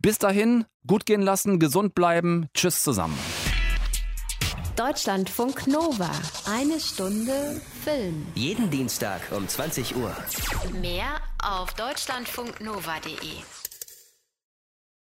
Bis 0.02 0.20
dahin, 0.20 0.66
gut 0.86 1.08
gehen 1.08 1.24
lassen, 1.24 1.58
gesund 1.58 1.96
bleiben. 1.96 2.48
Tschüss 2.54 2.84
zusammen. 2.84 3.18
Deutschlandfunk 4.76 5.66
Nova. 5.66 6.12
Eine 6.48 6.80
Stunde 6.80 7.60
Film. 7.84 8.28
Jeden 8.36 8.70
Dienstag 8.70 9.22
um 9.36 9.48
20 9.48 9.96
Uhr. 9.96 10.16
Mehr 10.80 11.16
auf 11.42 11.74
deutschlandfunknova.de. 11.74 13.59